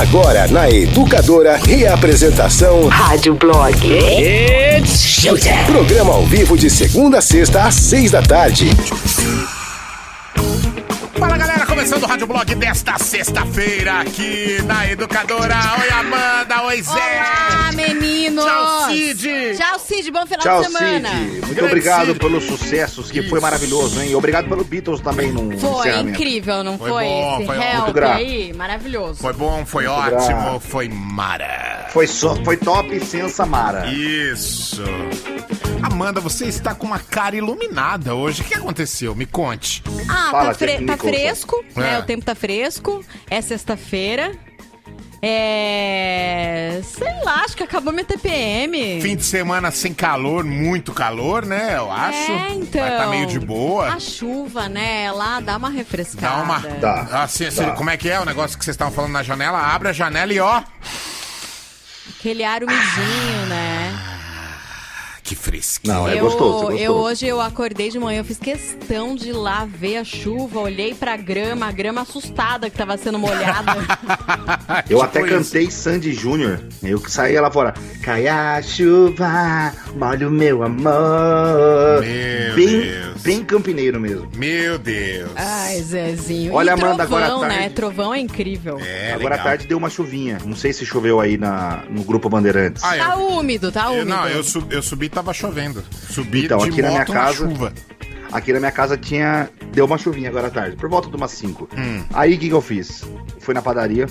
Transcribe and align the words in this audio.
Agora 0.00 0.48
na 0.48 0.68
Educadora, 0.68 1.56
reapresentação 1.56 2.88
Rádio 2.88 3.36
Blog. 3.36 3.78
It's 3.86 5.06
showtime. 5.06 5.64
Programa 5.66 6.14
ao 6.14 6.26
vivo 6.26 6.58
de 6.58 6.68
segunda 6.68 7.18
a 7.18 7.22
sexta 7.22 7.62
às 7.62 7.76
seis 7.76 8.10
da 8.10 8.20
tarde. 8.20 8.70
Fala 11.16 11.36
galera, 11.36 11.53
começando 11.84 12.02
o 12.04 12.06
Rádio 12.06 12.26
Blog 12.26 12.54
desta 12.54 12.98
sexta-feira 12.98 14.00
aqui 14.00 14.56
na 14.62 14.90
Educadora. 14.90 15.54
Oi 15.82 15.90
Amanda, 15.90 16.62
oi 16.62 16.80
Zé. 16.80 16.92
Olá, 16.92 17.72
meninos! 17.74 18.42
Tchau, 18.42 18.88
Cid. 18.88 19.28
Tchau, 19.58 19.78
Cid. 19.78 20.10
Bom 20.10 20.24
final 20.24 20.40
Tchau, 20.40 20.62
de 20.62 20.66
semana. 20.68 21.08
Cid. 21.10 21.24
Muito 21.30 21.46
Grande 21.54 21.64
obrigado 21.64 22.06
Cid. 22.06 22.18
pelos 22.20 22.44
sucessos, 22.44 23.10
que 23.10 23.20
foi 23.24 23.32
Isso. 23.36 23.42
maravilhoso, 23.42 24.00
hein? 24.00 24.14
Obrigado 24.14 24.48
pelo 24.48 24.64
Beatles 24.64 25.02
também 25.02 25.30
no 25.30 25.58
Foi 25.58 25.94
incrível, 26.00 26.64
não 26.64 26.78
Foi 26.78 26.88
foi? 26.88 27.04
bom, 27.04 27.36
Esse 27.36 27.46
foi 27.46 27.56
help 27.56 27.96
aí, 28.14 28.52
maravilhoso. 28.54 29.20
Foi 29.20 29.32
bom, 29.34 29.66
foi 29.66 29.86
Muito 29.86 29.98
ótimo, 30.00 30.40
grato. 30.40 30.60
foi 30.60 30.88
mara. 30.88 31.88
Foi, 31.90 32.06
só, 32.06 32.34
foi 32.36 32.56
top 32.56 32.98
sem 33.04 33.28
Samara. 33.28 33.86
Isso. 33.92 34.82
Amanda, 35.84 36.20
você 36.20 36.46
está 36.46 36.74
com 36.74 36.86
uma 36.86 36.98
cara 36.98 37.36
iluminada 37.36 38.14
hoje. 38.14 38.42
O 38.42 38.44
que 38.44 38.54
aconteceu? 38.54 39.14
Me 39.14 39.26
conte. 39.26 39.82
Ah, 40.08 40.28
Fala, 40.30 40.48
tá, 40.48 40.54
fre- 40.54 40.84
tá 40.84 40.96
fresco, 40.96 41.64
né? 41.76 41.94
É. 41.94 41.98
O 41.98 42.02
tempo 42.04 42.24
tá 42.24 42.34
fresco. 42.34 43.04
É 43.28 43.40
sexta-feira. 43.40 44.32
É. 45.22 46.80
Sei 46.84 47.12
lá, 47.22 47.44
acho 47.44 47.56
que 47.56 47.62
acabou 47.62 47.92
minha 47.92 48.04
TPM. 48.04 49.00
Fim 49.00 49.16
de 49.16 49.24
semana 49.24 49.70
sem 49.70 49.92
calor, 49.94 50.44
muito 50.44 50.92
calor, 50.92 51.44
né? 51.46 51.76
Eu 51.76 51.90
acho. 51.90 52.32
É, 52.32 52.48
então. 52.52 52.80
Vai 52.80 52.96
tá 52.98 53.06
meio 53.08 53.26
de 53.26 53.38
boa. 53.40 53.88
A 53.94 54.00
chuva, 54.00 54.68
né? 54.68 55.10
Lá 55.12 55.40
dá 55.40 55.56
uma 55.56 55.70
refrescada. 55.70 56.36
Dá 56.36 56.42
uma. 56.42 56.58
Dá. 56.78 57.22
Assim, 57.22 57.46
assim, 57.46 57.62
Dá. 57.64 57.72
como 57.72 57.90
é 57.90 57.96
que 57.96 58.08
é 58.08 58.18
o 58.20 58.24
negócio 58.24 58.58
que 58.58 58.64
vocês 58.64 58.74
estavam 58.74 58.92
falando 58.92 59.12
na 59.12 59.22
janela? 59.22 59.58
Abre 59.58 59.88
a 59.88 59.92
janela 59.92 60.32
e 60.32 60.40
ó. 60.40 60.62
Aquele 62.18 62.42
ar 62.44 62.62
umidinho, 62.62 63.46
né? 63.48 64.13
Que 65.24 65.34
fresquinho. 65.34 65.94
Não, 65.94 66.06
é 66.06 66.16
eu, 66.18 66.24
gostoso, 66.24 66.44
é 66.44 66.60
gostoso. 66.66 66.78
eu 66.82 66.92
hoje 66.92 67.26
eu 67.26 67.40
acordei 67.40 67.88
de 67.88 67.98
manhã, 67.98 68.18
eu 68.20 68.24
fiz 68.24 68.38
questão 68.38 69.14
de 69.16 69.30
ir 69.30 69.32
lá 69.32 69.64
ver 69.64 69.96
a 69.96 70.04
chuva, 70.04 70.60
olhei 70.60 70.92
pra 70.94 71.16
grama, 71.16 71.66
a 71.66 71.72
grama 71.72 72.02
assustada 72.02 72.68
que 72.68 72.76
tava 72.76 72.94
sendo 72.98 73.18
molhada. 73.18 73.72
Eu 74.90 74.98
Tipo 74.98 75.02
até 75.02 75.20
isso. 75.20 75.28
cantei 75.30 75.70
Sandy 75.70 76.12
Júnior. 76.12 76.60
Eu 76.82 77.00
que 77.00 77.10
saía 77.10 77.40
lá 77.40 77.50
fora. 77.50 77.72
Cai 78.02 78.28
a 78.28 78.60
chuva, 78.62 79.72
molha 79.96 80.28
o 80.28 80.30
meu 80.30 80.62
amor. 80.62 82.00
Meu 82.02 82.54
bem, 82.54 82.80
Deus. 82.80 83.22
bem 83.22 83.44
campineiro 83.44 83.98
mesmo. 84.00 84.28
Meu 84.36 84.78
Deus. 84.78 85.30
Ai, 85.36 85.80
Zezinho. 85.80 86.52
Olha, 86.54 86.70
e 86.70 86.72
Amanda, 86.72 87.02
agora 87.02 87.26
trovão, 87.26 87.42
à 87.44 87.48
né? 87.48 87.58
tarde. 87.60 87.74
Trovão 87.74 88.14
é 88.14 88.20
incrível. 88.20 88.78
É, 88.80 89.12
Agora 89.12 89.36
à 89.36 89.38
tarde 89.38 89.66
deu 89.66 89.78
uma 89.78 89.88
chuvinha. 89.90 90.38
Não 90.44 90.56
sei 90.56 90.72
se 90.72 90.84
choveu 90.84 91.20
aí 91.20 91.36
na, 91.38 91.84
no 91.88 92.02
Grupo 92.04 92.28
Bandeirantes. 92.28 92.82
Ah, 92.84 92.96
Tá 92.96 93.14
eu, 93.18 93.26
úmido, 93.28 93.72
tá 93.72 93.86
eu- 93.86 93.92
úmido. 93.92 94.06
não, 94.10 94.28
eu, 94.28 94.42
su- 94.44 94.66
eu 94.70 94.82
subi 94.82 95.06
e 95.06 95.08
tava 95.24 95.34
chovendo. 95.34 95.82
Subi 96.10 96.44
Então, 96.44 96.58
de 96.58 96.68
aqui 96.68 96.82
na 96.82 96.88
minha 96.88 97.00
moto 97.00 97.12
casa- 97.12 97.36
chuva. 97.36 97.72
Aqui 98.32 98.52
na 98.52 98.58
minha 98.58 98.72
casa 98.72 98.96
tinha. 98.96 99.48
Deu 99.72 99.84
uma 99.86 99.96
chuvinha 99.98 100.28
agora 100.28 100.48
à 100.48 100.50
tarde, 100.50 100.76
por 100.76 100.88
volta 100.88 101.08
de 101.08 101.16
umas 101.16 101.30
5. 101.32 101.68
Hum. 101.76 102.04
Aí 102.12 102.34
o 102.34 102.38
que, 102.38 102.48
que 102.48 102.54
eu 102.54 102.60
fiz? 102.60 103.04
Fui 103.40 103.54
na 103.54 103.62
padaria. 103.62 104.06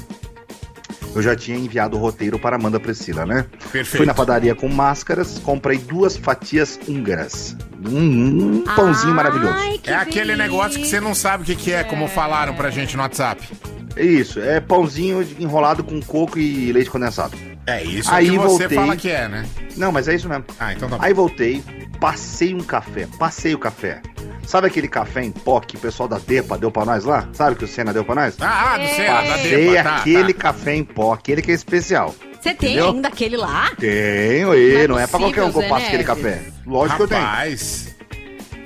Eu 1.15 1.21
já 1.21 1.35
tinha 1.35 1.55
enviado 1.57 1.95
o 1.95 1.99
roteiro 1.99 2.39
para 2.39 2.55
Amanda 2.55 2.79
Priscila, 2.79 3.23
né? 3.25 3.45
Perfeito. 3.71 3.97
Fui 3.97 4.05
na 4.05 4.15
padaria 4.15 4.55
com 4.55 4.67
máscaras, 4.67 5.37
comprei 5.37 5.77
duas 5.77 6.17
fatias 6.17 6.79
húngaras. 6.87 7.55
Um, 7.85 8.55
um 8.55 8.63
pãozinho 8.75 9.13
maravilhoso. 9.13 9.53
Ai, 9.55 9.77
que 9.77 9.91
É 9.91 9.95
aquele 9.95 10.35
negócio 10.35 10.79
que 10.79 10.87
você 10.87 10.99
não 10.99 11.13
sabe 11.13 11.43
o 11.43 11.45
que, 11.45 11.55
que 11.55 11.71
é, 11.71 11.83
como 11.83 12.07
falaram 12.07 12.55
pra 12.55 12.71
gente 12.71 12.95
no 12.97 13.03
WhatsApp. 13.03 13.47
Isso, 13.95 14.39
é 14.39 14.59
pãozinho 14.59 15.21
enrolado 15.37 15.83
com 15.83 16.01
coco 16.01 16.39
e 16.39 16.71
leite 16.71 16.89
condensado. 16.89 17.37
É 17.65 17.81
isso 17.83 18.11
Aí 18.13 18.29
que 18.29 18.37
você 18.37 18.59
voltei. 18.67 18.77
fala 18.77 18.95
que 18.97 19.09
é, 19.09 19.27
né? 19.27 19.45
Não, 19.77 19.91
mas 19.91 20.07
é 20.07 20.15
isso 20.15 20.27
mesmo. 20.27 20.43
Ah, 20.59 20.73
então 20.73 20.89
tá 20.89 20.97
bom. 20.97 21.03
Aí 21.03 21.13
voltei, 21.13 21.63
passei 21.99 22.53
um 22.53 22.59
café, 22.61 23.07
passei 23.17 23.53
o 23.55 23.59
café. 23.59 24.01
Sabe 24.45 24.67
aquele 24.67 24.89
café 24.89 25.23
em 25.23 25.31
pó 25.31 25.61
que 25.61 25.77
o 25.77 25.79
pessoal 25.79 26.09
da 26.09 26.19
Depa 26.19 26.57
deu 26.57 26.69
pra 26.69 26.83
nós 26.83 27.05
lá? 27.05 27.29
Sabe 27.31 27.55
que 27.55 27.63
o 27.63 27.67
Senna 27.67 27.93
deu 27.93 28.03
pra 28.03 28.15
nós? 28.15 28.35
Ah, 28.41 28.73
ah, 28.73 28.77
do 28.77 28.87
céu, 28.87 29.13
da 29.13 29.21
Passei 29.23 29.67
Depa, 29.71 29.83
tá, 29.83 29.95
aquele 29.97 30.33
tá. 30.33 30.41
café 30.41 30.75
em 30.75 30.83
pó, 30.83 31.13
aquele 31.13 31.41
que 31.41 31.51
é 31.51 31.53
especial. 31.53 32.13
Você 32.41 32.53
tem 32.53 32.73
Entendeu? 32.73 32.89
ainda 32.91 33.07
aquele 33.07 33.37
lá? 33.37 33.71
Tenho, 33.79 34.53
e 34.53 34.73
Não 34.73 34.79
é 34.81 34.87
não 34.87 34.99
é 34.99 35.07
pra 35.07 35.19
qualquer 35.19 35.43
um 35.43 35.51
que 35.53 35.57
eu 35.59 35.69
passo 35.69 35.85
aquele 35.87 36.03
café. 36.03 36.41
Lógico 36.67 36.97
que 36.97 37.03
eu 37.03 37.07
tenho. 37.07 37.21
Rapaz, 37.21 37.95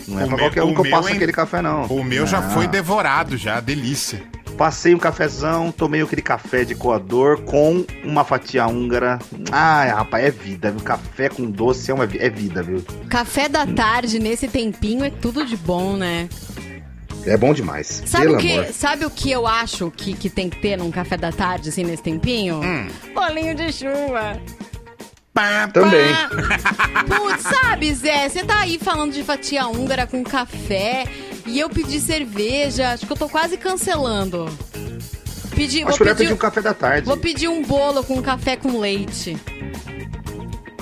Não 0.08 0.20
é 0.20 0.24
o 0.24 0.28
pra 0.28 0.36
meu- 0.36 0.46
qualquer 0.46 0.64
um 0.64 0.74
que 0.74 0.80
eu 0.88 0.90
passo 0.90 1.10
hein? 1.10 1.16
aquele 1.18 1.32
café, 1.32 1.62
não. 1.62 1.84
o 1.86 2.04
meu 2.04 2.26
já 2.26 2.42
Não. 2.42 2.50
foi 2.50 2.68
devorado, 2.68 3.38
já, 3.38 3.60
delícia. 3.60 4.24
Passei 4.58 4.96
um 4.96 4.98
cafezão, 4.98 5.72
tomei 5.72 6.02
aquele 6.02 6.22
café 6.22 6.66
de 6.66 6.74
coador 6.74 7.42
com 7.44 7.86
uma 8.04 8.24
fatia 8.24 8.66
húngara. 8.66 9.20
Ai, 9.52 9.90
rapaz, 9.90 10.26
é 10.26 10.32
vida, 10.32 10.72
viu? 10.72 10.82
Café 10.82 11.30
com 11.30 11.50
doce 11.50 11.92
é, 11.92 11.94
uma, 11.94 12.06
é 12.06 12.30
vida, 12.30 12.64
viu? 12.64 12.84
Café 13.08 13.48
da 13.48 13.68
tarde 13.68 14.18
nesse 14.18 14.48
tempinho 14.48 15.06
é 15.06 15.12
tudo 15.12 15.46
de 15.46 15.56
bom, 15.56 15.96
né? 15.96 16.28
É 17.24 17.38
bom 17.38 17.54
demais. 17.54 18.02
Sabe 18.08 18.26
Pelo 18.26 18.38
o, 18.38 18.40
que, 18.40 18.52
amor. 18.54 18.74
sabe 18.74 19.06
o 19.06 19.10
que 19.12 19.30
eu 19.30 19.46
acho 19.46 19.92
que, 19.92 20.14
que 20.14 20.30
tem 20.30 20.50
que 20.50 20.60
ter 20.60 20.76
num 20.76 20.90
café 20.90 21.18
da 21.18 21.32
tarde, 21.32 21.70
assim, 21.70 21.84
nesse 21.84 22.02
tempinho? 22.02 22.60
Hum. 22.62 22.88
Bolinho 23.14 23.54
de 23.54 23.72
chuva. 23.72 24.42
Pá, 25.34 25.68
pá. 25.68 25.68
Também. 25.68 26.16
Putz, 27.06 27.44
sabe, 27.44 27.94
Zé, 27.94 28.28
você 28.28 28.44
tá 28.44 28.62
aí 28.62 28.80
falando 28.80 29.14
de 29.14 29.24
fatia 29.24 29.68
húngara 29.68 30.08
com 30.08 30.24
café 30.24 31.06
e 31.48 31.60
eu 31.60 31.70
pedi 31.70 32.00
cerveja, 32.00 32.92
acho 32.92 33.06
que 33.06 33.12
eu 33.12 33.18
tô 33.18 33.30
quase 33.30 33.58
cancelando. 33.58 34.46
Pedi, 35.56 35.80
vou 35.84 35.90
Acho 35.90 36.04
melhor 36.04 36.16
pedir, 36.16 36.34
um 36.34 36.38
café 36.38 36.62
da 36.62 36.74
tarde. 36.74 37.08
vou 37.08 37.18
pedir 37.18 37.48
um 37.48 37.64
bolo 37.64 38.04
com 38.04 38.22
café 38.22 38.56
com 38.56 38.78
leite. 38.80 39.36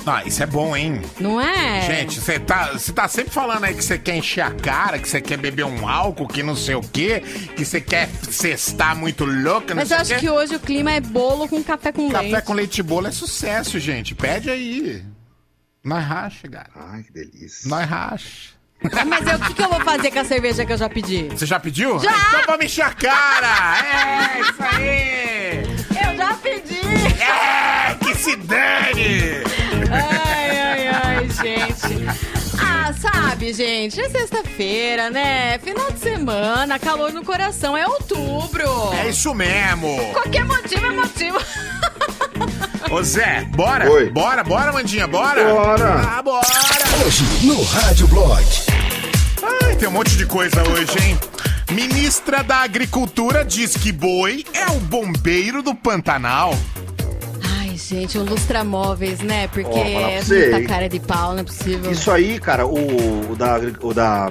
Ah, 0.08 0.22
isso 0.24 0.40
é 0.40 0.46
bom, 0.46 0.76
hein? 0.76 1.02
Não 1.18 1.40
é? 1.40 1.80
Gente, 1.82 2.20
você 2.20 2.38
tá, 2.38 2.72
você 2.72 2.92
tá 2.92 3.08
sempre 3.08 3.32
falando 3.32 3.64
aí 3.64 3.74
que 3.74 3.82
você 3.84 3.98
quer 3.98 4.14
encher 4.16 4.42
a 4.42 4.52
cara, 4.52 5.00
que 5.00 5.08
você 5.08 5.20
quer 5.20 5.36
beber 5.36 5.64
um 5.64 5.88
álcool, 5.88 6.28
que 6.28 6.44
não 6.44 6.54
sei 6.54 6.76
o 6.76 6.80
quê, 6.80 7.20
que 7.56 7.64
você 7.64 7.80
quer 7.80 8.08
cestar 8.30 8.94
muito 8.94 9.24
louca, 9.24 9.74
não 9.74 9.80
Mas 9.80 9.88
sei 9.88 9.96
eu 9.96 10.00
acho 10.02 10.14
quê. 10.14 10.20
que 10.20 10.30
hoje 10.30 10.54
o 10.54 10.60
clima 10.60 10.92
é 10.92 11.00
bolo 11.00 11.48
com 11.48 11.60
café 11.64 11.90
com 11.90 12.08
Café 12.08 12.22
leite. 12.28 12.42
com 12.44 12.52
leite 12.52 12.78
e 12.78 12.82
bolo 12.84 13.08
é 13.08 13.10
sucesso, 13.10 13.80
gente. 13.80 14.14
Pede 14.14 14.48
aí. 14.48 15.02
Nós 15.82 16.04
racha, 16.04 16.46
cara. 16.48 16.68
Ai, 16.76 17.02
que 17.02 17.12
delícia. 17.12 17.68
Nós 17.68 17.88
racha. 17.88 18.55
Mas 19.06 19.26
eu- 19.26 19.36
o 19.36 19.40
que, 19.40 19.54
que 19.54 19.62
eu 19.62 19.68
vou 19.68 19.80
fazer 19.80 20.10
com 20.10 20.18
a 20.20 20.24
cerveja 20.24 20.64
que 20.64 20.72
eu 20.72 20.76
já 20.76 20.88
pedi? 20.88 21.28
Você 21.30 21.46
já 21.46 21.58
pediu? 21.58 21.98
Já! 21.98 22.10
Então 22.10 22.42
vamos 22.46 22.64
encher 22.66 22.82
a 22.84 22.90
cara! 22.90 23.78
É, 23.82 24.40
isso 24.40 24.54
aí! 24.62 25.62
Eu 26.10 26.16
já 26.16 26.34
pedi! 26.34 26.80
É, 27.22 27.94
que 27.94 28.14
se 28.14 28.36
dane! 28.36 29.42
Ai, 29.90 30.60
ai, 30.60 30.88
ai, 30.88 31.28
gente. 31.30 32.06
Ah, 32.60 32.92
sabe, 33.00 33.52
gente, 33.52 34.00
é 34.00 34.08
sexta-feira, 34.08 35.10
né? 35.10 35.58
Final 35.58 35.90
de 35.90 35.98
semana, 35.98 36.78
calor 36.78 37.12
no 37.12 37.24
coração, 37.24 37.76
é 37.76 37.86
outubro. 37.86 38.92
É 38.94 39.08
isso 39.08 39.34
mesmo! 39.34 39.98
Qualquer 40.12 40.44
motivo 40.44 40.86
é 40.86 40.90
motivo. 40.90 41.38
Ô 42.90 43.02
Zé, 43.02 43.46
bora? 43.54 43.90
Oi. 43.90 44.10
Bora, 44.10 44.42
bora, 44.44 44.72
Mandinha, 44.72 45.06
bora? 45.06 45.44
Bora. 45.44 45.94
Ah, 46.18 46.22
bora! 46.22 46.46
Hoje 47.04 47.24
no 47.46 47.62
Rádio 47.62 48.06
Blog. 48.08 48.44
Ai, 49.64 49.76
tem 49.76 49.88
um 49.88 49.92
monte 49.92 50.16
de 50.16 50.26
coisa 50.26 50.62
hoje, 50.68 50.92
hein? 51.02 51.18
Ministra 51.72 52.42
da 52.42 52.58
Agricultura 52.58 53.44
diz 53.44 53.76
que 53.76 53.90
boi 53.92 54.44
é 54.52 54.66
o 54.70 54.78
bombeiro 54.80 55.62
do 55.62 55.74
Pantanal. 55.74 56.54
Ai, 57.60 57.76
gente, 57.76 58.16
o 58.18 58.24
lustramóveis, 58.24 59.20
né? 59.20 59.48
Porque 59.48 59.68
Ó, 59.68 59.84
é 60.08 60.22
você, 60.22 60.40
muita 60.42 60.60
hein? 60.60 60.66
cara 60.66 60.88
de 60.88 61.00
pau, 61.00 61.32
não 61.32 61.40
é 61.40 61.44
possível. 61.44 61.90
Isso 61.90 62.10
aí, 62.10 62.38
cara, 62.38 62.66
o, 62.66 63.32
o 63.32 63.36
da. 63.36 63.58
O 63.80 63.92
da. 63.94 64.30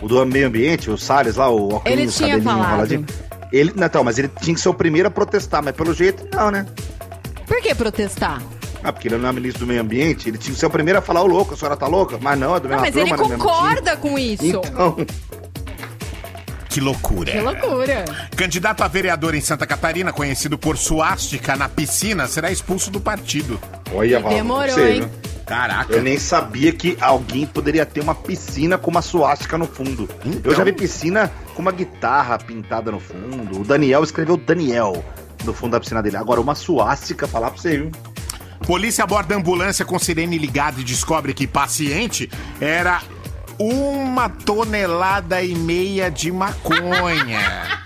O 0.00 0.08
do 0.08 0.26
meio 0.26 0.48
ambiente, 0.48 0.90
o 0.90 0.98
Salles 0.98 1.36
lá, 1.36 1.48
o 1.48 1.74
óculos 1.74 1.82
Ele 1.86 2.06
tinha 2.08 2.30
cabelinho 2.30 2.42
falado. 2.44 2.68
enroladinho. 2.70 3.06
Ele, 3.52 3.72
não, 3.76 3.86
então, 3.86 4.02
mas 4.02 4.18
ele 4.18 4.28
tinha 4.40 4.54
que 4.54 4.60
ser 4.60 4.68
o 4.68 4.74
primeiro 4.74 5.06
a 5.08 5.10
protestar, 5.10 5.62
mas 5.62 5.76
pelo 5.76 5.92
jeito, 5.94 6.26
não, 6.34 6.50
né? 6.50 6.66
Por 7.46 7.60
que 7.62 7.74
protestar? 7.74 8.42
Ah, 8.82 8.92
porque 8.92 9.06
ele 9.08 9.16
não 9.16 9.28
é 9.28 9.32
ministro 9.32 9.60
do 9.64 9.68
meio 9.68 9.80
ambiente, 9.80 10.28
ele 10.28 10.38
tinha 10.38 10.52
que 10.52 10.58
ser 10.58 10.66
o 10.66 10.70
primeiro 10.70 10.98
a 10.98 11.02
falar, 11.02 11.22
ô 11.22 11.26
louco, 11.26 11.54
a 11.54 11.56
senhora 11.56 11.76
tá 11.76 11.86
louca? 11.86 12.18
Mas 12.20 12.36
não, 12.38 12.56
é 12.56 12.60
do 12.60 12.68
Não, 12.68 12.80
mesmo 12.80 12.86
mas 12.86 12.96
ele 12.96 13.08
turma, 13.10 13.22
né, 13.22 13.28
mesmo 13.28 13.44
concorda 13.44 13.96
com 13.96 14.18
isso. 14.18 14.44
Então, 14.44 14.96
Que 16.68 16.80
loucura. 16.80 17.30
Que 17.30 17.38
loucura. 17.40 18.04
Candidato 18.34 18.82
a 18.82 18.88
vereador 18.88 19.34
em 19.34 19.40
Santa 19.40 19.66
Catarina, 19.66 20.12
conhecido 20.12 20.56
por 20.58 20.76
suástica 20.78 21.54
na 21.54 21.68
piscina, 21.68 22.26
será 22.26 22.50
expulso 22.50 22.90
do 22.90 22.98
partido. 23.00 23.60
olha, 23.94 24.18
Val, 24.18 24.32
Demorou, 24.32 24.74
você, 24.74 24.92
hein? 24.94 25.00
viu? 25.02 25.10
Caraca. 25.46 25.92
Eu 25.92 26.02
nem 26.02 26.18
sabia 26.18 26.72
que 26.72 26.96
alguém 27.00 27.44
poderia 27.46 27.84
ter 27.84 28.00
uma 28.00 28.14
piscina 28.14 28.78
com 28.78 28.90
uma 28.90 29.02
suástica 29.02 29.58
no 29.58 29.66
fundo. 29.66 30.08
Então. 30.24 30.50
Eu 30.50 30.56
já 30.56 30.64
vi 30.64 30.72
piscina 30.72 31.30
com 31.54 31.60
uma 31.60 31.72
guitarra 31.72 32.38
pintada 32.38 32.90
no 32.90 32.98
fundo. 32.98 33.60
O 33.60 33.64
Daniel 33.64 34.02
escreveu 34.02 34.36
Daniel 34.38 35.04
no 35.44 35.52
fundo 35.52 35.72
da 35.72 35.80
piscina 35.80 36.02
dele. 36.02 36.16
Agora, 36.16 36.40
uma 36.40 36.54
suástica, 36.54 37.26
falar 37.28 37.50
pra 37.50 37.60
você, 37.60 37.78
viu? 37.78 37.92
Polícia 38.66 39.02
aborda 39.04 39.34
ambulância 39.34 39.84
com 39.84 39.98
sirene 39.98 40.38
ligada 40.38 40.80
e 40.80 40.84
descobre 40.84 41.34
que 41.34 41.46
paciente 41.46 42.30
era 42.60 43.02
uma 43.58 44.28
tonelada 44.28 45.42
e 45.42 45.54
meia 45.54 46.10
de 46.10 46.30
maconha. 46.30 47.40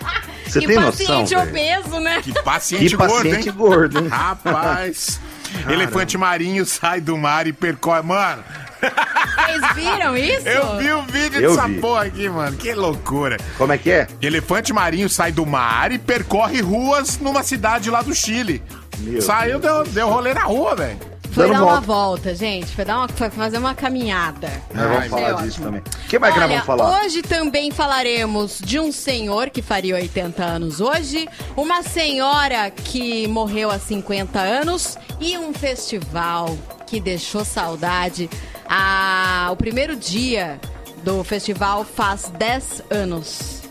Você 0.47 0.61
que 0.61 0.67
tem 0.69 0.77
noção, 0.77 1.07
paciente 1.25 1.35
velho? 1.35 1.49
obeso, 1.51 2.01
né? 2.01 2.23
Que 2.23 2.33
paciente 2.43 2.91
Que 2.91 2.97
gordo, 2.97 3.13
paciente 3.15 3.49
hein? 3.49 3.55
gordo, 3.57 3.99
hein? 3.99 4.09
Rapaz. 4.09 5.21
Elefante 5.69 6.17
marinho 6.17 6.65
sai 6.65 7.01
do 7.01 7.17
mar 7.17 7.47
e 7.49 7.53
percorre. 7.53 8.03
Mano, 8.03 8.45
Vocês 8.81 9.75
viram 9.75 10.17
isso? 10.17 10.49
eu 10.49 10.77
vi 10.79 10.93
o 10.93 11.03
vídeo 11.03 11.41
Eu 11.41 11.55
dessa 11.55 11.69
vi. 11.69 11.81
porra 11.81 12.03
aqui, 12.05 12.29
mano. 12.29 12.57
Que 12.57 12.75
loucura. 12.75 13.37
Como 13.57 13.73
é 13.73 13.79
que 13.79 13.91
é? 13.91 14.07
Elefante 14.21 14.73
marinho 14.73 15.09
sai 15.09 15.33
do 15.33 15.45
mar 15.47 15.93
e 15.93 15.99
percorre 15.99 16.61
ruas 16.61 17.19
numa 17.19 17.43
cidade 17.43 17.91
lá 17.91 18.03
do 18.03 18.15
Chile. 18.15 18.63
Meu 18.99 19.21
Saiu, 19.21 19.59
deu, 19.59 19.85
deu 19.85 20.09
rolê 20.09 20.33
na 20.35 20.45
rua, 20.45 20.75
velho. 20.75 20.99
Foi 21.33 21.47
dar 21.51 21.53
uma 21.61 21.81
volta. 21.81 21.81
volta, 21.87 22.35
gente. 22.35 22.75
Foi, 22.75 22.83
dar 22.83 22.97
uma, 22.97 23.09
foi 23.09 23.29
fazer 23.29 23.59
uma 23.59 23.75
caminhada. 23.75 24.51
Nós 24.73 24.89
vamos 24.89 25.07
falar 25.09 25.29
é 25.29 25.35
disso 25.35 25.47
ótimo. 25.49 25.65
também. 25.67 25.81
O 25.81 26.09
que 26.09 26.19
mais 26.19 26.33
que 26.33 26.41
nós 26.41 26.49
Olha, 26.51 26.63
vamos 26.63 26.67
falar? 26.83 27.03
hoje 27.05 27.21
também 27.23 27.71
falaremos 27.71 28.59
de 28.59 28.81
um 28.81 28.91
senhor 28.91 29.51
que 29.51 29.61
faria 29.61 29.97
80 29.97 30.43
anos 30.43 30.81
hoje, 30.81 31.29
uma 31.55 31.83
senhora 31.83 32.71
que 32.71 33.29
morreu 33.29 33.71
há 33.71 33.79
50 33.79 34.39
anos 34.39 34.97
e 35.21 35.37
um 35.37 35.53
festival 35.53 36.57
que 36.87 37.01
deixou 37.01 37.45
saudade. 37.45 38.31
Ah, 38.69 39.49
o 39.53 39.57
primeiro 39.57 39.97
dia 39.97 40.61
do 41.03 41.23
festival 41.23 41.85
faz 41.85 42.31
10 42.37 42.83
anos. 42.91 43.63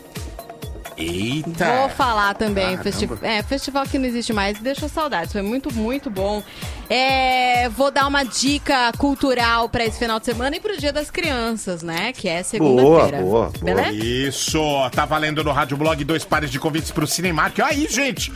Eita. 0.96 1.76
Vou 1.76 1.88
falar 1.90 2.34
também, 2.34 2.78
festi 2.78 3.06
é, 3.20 3.42
festival 3.42 3.84
que 3.84 3.98
não 3.98 4.06
existe 4.06 4.32
mais, 4.32 4.58
deixou 4.58 4.88
saudades, 4.88 5.30
foi 5.30 5.42
muito, 5.42 5.72
muito 5.74 6.08
bom. 6.08 6.42
É, 6.88 7.68
vou 7.68 7.90
dar 7.90 8.06
uma 8.06 8.24
dica 8.24 8.92
cultural 8.96 9.68
para 9.68 9.84
esse 9.84 9.98
final 9.98 10.18
de 10.18 10.24
semana 10.24 10.56
e 10.56 10.60
pro 10.60 10.76
Dia 10.78 10.92
das 10.92 11.10
Crianças, 11.10 11.82
né? 11.82 12.12
Que 12.14 12.28
é 12.28 12.42
segunda-feira. 12.42 13.18
boa, 13.18 13.50
boa. 13.50 13.52
Beleza? 13.62 13.92
Isso, 13.92 14.58
tá 14.92 15.04
valendo 15.04 15.44
no 15.44 15.52
Rádio 15.52 15.76
Blog 15.76 16.02
dois 16.02 16.24
pares 16.24 16.50
de 16.50 16.58
convites 16.58 16.90
pro 16.90 17.06
Cinemark. 17.06 17.58
Aí, 17.60 17.86
gente, 17.90 18.32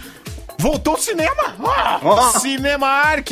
voltou 0.59 0.95
o 0.95 0.99
cinema. 0.99 1.57
Cinemark. 2.39 3.31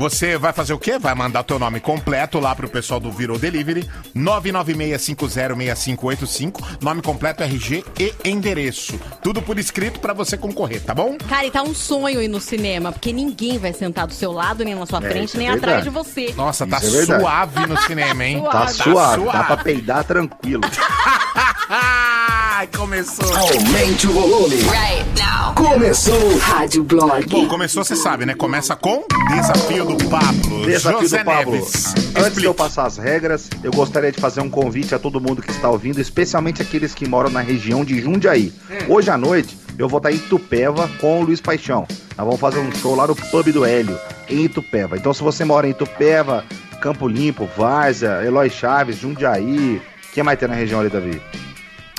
Você 0.00 0.36
vai 0.38 0.50
fazer 0.54 0.72
o 0.72 0.78
quê? 0.78 0.98
Vai 0.98 1.14
mandar 1.14 1.40
o 1.40 1.44
teu 1.44 1.58
nome 1.58 1.78
completo 1.78 2.40
lá 2.40 2.54
pro 2.54 2.66
pessoal 2.70 2.98
do 2.98 3.12
Virou 3.12 3.38
Delivery, 3.38 3.86
996506585, 4.16 6.78
nome 6.80 7.02
completo, 7.02 7.42
RG 7.42 7.84
e 7.98 8.14
endereço. 8.24 8.98
Tudo 9.22 9.42
por 9.42 9.58
escrito 9.58 10.00
pra 10.00 10.14
você 10.14 10.38
concorrer, 10.38 10.80
tá 10.82 10.94
bom? 10.94 11.18
Cara, 11.28 11.44
e 11.44 11.50
tá 11.50 11.62
um 11.62 11.74
sonho 11.74 12.22
ir 12.22 12.28
no 12.28 12.40
cinema, 12.40 12.90
porque 12.92 13.12
ninguém 13.12 13.58
vai 13.58 13.74
sentar 13.74 14.06
do 14.06 14.14
seu 14.14 14.32
lado, 14.32 14.64
nem 14.64 14.74
na 14.74 14.86
sua 14.86 15.04
É, 15.04 15.10
frente, 15.10 15.36
é 15.36 15.38
nem 15.38 15.50
verdade. 15.50 15.66
atrás 15.74 15.84
de 15.84 15.90
você. 15.90 16.32
Nossa, 16.34 16.66
tá 16.66 16.78
é 16.78 16.80
suave 16.80 17.66
no 17.66 17.78
cinema, 17.82 18.24
hein? 18.24 18.42
Tá 18.50 18.60
Tá 18.60 18.68
suave, 18.68 19.24
dá 19.26 19.32
suave. 19.32 19.46
pra 19.48 19.56
peidar 19.58 20.02
tranquilo. 20.04 20.62
Ai, 22.60 22.66
começou. 22.66 23.24
Aumente 23.34 24.06
o 24.06 24.12
volume. 24.12 24.56
Começou. 25.54 26.36
Rádio 26.36 26.84
Blog. 26.84 27.26
Bom, 27.26 27.48
começou, 27.48 27.82
você 27.82 27.96
sabe, 27.96 28.26
né? 28.26 28.34
Começa 28.34 28.76
com 28.76 29.02
Desafio 29.30 29.86
do 29.86 30.10
Pablo. 30.10 30.66
Desafio 30.66 31.00
José 31.00 31.20
do 31.20 31.24
Pablo. 31.24 31.52
Neves. 31.52 31.94
Antes 32.14 32.38
de 32.38 32.44
eu 32.44 32.52
passar 32.52 32.84
as 32.84 32.98
regras, 32.98 33.48
eu 33.64 33.72
gostaria 33.72 34.12
de 34.12 34.20
fazer 34.20 34.42
um 34.42 34.50
convite 34.50 34.94
a 34.94 34.98
todo 34.98 35.18
mundo 35.18 35.40
que 35.40 35.50
está 35.50 35.70
ouvindo, 35.70 36.02
especialmente 36.02 36.60
aqueles 36.60 36.92
que 36.92 37.08
moram 37.08 37.30
na 37.30 37.40
região 37.40 37.82
de 37.82 37.98
Jundiaí. 37.98 38.52
Hoje 38.86 39.10
à 39.10 39.16
noite, 39.16 39.56
eu 39.78 39.88
vou 39.88 39.96
estar 39.96 40.12
em 40.12 40.16
Itupeva 40.16 40.86
com 41.00 41.22
o 41.22 41.24
Luiz 41.24 41.40
Paixão. 41.40 41.86
Nós 42.14 42.26
vamos 42.26 42.40
fazer 42.40 42.58
um 42.58 42.70
show 42.72 42.94
lá 42.94 43.06
no 43.06 43.16
Pub 43.16 43.50
do 43.50 43.64
Hélio, 43.64 43.98
em 44.28 44.44
Itupeva. 44.44 44.98
Então, 44.98 45.14
se 45.14 45.22
você 45.22 45.46
mora 45.46 45.66
em 45.66 45.70
Itupeva, 45.70 46.44
Campo 46.82 47.08
Limpo, 47.08 47.48
Várzea, 47.56 48.22
Eloy 48.22 48.50
Chaves, 48.50 48.98
Jundiaí, 48.98 49.80
quem 50.12 50.22
mais 50.22 50.38
tem 50.38 50.46
na 50.46 50.54
região 50.54 50.80
ali, 50.80 50.90
Davi? 50.90 51.22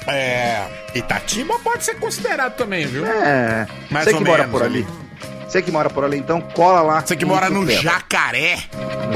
É. 0.08 0.66
Itatiba 0.96 1.58
pode 1.60 1.84
ser 1.84 1.96
considerado 1.96 2.56
também, 2.56 2.86
viu? 2.86 3.06
É, 3.06 3.68
Mais 3.90 4.06
você 4.06 4.12
ou 4.14 4.18
que 4.20 4.24
mora 4.24 4.44
menos 4.44 4.52
por 4.52 4.64
ali. 4.64 4.88
Você 5.48 5.62
que 5.62 5.72
mora 5.72 5.90
por 5.90 6.04
ali, 6.06 6.18
então 6.18 6.40
cola 6.40 6.82
lá. 6.82 7.02
Você 7.02 7.16
que 7.16 7.26
mora 7.26 7.50
no 7.50 7.64
Itupeva. 7.64 7.82
Jacaré. 7.82 8.58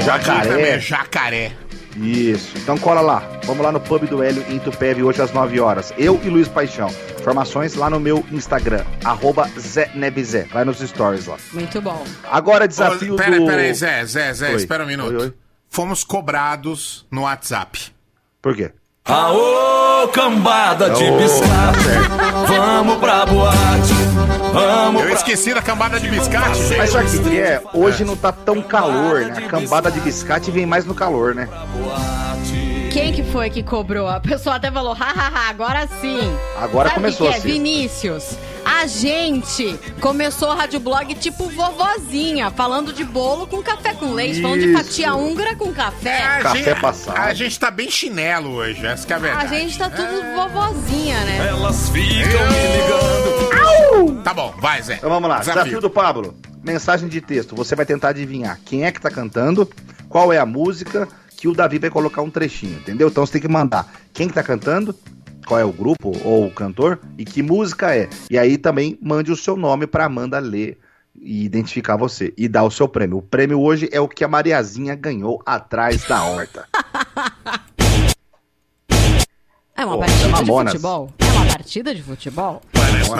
Jacaré. 0.04 0.48
Também, 0.48 0.80
Jacaré. 0.80 1.52
Isso. 1.96 2.58
Então 2.58 2.76
cola 2.76 3.00
lá. 3.00 3.22
Vamos 3.44 3.64
lá 3.64 3.72
no 3.72 3.80
Pub 3.80 4.06
do 4.06 4.22
Hélio 4.22 4.44
em 4.50 4.58
Tupévi 4.58 5.02
hoje 5.02 5.22
às 5.22 5.32
9 5.32 5.58
horas. 5.60 5.94
Eu 5.96 6.20
e 6.22 6.28
Luiz 6.28 6.46
Paixão. 6.46 6.90
Informações 7.18 7.74
lá 7.74 7.88
no 7.90 7.98
meu 7.98 8.24
Instagram, 8.30 8.84
arroba 9.02 9.50
Zé 9.58 9.90
Nebizé. 9.94 10.42
Vai 10.52 10.64
nos 10.64 10.78
stories 10.78 11.26
lá. 11.26 11.36
Muito 11.52 11.80
bom. 11.80 12.04
Agora 12.30 12.68
desafio 12.68 13.14
Ô, 13.14 13.16
pera, 13.16 13.40
do... 13.40 13.46
pera 13.46 13.62
aí, 13.62 13.74
Zé, 13.74 14.04
Zé, 14.04 14.32
Zé, 14.32 14.50
Oi. 14.50 14.56
espera 14.56 14.84
um 14.84 14.86
minuto. 14.86 15.10
Oi, 15.16 15.16
oi. 15.16 15.34
Fomos 15.68 16.04
cobrados 16.04 17.06
no 17.10 17.22
WhatsApp. 17.22 17.92
Por 18.40 18.54
quê? 18.54 18.70
Aô, 19.06 20.08
cambada 20.08 20.90
de 20.90 21.08
biscate, 21.12 22.48
vamos 22.48 22.96
pra 22.98 23.24
boate, 23.24 23.94
vamos 24.52 25.02
Eu 25.04 25.10
esqueci 25.10 25.54
da 25.54 25.62
cambada 25.62 26.00
de 26.00 26.08
biscate, 26.08 26.60
gente. 26.64 26.76
Mas 26.76 26.90
sabe 26.90 27.06
o 27.06 27.10
que 27.10 27.18
que 27.30 27.38
é? 27.38 27.62
Hoje 27.72 28.04
não 28.04 28.16
tá 28.16 28.32
tão 28.32 28.60
calor, 28.60 29.20
né? 29.20 29.44
A 29.46 29.48
cambada 29.48 29.92
de 29.92 30.00
biscate 30.00 30.50
vem 30.50 30.66
mais 30.66 30.84
no 30.84 30.92
calor, 30.92 31.36
né? 31.36 31.48
Quem 32.96 33.12
que 33.12 33.22
foi 33.24 33.50
que 33.50 33.62
cobrou? 33.62 34.08
A 34.08 34.18
pessoa 34.18 34.56
até 34.56 34.70
falou, 34.70 34.94
hahaha, 34.94 35.50
agora 35.50 35.86
sim. 36.00 36.18
Agora 36.58 36.88
Sabe 36.88 37.02
começou 37.02 37.28
que 37.28 37.34
a 37.34 37.36
é? 37.36 37.40
Vinícius, 37.40 38.38
a 38.64 38.86
gente 38.86 39.78
começou 40.00 40.48
o 40.48 40.54
Rádio 40.54 40.80
Blog 40.80 41.14
tipo 41.16 41.44
vovozinha, 41.50 42.50
falando 42.50 42.94
de 42.94 43.04
bolo 43.04 43.46
com 43.46 43.62
café 43.62 43.92
com 43.92 44.14
leite, 44.14 44.40
falando 44.40 44.60
de 44.60 44.68
Isso. 44.72 44.78
fatia 44.82 45.14
húngara 45.14 45.54
com 45.56 45.74
café. 45.74 46.22
A 46.22 46.38
Café 46.40 46.62
gente, 46.64 46.80
passado. 46.80 47.18
A 47.18 47.34
gente 47.34 47.60
tá 47.60 47.70
bem 47.70 47.90
chinelo 47.90 48.54
hoje, 48.54 48.86
essa 48.86 49.06
que 49.06 49.12
é 49.12 49.16
a 49.16 49.18
A 49.18 49.20
verdade. 49.20 49.48
gente 49.58 49.78
tá 49.78 49.90
tudo 49.90 50.34
vovozinha, 50.34 51.20
né? 51.20 51.48
Elas 51.48 51.90
ficam 51.90 52.46
me 52.48 52.76
ligando. 52.78 54.22
Tá 54.22 54.32
bom, 54.32 54.54
vai, 54.58 54.80
Zé. 54.80 54.94
Então 54.94 55.10
vamos 55.10 55.28
lá. 55.28 55.40
Desafio, 55.40 55.82
do 55.82 55.90
Pablo. 55.90 56.34
Mensagem 56.64 57.10
de 57.10 57.20
texto. 57.20 57.54
Você 57.54 57.76
vai 57.76 57.84
tentar 57.84 58.08
adivinhar 58.08 58.58
quem 58.64 58.86
é 58.86 58.90
que 58.90 59.02
tá 59.02 59.10
cantando, 59.10 59.68
qual 60.08 60.32
é 60.32 60.38
a 60.38 60.46
música, 60.46 61.06
que 61.36 61.46
o 61.46 61.52
Davi 61.52 61.78
vai 61.78 61.90
colocar 61.90 62.22
um 62.22 62.30
trechinho, 62.30 62.78
entendeu? 62.78 63.08
Então 63.08 63.24
você 63.24 63.32
tem 63.32 63.42
que 63.42 63.48
mandar 63.48 63.92
quem 64.12 64.28
que 64.28 64.34
tá 64.34 64.42
cantando, 64.42 64.94
qual 65.46 65.60
é 65.60 65.64
o 65.64 65.72
grupo 65.72 66.12
ou 66.24 66.46
o 66.46 66.50
cantor 66.50 66.98
e 67.18 67.24
que 67.24 67.42
música 67.42 67.94
é. 67.94 68.08
E 68.30 68.38
aí 68.38 68.56
também 68.56 68.98
mande 69.02 69.30
o 69.30 69.36
seu 69.36 69.56
nome 69.56 69.86
pra 69.86 70.06
Amanda 70.06 70.38
ler 70.38 70.78
e 71.14 71.44
identificar 71.44 71.96
você 71.96 72.32
e 72.36 72.48
dar 72.48 72.64
o 72.64 72.70
seu 72.70 72.88
prêmio. 72.88 73.18
O 73.18 73.22
prêmio 73.22 73.60
hoje 73.60 73.88
é 73.92 74.00
o 74.00 74.08
que 74.08 74.24
a 74.24 74.28
Mariazinha 74.28 74.94
ganhou 74.94 75.42
atrás 75.46 76.04
da 76.04 76.24
horta. 76.24 76.66
É 79.78 79.84
uma 79.84 79.98
Pô, 79.98 80.00
partida 80.00 80.42
de 80.42 80.50
futebol? 80.50 81.12
É 81.18 81.24
uma 81.24 81.46
partida 81.46 81.94
de 81.94 82.02
futebol? 82.02 82.62
Isso 82.74 83.14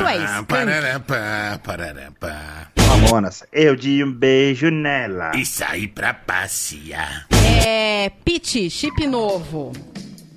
é. 2.25 2.76
Mamonas, 3.07 3.45
eu 3.53 3.77
de 3.77 4.03
um 4.03 4.13
beijo 4.13 4.69
nela. 4.69 5.31
E 5.37 5.47
sair 5.47 5.87
pra 5.89 6.13
passear. 6.13 7.27
É. 7.65 8.11
Pit, 8.25 8.69
chip 8.69 9.07
novo. 9.07 9.73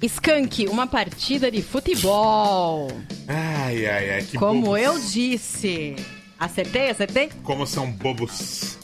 Skunk, 0.01 0.67
uma 0.67 0.85
partida 0.87 1.49
de 1.51 1.61
futebol. 1.61 2.91
Ai, 3.27 3.85
ai, 3.85 4.09
ai, 4.11 4.21
que 4.21 4.37
Como 4.37 4.61
bobos. 4.61 4.81
eu 4.81 4.99
disse. 4.99 5.95
Acertei, 6.39 6.89
acertei? 6.91 7.29
Como 7.43 7.65
são 7.65 7.91
bobos. 7.91 8.77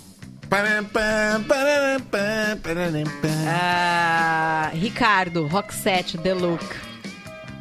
Ah, 3.47 4.71
Ricardo, 4.73 5.47
Roxette, 5.47 6.17
The 6.17 6.33
Look. 6.33 6.63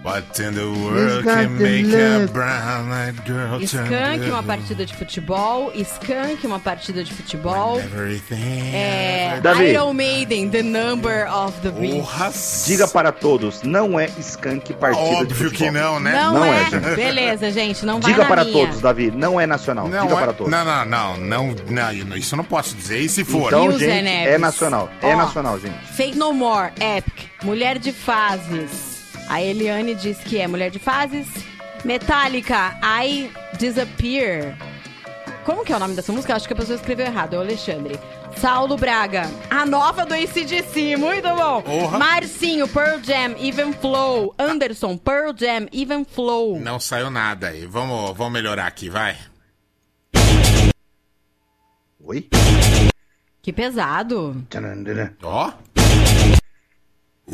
What 0.04 0.38
in 0.38 0.52
the 0.52 0.66
world 0.66 1.24
can 1.24 1.56
make 1.56 1.86
a 1.86 2.18
look. 2.18 2.32
brown-eyed 2.34 3.24
girl 3.24 3.58
turn 3.66 3.86
Skunk, 3.86 4.28
uma 4.30 4.42
partida 4.42 4.84
de 4.84 4.94
futebol. 4.94 5.72
Skunk, 5.74 6.46
uma 6.46 6.58
partida 6.60 7.02
de 7.02 7.10
futebol. 7.10 7.80
Everything. 7.80 8.74
É, 8.74 9.40
Davi. 9.42 9.70
Iron 9.72 9.94
Maiden, 9.94 10.50
The 10.50 10.62
Number 10.62 11.26
of 11.34 11.58
the 11.62 11.70
Beast. 11.70 11.96
Porra. 11.96 12.32
Diga 12.66 12.86
para 12.86 13.12
todos, 13.12 13.62
não 13.62 13.98
é 13.98 14.10
skunk 14.18 14.74
partida 14.74 15.08
de 15.08 15.14
Óbvio 15.22 15.36
futebol. 15.48 15.50
que 15.68 15.70
não, 15.70 15.98
né? 15.98 16.12
Não, 16.12 16.34
Não 16.34 16.44
é? 16.44 16.60
é, 16.60 16.64
gente. 16.70 16.96
Beleza, 16.96 17.50
gente, 17.50 17.86
não 17.86 17.98
vai 17.98 18.10
Diga 18.12 18.24
na 18.24 18.28
para 18.28 18.44
minha. 18.44 18.66
todos, 18.66 18.80
Davi, 18.82 19.10
não 19.10 19.40
é 19.40 19.46
nacional. 19.46 19.88
Não, 19.88 20.02
Diga 20.06 20.18
é- 20.18 20.20
para 20.20 20.32
todos. 20.34 20.52
não, 20.52 20.64
não, 20.66 20.84
não, 20.84 21.16
não, 21.16 21.54
não, 21.70 22.16
isso 22.18 22.34
eu 22.34 22.36
não 22.36 22.44
posso 22.44 22.74
dizer. 22.76 22.98
E 23.00 23.08
se 23.08 23.24
for? 23.24 23.46
Então, 23.46 23.72
gente, 23.72 24.02
Neves? 24.02 24.34
é 24.34 24.36
nacional. 24.36 24.90
É 25.00 25.14
Ó. 25.14 25.16
nacional, 25.16 25.58
gente. 25.58 25.78
Fake 25.94 26.18
No 26.18 26.34
More, 26.34 26.72
Epic, 26.78 27.30
Mulher 27.42 27.78
de 27.78 27.90
Fases. 27.90 28.93
A 29.28 29.42
Eliane 29.42 29.94
diz 29.94 30.18
que 30.18 30.38
é 30.38 30.46
Mulher 30.46 30.70
de 30.70 30.78
Fases. 30.78 31.26
Metallica, 31.84 32.78
I 32.82 33.30
Disappear. 33.58 34.56
Como 35.44 35.64
que 35.64 35.72
é 35.72 35.76
o 35.76 35.78
nome 35.78 35.94
dessa 35.94 36.12
música? 36.12 36.34
Acho 36.34 36.46
que 36.46 36.54
a 36.54 36.56
pessoa 36.56 36.76
escreveu 36.76 37.06
errado, 37.06 37.34
é 37.34 37.38
o 37.38 37.40
Alexandre. 37.40 37.98
Saulo 38.36 38.76
Braga, 38.76 39.30
a 39.50 39.64
nova 39.64 40.04
do 40.04 40.14
ACDC, 40.14 40.96
muito 40.96 41.28
bom. 41.28 41.62
Marcinho, 41.98 42.66
Pearl 42.66 43.00
Jam, 43.02 43.36
Even 43.38 43.72
Flow. 43.72 44.34
Anderson, 44.38 44.96
Pearl 44.96 45.32
Jam, 45.36 45.68
Even 45.72 46.04
Flow. 46.04 46.58
Não 46.58 46.80
saiu 46.80 47.10
nada 47.10 47.48
aí. 47.48 47.66
Vamos, 47.66 48.16
vamos 48.16 48.32
melhorar 48.32 48.66
aqui, 48.66 48.88
vai. 48.88 49.16
Oi? 52.02 52.28
Que 53.40 53.52
pesado. 53.52 54.44
Tchananana. 54.48 55.14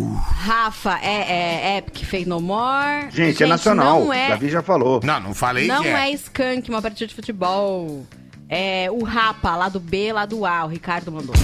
Ó. 0.00 0.04
Rafa, 0.44 0.98
é, 1.02 1.74
é 1.74 1.78
Epic 1.78 2.04
Fez 2.04 2.26
No 2.26 2.40
More. 2.40 3.10
Gente, 3.10 3.42
é 3.42 3.46
nacional. 3.46 4.04
Não 4.04 4.12
é, 4.12 4.28
Davi 4.28 4.48
já 4.48 4.62
falou. 4.62 5.00
Não, 5.04 5.20
não 5.20 5.34
falei 5.34 5.66
não 5.66 5.82
que 5.82 5.88
é 5.88 6.10
Skank, 6.12 6.68
uma 6.70 6.80
partida 6.82 7.06
de 7.06 7.14
futebol. 7.14 8.04
É 8.48 8.88
o 8.90 9.04
Rapa, 9.04 9.54
lá 9.54 9.68
do 9.68 9.78
B, 9.78 10.12
lá 10.12 10.26
do 10.26 10.44
A. 10.44 10.64
O 10.64 10.68
Ricardo 10.68 11.12
mandou. 11.12 11.34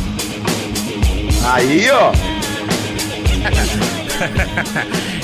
Aí, 1.53 1.89
ó. 1.91 2.13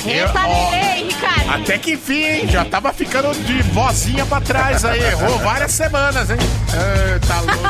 Eu- 0.05 0.27
Eita, 0.27 0.47
ó, 0.47 0.71
Lelê, 0.71 1.03
Ricardo. 1.09 1.49
Até 1.49 1.77
que 1.77 1.93
enfim, 1.93 2.23
hein? 2.23 2.47
Já 2.47 2.63
tava 2.65 2.91
ficando 2.93 3.31
de 3.43 3.61
vozinha 3.63 4.25
pra 4.25 4.39
trás 4.41 4.85
aí. 4.85 5.01
Errou 5.01 5.37
várias 5.43 5.71
semanas, 5.71 6.29
hein? 6.29 6.37
Ah, 6.71 7.19
tá 7.27 7.39
louco. 7.41 7.63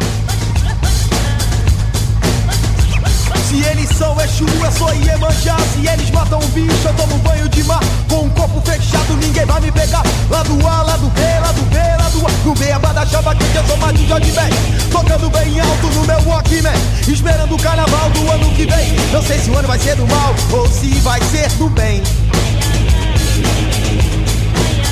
Se 3.50 3.64
eles 3.64 3.88
são 3.98 4.16
Exu, 4.20 4.46
eu 4.64 4.70
sou 4.70 4.94
Iemanjá. 4.94 5.56
Se 5.74 5.84
eles 5.84 6.08
matam 6.12 6.38
um 6.38 6.46
bicho, 6.50 6.86
eu 6.86 6.94
tomo 6.94 7.18
banho 7.18 7.48
de 7.48 7.64
mar. 7.64 7.80
Com 8.08 8.26
o 8.26 8.30
corpo 8.30 8.60
fechado, 8.60 9.16
ninguém 9.16 9.44
vai 9.44 9.60
me 9.60 9.72
pegar. 9.72 10.04
Lá 10.30 10.44
do 10.44 10.54
A, 10.64 10.82
lá 10.82 10.96
do 10.96 11.08
B, 11.08 11.20
lá 11.20 11.50
do 11.50 11.62
B, 11.62 11.76
lá 11.76 12.08
do 12.10 12.26
A. 12.28 12.30
No 12.44 12.54
B, 12.54 12.70
a 12.70 12.78
bada 12.78 13.04
chava 13.06 13.34
quente, 13.34 13.56
eu 13.56 13.66
sou 13.66 13.92
de 13.92 14.06
Jorge 14.06 14.30
Ben 14.30 14.50
Tocando 14.92 15.28
bem 15.30 15.58
alto 15.58 15.86
no 15.88 16.06
meu 16.06 16.28
Walkman. 16.28 16.72
Esperando 17.08 17.56
o 17.56 17.58
carnaval 17.58 18.08
do 18.10 18.30
ano 18.30 18.54
que 18.54 18.66
vem. 18.66 18.94
Não 19.12 19.20
sei 19.20 19.40
se 19.40 19.50
o 19.50 19.58
ano 19.58 19.66
vai 19.66 19.80
ser 19.80 19.96
do 19.96 20.06
mal 20.06 20.32
ou 20.52 20.68
se 20.68 21.00
vai 21.00 21.20
ser 21.20 21.48
do 21.54 21.68
bem. 21.70 22.04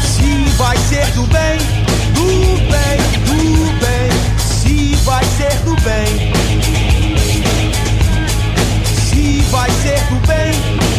Se 0.03 0.51
vai 0.57 0.77
ser 0.79 1.07
do 1.13 1.23
bem, 1.29 1.59
do 2.13 2.27
bem, 2.67 2.99
do 3.25 3.87
bem. 3.87 4.11
Se 4.37 4.97
vai 5.05 5.25
ser 5.37 5.55
do 5.61 5.81
bem 5.83 6.48
vai 9.51 9.71
ser 9.71 9.99
do 10.09 10.17
bem, 10.27 10.53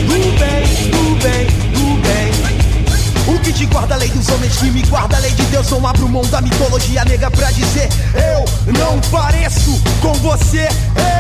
do 0.08 0.40
bem, 0.40 0.90
do 0.90 1.16
bem, 1.22 1.46
do 1.74 2.02
bem. 2.02 3.36
O 3.36 3.40
que 3.40 3.54
te 3.54 3.66
guarda 3.68 3.94
a 3.94 3.98
lei 3.98 4.10
dos 4.10 4.28
homens, 4.30 4.58
que 4.58 4.72
me 4.72 4.82
guarda 4.84 5.18
a 5.18 5.20
lei 5.20 5.32
de 5.32 5.44
Deus. 5.44 5.70
Não 5.70 5.86
abro 5.86 6.10
mão 6.10 6.24
da 6.26 6.42
mitologia 6.42 7.06
nega 7.06 7.30
pra 7.30 7.52
dizer: 7.52 7.90
Eu 8.16 8.74
não 8.74 9.00
pareço 9.12 9.80
com 10.02 10.14
você. 10.14 10.68
É. 10.96 11.20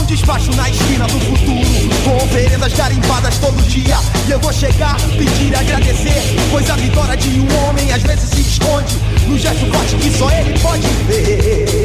Um 0.00 0.04
despacho 0.06 0.50
na 0.56 0.68
esquina 0.68 1.06
do 1.06 1.20
futuro 1.20 2.02
Com 2.02 2.16
oferendas 2.16 2.72
garimpadas 2.72 3.38
todo 3.38 3.62
dia 3.68 3.96
E 4.26 4.30
eu 4.32 4.40
vou 4.40 4.52
chegar, 4.52 4.96
pedir 4.96 5.52
e 5.52 5.54
agradecer 5.54 6.36
Pois 6.50 6.68
a 6.68 6.74
vitória 6.74 7.16
de 7.16 7.28
um 7.40 7.68
homem 7.68 7.92
às 7.92 8.02
vezes 8.02 8.28
se 8.28 8.40
esconde 8.40 8.96
No 9.28 9.38
gesto 9.38 9.66
forte 9.66 9.94
que 9.96 10.18
só 10.18 10.28
ele 10.30 10.58
pode 10.58 10.88
ver 11.06 11.77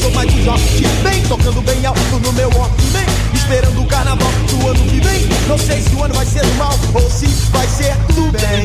sou 0.00 0.10
mais 0.12 0.32
de 0.32 0.44
Jorge 0.44 0.86
Bem, 1.02 1.22
tocando 1.22 1.60
bem 1.62 1.84
alto 1.84 2.00
no 2.22 2.32
meu 2.32 2.48
Walkman 2.50 3.04
Esperando 3.34 3.82
o 3.82 3.86
carnaval 3.86 4.30
do 4.48 4.68
ano 4.68 4.80
que 4.88 5.00
vem. 5.00 5.28
Não 5.48 5.58
sei 5.58 5.82
se 5.82 5.94
o 5.94 6.04
ano 6.04 6.14
vai 6.14 6.24
ser 6.24 6.42
do 6.42 6.54
mal 6.54 6.72
ou 6.94 7.10
se 7.10 7.26
vai 7.50 7.66
ser 7.66 7.96
do 8.14 8.30
bem. 8.30 8.64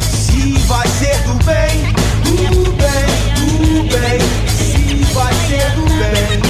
Se 0.00 0.58
vai 0.66 0.88
ser 0.88 1.16
do 1.22 1.34
bem, 1.44 1.92
do 2.24 2.72
bem, 2.72 3.06
do 3.38 3.82
bem. 3.84 4.18
Se 4.48 5.04
vai 5.14 5.32
ser 5.46 5.70
do 5.76 5.84
bem. 5.84 6.42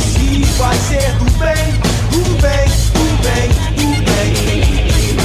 Se 0.00 0.44
vai 0.58 0.76
ser 0.78 1.12
do 1.18 1.24
bem, 1.38 1.72
do 2.10 2.40
bem, 2.40 2.68
do 2.94 3.22
bem. 3.22 3.67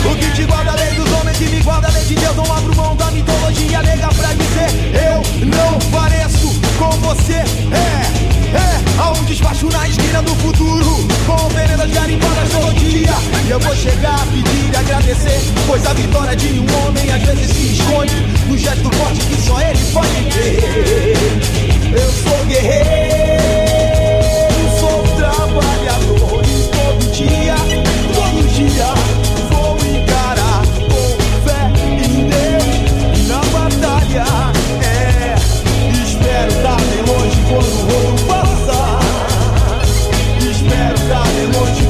O 0.06 0.16
que 0.16 0.32
te 0.32 0.44
guarda 0.46 0.72
a 0.72 0.76
lei 0.76 0.92
dos 0.94 1.12
homens 1.14 1.40
e 1.40 1.46
me 1.46 1.62
guarda 1.62 1.88
a 1.88 1.92
lei 1.92 2.04
de 2.04 2.16
Deus. 2.16 2.36
Não 2.36 2.44
abro 2.44 2.76
mão 2.76 2.96
da 2.96 3.10
mitologia 3.12 3.82
nega 3.84 4.08
pra 4.10 4.34
dizer 4.34 4.84
eu 4.94 5.48
não 5.48 5.80
pareço 5.92 6.48
com 6.78 6.92
você. 7.00 7.34
É, 7.34 8.58
é, 8.58 9.02
há 9.02 9.12
um 9.12 9.24
despacho 9.24 9.68
na 9.68 9.88
esquina 9.88 10.22
do 10.22 10.36
futuro 10.36 11.08
com 11.26 11.50
veredas 11.50 11.90
garimpadas 11.92 12.50
todo 12.50 12.74
dia. 12.74 13.14
E 13.46 13.50
eu 13.50 13.60
vou 13.60 13.76
chegar, 13.76 14.20
pedir 14.28 14.72
e 14.72 14.76
agradecer, 14.76 15.42
pois 15.68 15.86
a 15.86 15.94
vitória 15.94 16.36
de 16.36 16.60
um 16.60 16.86
homem 16.86 17.12
às 17.12 17.22
vezes 17.24 17.56
se 17.56 17.74
esconde 17.74 18.16
no 18.48 18.58
gesto 18.58 18.90
forte 18.98 19.20
que 19.22 19.42
só 19.42 19.62
ele 19.62 19.84
pode 19.94 20.24
ter. 20.32 21.14
Eu 21.94 22.12
sou 22.12 22.46
guerreiro 22.46 23.44
sou 24.80 25.04
trabalhador 25.16 25.83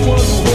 bem 0.05 0.52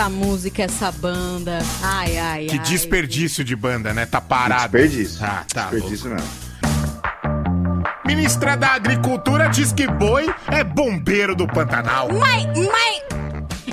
essa 0.00 0.08
música, 0.08 0.62
essa 0.62 0.90
banda. 0.90 1.58
Ai, 1.82 2.16
ai, 2.16 2.46
Que 2.46 2.56
ai. 2.58 2.64
desperdício 2.64 3.44
de 3.44 3.54
banda, 3.54 3.92
né? 3.92 4.06
Tá 4.06 4.18
parado. 4.18 4.62
Desperdício. 4.78 5.22
Ah, 5.22 5.44
tá. 5.52 5.68
Desperdício 5.68 6.10
mesmo. 6.10 6.28
Ministra 8.06 8.56
da 8.56 8.68
Agricultura 8.68 9.48
diz 9.48 9.72
que 9.72 9.86
boi 9.86 10.26
é 10.48 10.64
bombeiro 10.64 11.34
do 11.36 11.46
Pantanal. 11.46 12.08
Mãe, 12.10 12.46
mãe! 12.46 12.99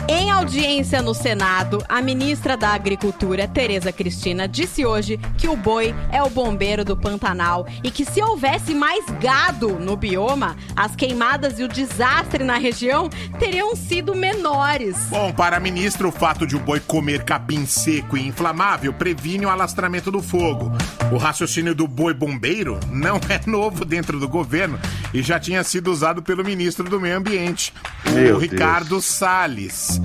Em 0.10 0.32
audiência 0.32 1.02
no 1.02 1.14
Senado, 1.14 1.84
a 1.90 2.02
ministra 2.02 2.56
da 2.56 2.70
Agricultura, 2.70 3.46
Tereza 3.46 3.92
Cristina, 3.92 4.48
disse 4.48 4.86
hoje 4.86 5.20
que 5.38 5.50
o 5.50 5.56
boi 5.58 5.94
é 6.14 6.24
o 6.24 6.30
bombeiro 6.30 6.86
do 6.86 6.96
Pantanal 6.96 7.68
e 7.84 7.92
que 7.92 8.06
se 8.06 8.24
houvesse 8.24 8.74
mais 8.74 9.04
gado 9.20 9.78
no 9.78 9.98
bioma, 9.98 10.56
as 10.78 10.96
queimadas 10.96 11.60
e 11.60 11.64
o 11.64 11.68
desastre 11.68 12.46
na 12.46 12.58
região 12.58 13.10
teriam 13.38 13.76
sido 13.76 14.16
menores. 14.16 14.96
Bom, 15.10 15.34
para 15.34 15.58
a 15.58 15.60
ministra, 15.60 16.08
o 16.08 16.12
fato 16.12 16.48
de 16.48 16.56
o 16.56 16.60
boi 16.60 16.80
comer 16.80 17.26
capim 17.26 17.66
seco 17.66 18.16
e 18.16 18.26
inflamável 18.26 18.94
previne 18.94 19.46
o 19.46 19.50
alastramento 19.50 20.10
do 20.10 20.22
fogo. 20.22 20.72
O 21.12 21.18
raciocínio 21.18 21.76
do 21.76 21.86
boi 21.86 22.14
bombeiro 22.14 22.80
não 22.90 23.20
é 23.28 23.42
novo 23.46 23.84
dentro 23.84 24.18
do 24.20 24.28
governo 24.30 24.80
e 25.14 25.22
já 25.22 25.38
tinha 25.40 25.64
sido 25.64 25.92
usado 25.92 26.22
pelo 26.22 26.44
ministro 26.44 26.90
do 26.90 27.00
Meio 27.00 27.18
Ambiente, 27.18 27.74
o 28.06 28.12
Meu 28.12 28.38
Ricardo 28.38 29.02
Salles, 29.02 29.97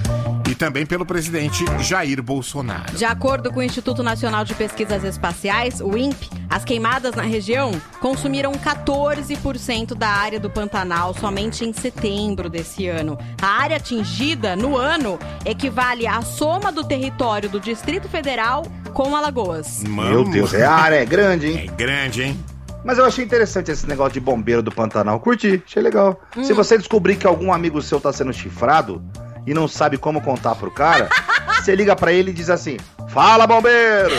e 0.50 0.54
também 0.54 0.84
pelo 0.84 1.06
presidente 1.06 1.64
Jair 1.80 2.22
Bolsonaro. 2.22 2.94
De 2.94 3.04
acordo 3.04 3.50
com 3.50 3.60
o 3.60 3.62
Instituto 3.62 4.02
Nacional 4.02 4.44
de 4.44 4.54
Pesquisas 4.54 5.02
Espaciais, 5.02 5.80
o 5.80 5.96
INPE, 5.96 6.28
as 6.50 6.64
queimadas 6.64 7.14
na 7.14 7.22
região 7.22 7.72
consumiram 8.00 8.52
14% 8.52 9.94
da 9.94 10.08
área 10.08 10.38
do 10.38 10.50
Pantanal 10.50 11.14
somente 11.14 11.64
em 11.64 11.72
setembro 11.72 12.50
desse 12.50 12.86
ano. 12.86 13.16
A 13.40 13.46
área 13.46 13.78
atingida 13.78 14.54
no 14.54 14.76
ano 14.76 15.18
equivale 15.46 16.06
à 16.06 16.20
soma 16.20 16.70
do 16.70 16.84
território 16.84 17.48
do 17.48 17.58
Distrito 17.58 18.08
Federal 18.08 18.62
com 18.92 19.16
Alagoas. 19.16 19.82
Meu 19.84 20.24
Deus, 20.24 20.52
é 20.52 20.66
a 20.66 20.74
área 20.74 20.96
é 20.96 21.06
grande, 21.06 21.46
hein? 21.46 21.70
É 21.70 21.76
grande, 21.76 22.22
hein? 22.22 22.44
Mas 22.84 22.98
eu 22.98 23.04
achei 23.04 23.24
interessante 23.24 23.70
esse 23.70 23.88
negócio 23.88 24.12
de 24.12 24.20
bombeiro 24.20 24.62
do 24.62 24.70
Pantanal. 24.70 25.18
Curti, 25.20 25.62
achei 25.64 25.82
legal. 25.82 26.20
Se 26.42 26.52
você 26.52 26.76
descobrir 26.76 27.16
que 27.16 27.26
algum 27.26 27.52
amigo 27.52 27.80
seu 27.80 28.00
tá 28.00 28.12
sendo 28.12 28.32
chifrado 28.32 29.02
e 29.46 29.54
não 29.54 29.66
sabe 29.66 29.96
como 29.98 30.20
contar 30.20 30.54
pro 30.54 30.70
cara, 30.70 31.08
você 31.56 31.74
liga 31.74 31.94
pra 31.94 32.12
ele 32.12 32.30
e 32.30 32.34
diz 32.34 32.50
assim: 32.50 32.76
Fala, 33.08 33.46
bombeiro! 33.46 34.10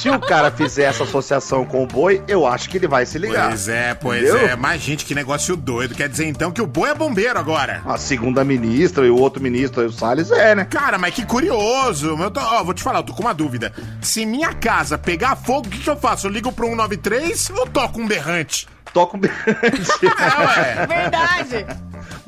Se 0.00 0.10
o 0.10 0.18
cara 0.18 0.50
fizer 0.50 0.84
essa 0.84 1.04
associação 1.04 1.64
com 1.64 1.84
o 1.84 1.86
boi, 1.86 2.22
eu 2.26 2.46
acho 2.46 2.68
que 2.68 2.76
ele 2.76 2.88
vai 2.88 3.06
se 3.06 3.16
ligar. 3.16 3.48
Pois 3.48 3.68
é, 3.68 3.94
pois 3.94 4.22
Entendeu? 4.28 4.48
é. 4.48 4.56
Mas, 4.56 4.82
gente, 4.82 5.04
que 5.04 5.14
negócio 5.14 5.56
doido. 5.56 5.94
Quer 5.94 6.08
dizer, 6.08 6.26
então, 6.26 6.50
que 6.50 6.60
o 6.60 6.66
boi 6.66 6.90
é 6.90 6.94
bombeiro 6.94 7.38
agora. 7.38 7.80
A 7.86 7.96
segunda 7.96 8.44
ministra 8.44 9.06
e 9.06 9.10
o 9.10 9.16
outro 9.16 9.42
ministro, 9.42 9.84
o 9.86 9.92
Salles, 9.92 10.30
é, 10.30 10.54
né? 10.54 10.64
Cara, 10.64 10.98
mas 10.98 11.14
que 11.14 11.24
curioso. 11.24 12.16
Eu 12.20 12.30
tô, 12.30 12.40
ó, 12.40 12.64
vou 12.64 12.74
te 12.74 12.82
falar, 12.82 12.98
eu 13.00 13.04
tô 13.04 13.14
com 13.14 13.22
uma 13.22 13.34
dúvida. 13.34 13.72
Se 14.02 14.26
minha 14.26 14.52
casa 14.52 14.98
pegar 14.98 15.36
fogo, 15.36 15.68
o 15.68 15.70
que, 15.70 15.78
que 15.78 15.90
eu 15.90 15.96
faço? 15.96 16.26
Eu 16.26 16.32
ligo 16.32 16.50
pro 16.52 16.66
193 16.66 17.50
ou 17.50 17.66
toco 17.66 18.00
um 18.00 18.06
berrante? 18.06 18.66
Toca 18.92 19.16
um 19.16 19.20
berrante. 19.20 19.82
É, 20.02 20.40
ué. 20.44 20.86
Verdade! 20.86 21.66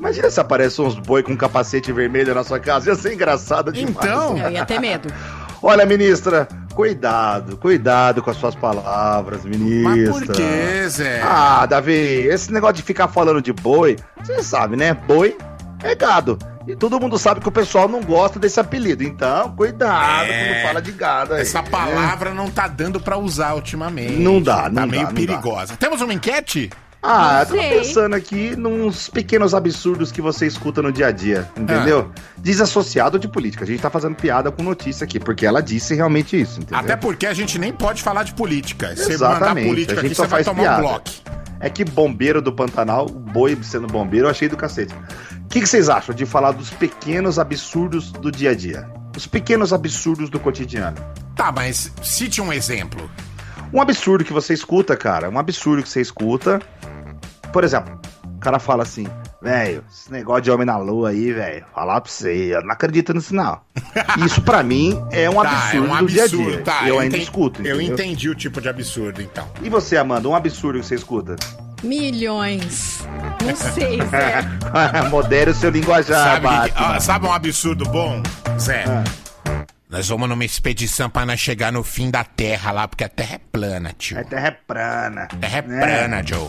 Imagina 0.00 0.30
se 0.30 0.40
aparece 0.40 0.80
uns 0.80 0.98
boi 0.98 1.22
com 1.22 1.36
capacete 1.36 1.92
vermelho 1.92 2.34
na 2.34 2.42
sua 2.42 2.58
casa. 2.58 2.88
Ia 2.88 2.96
ser 2.96 3.12
engraçado 3.12 3.70
demais. 3.70 3.94
Então, 3.96 4.36
Eu 4.38 4.50
ia 4.50 4.64
ter 4.64 4.80
medo. 4.80 5.12
Olha, 5.62 5.84
ministra, 5.84 6.48
cuidado, 6.74 7.58
cuidado 7.58 8.22
com 8.22 8.30
as 8.30 8.36
suas 8.38 8.54
palavras, 8.54 9.44
ministra. 9.44 9.90
mas 9.90 10.08
por 10.08 10.22
que, 10.32 10.88
Zé? 10.88 11.20
Ah, 11.22 11.66
Davi, 11.66 11.92
esse 11.92 12.50
negócio 12.50 12.76
de 12.76 12.82
ficar 12.82 13.08
falando 13.08 13.42
de 13.42 13.52
boi, 13.52 13.98
você 14.24 14.42
sabe, 14.42 14.74
né? 14.74 14.94
Boi 14.94 15.36
é 15.82 15.94
gado. 15.94 16.38
E 16.66 16.74
todo 16.74 16.98
mundo 16.98 17.18
sabe 17.18 17.40
que 17.40 17.48
o 17.48 17.52
pessoal 17.52 17.86
não 17.88 18.00
gosta 18.02 18.38
desse 18.38 18.58
apelido. 18.58 19.02
Então, 19.04 19.54
cuidado 19.54 20.30
É. 20.30 20.54
quando 20.54 20.66
fala 20.66 20.80
de 20.82 20.92
gado 20.92 21.34
aí. 21.34 21.42
Essa 21.42 21.62
palavra 21.62 22.32
não 22.32 22.50
tá 22.50 22.66
dando 22.66 22.98
pra 22.98 23.18
usar 23.18 23.54
ultimamente. 23.54 24.12
Não 24.16 24.40
dá, 24.40 24.62
Tá 24.62 24.70
não 24.70 24.86
meio 24.86 25.02
dá, 25.02 25.08
não 25.08 25.14
perigosa. 25.14 25.76
Temos 25.78 26.00
uma 26.00 26.14
enquete? 26.14 26.70
Ah, 27.02 27.40
eu 27.40 27.46
tava 27.46 27.60
sei. 27.62 27.78
pensando 27.78 28.14
aqui 28.14 28.54
nos 28.56 29.08
pequenos 29.08 29.54
absurdos 29.54 30.12
que 30.12 30.20
você 30.20 30.46
escuta 30.46 30.82
no 30.82 30.92
dia 30.92 31.06
a 31.06 31.10
dia, 31.10 31.48
entendeu? 31.56 32.10
Ah. 32.14 32.20
Desassociado 32.36 33.18
de 33.18 33.26
política. 33.26 33.64
A 33.64 33.66
gente 33.66 33.80
tá 33.80 33.88
fazendo 33.88 34.14
piada 34.16 34.50
com 34.50 34.62
notícia 34.62 35.04
aqui, 35.04 35.18
porque 35.18 35.46
ela 35.46 35.62
disse 35.62 35.94
realmente 35.94 36.38
isso, 36.38 36.60
entendeu? 36.60 36.78
Até 36.78 36.96
porque 36.96 37.26
a 37.26 37.32
gente 37.32 37.58
nem 37.58 37.72
pode 37.72 38.02
falar 38.02 38.22
de 38.22 38.34
política. 38.34 38.94
Você 38.94 39.12
mandar 39.12 39.14
Exatamente, 39.14 39.68
política 39.68 40.00
a 40.00 40.02
gente 40.02 40.06
aqui, 40.12 40.14
só 40.14 40.24
você 40.24 40.28
vai 40.28 40.44
faz 40.44 40.46
tomar 40.46 40.62
um 40.62 40.64
piada. 40.64 40.82
bloco. 40.82 41.10
É 41.60 41.68
que 41.68 41.84
bombeiro 41.84 42.40
do 42.40 42.52
Pantanal, 42.52 43.06
o 43.06 43.10
boi 43.12 43.56
sendo 43.62 43.86
bombeiro, 43.86 44.26
eu 44.26 44.30
achei 44.30 44.48
do 44.48 44.56
cacete. 44.56 44.94
O 44.94 45.48
que, 45.48 45.60
que 45.60 45.66
vocês 45.66 45.88
acham 45.88 46.14
de 46.14 46.24
falar 46.24 46.52
dos 46.52 46.70
pequenos 46.70 47.38
absurdos 47.38 48.12
do 48.12 48.30
dia 48.30 48.50
a 48.50 48.54
dia? 48.54 48.88
Os 49.16 49.26
pequenos 49.26 49.72
absurdos 49.72 50.30
do 50.30 50.38
cotidiano. 50.38 50.96
Tá, 51.34 51.50
mas 51.52 51.92
cite 52.02 52.40
um 52.40 52.52
exemplo. 52.52 53.10
Um 53.72 53.80
absurdo 53.80 54.24
que 54.24 54.32
você 54.32 54.52
escuta, 54.54 54.96
cara, 54.96 55.30
um 55.30 55.38
absurdo 55.38 55.82
que 55.82 55.88
você 55.88 56.00
escuta. 56.00 56.60
Por 57.52 57.62
exemplo, 57.64 58.00
o 58.24 58.38
cara 58.40 58.58
fala 58.58 58.82
assim, 58.82 59.06
velho, 59.42 59.84
esse 59.90 60.10
negócio 60.10 60.42
de 60.42 60.50
homem 60.50 60.66
na 60.66 60.76
lua 60.76 61.10
aí, 61.10 61.32
velho, 61.32 61.64
falar 61.74 62.00
pra 62.00 62.10
você, 62.10 62.54
eu 62.54 62.62
não 62.62 62.72
acredito 62.72 63.12
nisso 63.14 63.34
não. 63.34 63.60
Isso 64.24 64.40
pra 64.42 64.62
mim 64.62 65.00
é 65.12 65.28
um 65.30 65.34
Tá, 65.34 65.40
absurdo, 65.50 65.76
é 65.86 65.92
um 65.92 65.98
do 65.98 66.06
dia 66.06 66.22
a 66.22 66.24
absurdo. 66.24 66.50
dia. 66.50 66.62
Tá, 66.62 66.88
eu 66.88 66.98
ainda 66.98 67.16
enten- 67.16 67.22
escuto, 67.22 67.62
Eu 67.66 67.76
entendeu? 67.80 67.94
entendi 67.94 68.28
o 68.28 68.34
tipo 68.34 68.60
de 68.60 68.68
absurdo, 68.68 69.22
então. 69.22 69.46
E 69.62 69.68
você, 69.68 69.96
Amanda, 69.96 70.28
um 70.28 70.34
absurdo 70.34 70.80
que 70.80 70.86
você 70.86 70.94
escuta? 70.96 71.36
Milhões. 71.82 73.04
Não 73.44 73.56
sei, 73.56 73.98
Zé. 74.10 75.08
Modere 75.10 75.50
o 75.50 75.54
seu 75.54 75.70
linguajar, 75.70 76.40
sabe, 76.42 76.70
que- 76.72 76.82
ó, 76.82 77.00
sabe 77.00 77.26
um 77.26 77.32
absurdo 77.32 77.84
bom, 77.86 78.22
Zé? 78.58 78.84
Ah. 78.86 79.04
Nós 79.90 80.08
vamos 80.08 80.28
numa 80.28 80.44
expedição 80.44 81.10
pra 81.10 81.26
nós 81.26 81.40
chegar 81.40 81.72
no 81.72 81.82
fim 81.82 82.12
da 82.12 82.22
Terra 82.22 82.70
lá, 82.70 82.86
porque 82.86 83.02
a 83.02 83.08
Terra 83.08 83.34
é 83.34 83.40
plana, 83.50 83.92
tio. 83.98 84.20
A 84.20 84.22
terra 84.22 84.46
é 84.46 84.50
plana. 84.52 85.22
A 85.22 85.26
Terra 85.26 85.58
é 85.58 85.62
né? 85.62 85.80
plana, 85.80 86.22
Joe. 86.24 86.48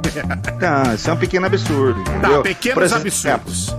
Não, 0.58 0.94
isso 0.94 1.10
é 1.10 1.12
um 1.12 1.16
pequeno 1.18 1.44
absurdo, 1.44 2.00
entendeu? 2.00 2.38
Tá, 2.38 2.42
pequenos 2.42 2.84
exemplo, 2.84 3.02
absurdos. 3.06 3.76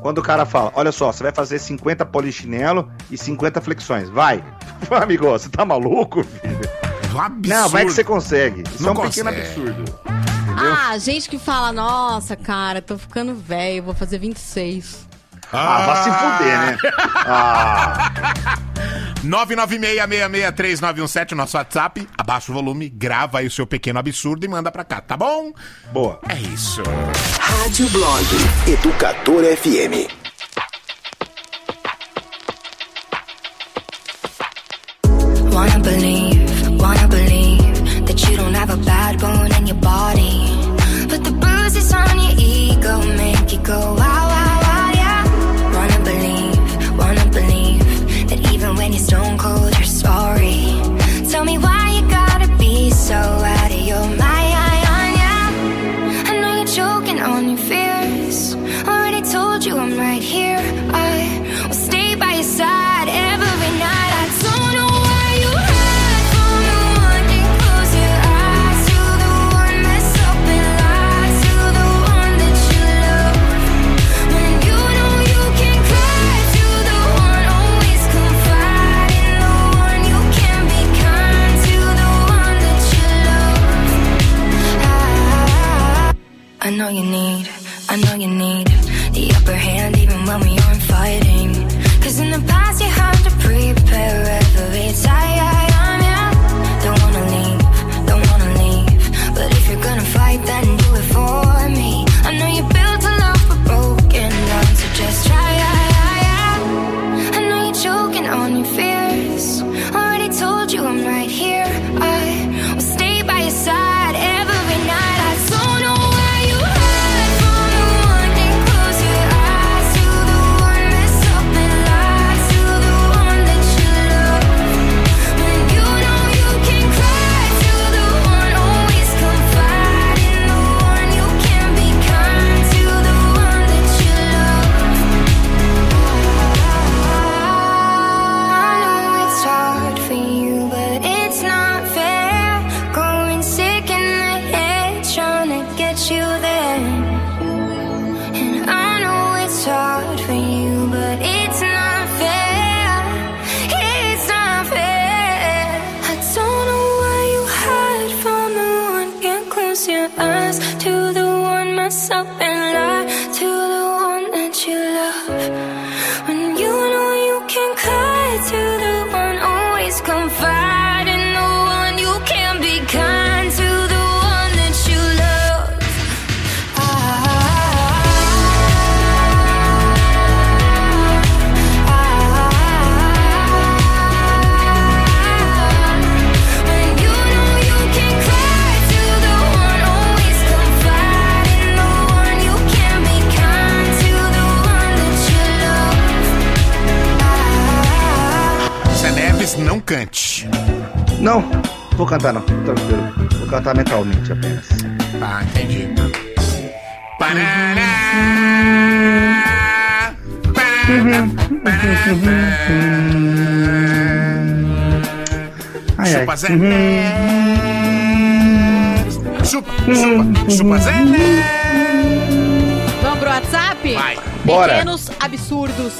Quando 0.00 0.18
o 0.18 0.22
cara 0.22 0.46
fala, 0.46 0.72
olha 0.74 0.90
só, 0.90 1.12
você 1.12 1.24
vai 1.24 1.32
fazer 1.32 1.58
50 1.58 2.06
polichinelo 2.06 2.90
e 3.10 3.18
50 3.18 3.60
flexões, 3.60 4.08
vai. 4.08 4.42
Amigo, 4.90 5.28
você 5.28 5.50
tá 5.50 5.66
maluco, 5.66 6.24
filho? 6.24 6.58
Um 7.14 7.20
absurdo. 7.20 7.48
Não, 7.48 7.68
vai 7.68 7.84
que 7.84 7.92
você 7.92 8.04
consegue. 8.04 8.62
Isso 8.62 8.82
Não 8.82 8.90
é 8.90 8.92
um 8.92 9.02
pequeno 9.02 9.30
consegue. 9.30 9.46
absurdo. 9.46 10.00
Ah, 10.56 10.96
gente 10.96 11.28
que 11.28 11.38
fala, 11.38 11.70
nossa, 11.70 12.34
cara, 12.34 12.80
tô 12.80 12.96
ficando 12.96 13.34
velho, 13.34 13.82
vou 13.82 13.94
fazer 13.94 14.18
26. 14.18 15.07
Ah, 15.52 15.86
vai 15.86 15.96
se 16.04 16.10
fuder, 16.10 16.58
né? 16.58 16.76
Ah, 17.30 18.10
996663917, 19.24 21.32
nosso 21.32 21.56
WhatsApp. 21.56 22.06
Abaixa 22.16 22.52
o 22.52 22.54
volume, 22.54 22.88
grava 22.88 23.38
aí 23.40 23.46
o 23.46 23.50
seu 23.50 23.66
pequeno 23.66 23.98
absurdo 23.98 24.44
e 24.44 24.48
manda 24.48 24.70
pra 24.70 24.84
cá, 24.84 25.00
tá 25.00 25.16
bom? 25.16 25.52
boa. 25.92 26.20
É 26.28 26.36
isso. 26.38 26.82
Rádio 27.40 27.88
Blog 27.90 28.24
Educador 28.66 29.44
FM. 29.56 30.06
Wanna 35.52 35.78
believe, 35.80 36.68
wanna 36.80 37.08
believe 37.08 38.04
that 38.06 38.28
you 38.28 38.36
don't 38.36 38.54
have 38.54 38.70
a 38.70 38.76
bad 38.76 39.18
bone 39.20 39.52
in 39.58 39.66
your 39.66 39.76
body. 39.76 40.66
But 41.08 41.24
the 41.24 41.32
bruises 41.32 41.92
on 41.92 42.18
your 42.20 42.34
ego 42.38 42.98
make 43.16 43.52
you 43.52 43.58
go 43.62 43.94
wow, 43.98 44.27
stone 49.08 49.38
cold, 49.38 49.74
you're 49.78 49.84
sorry. 49.84 50.82
Tell 51.30 51.42
me 51.42 51.56
why 51.56 51.77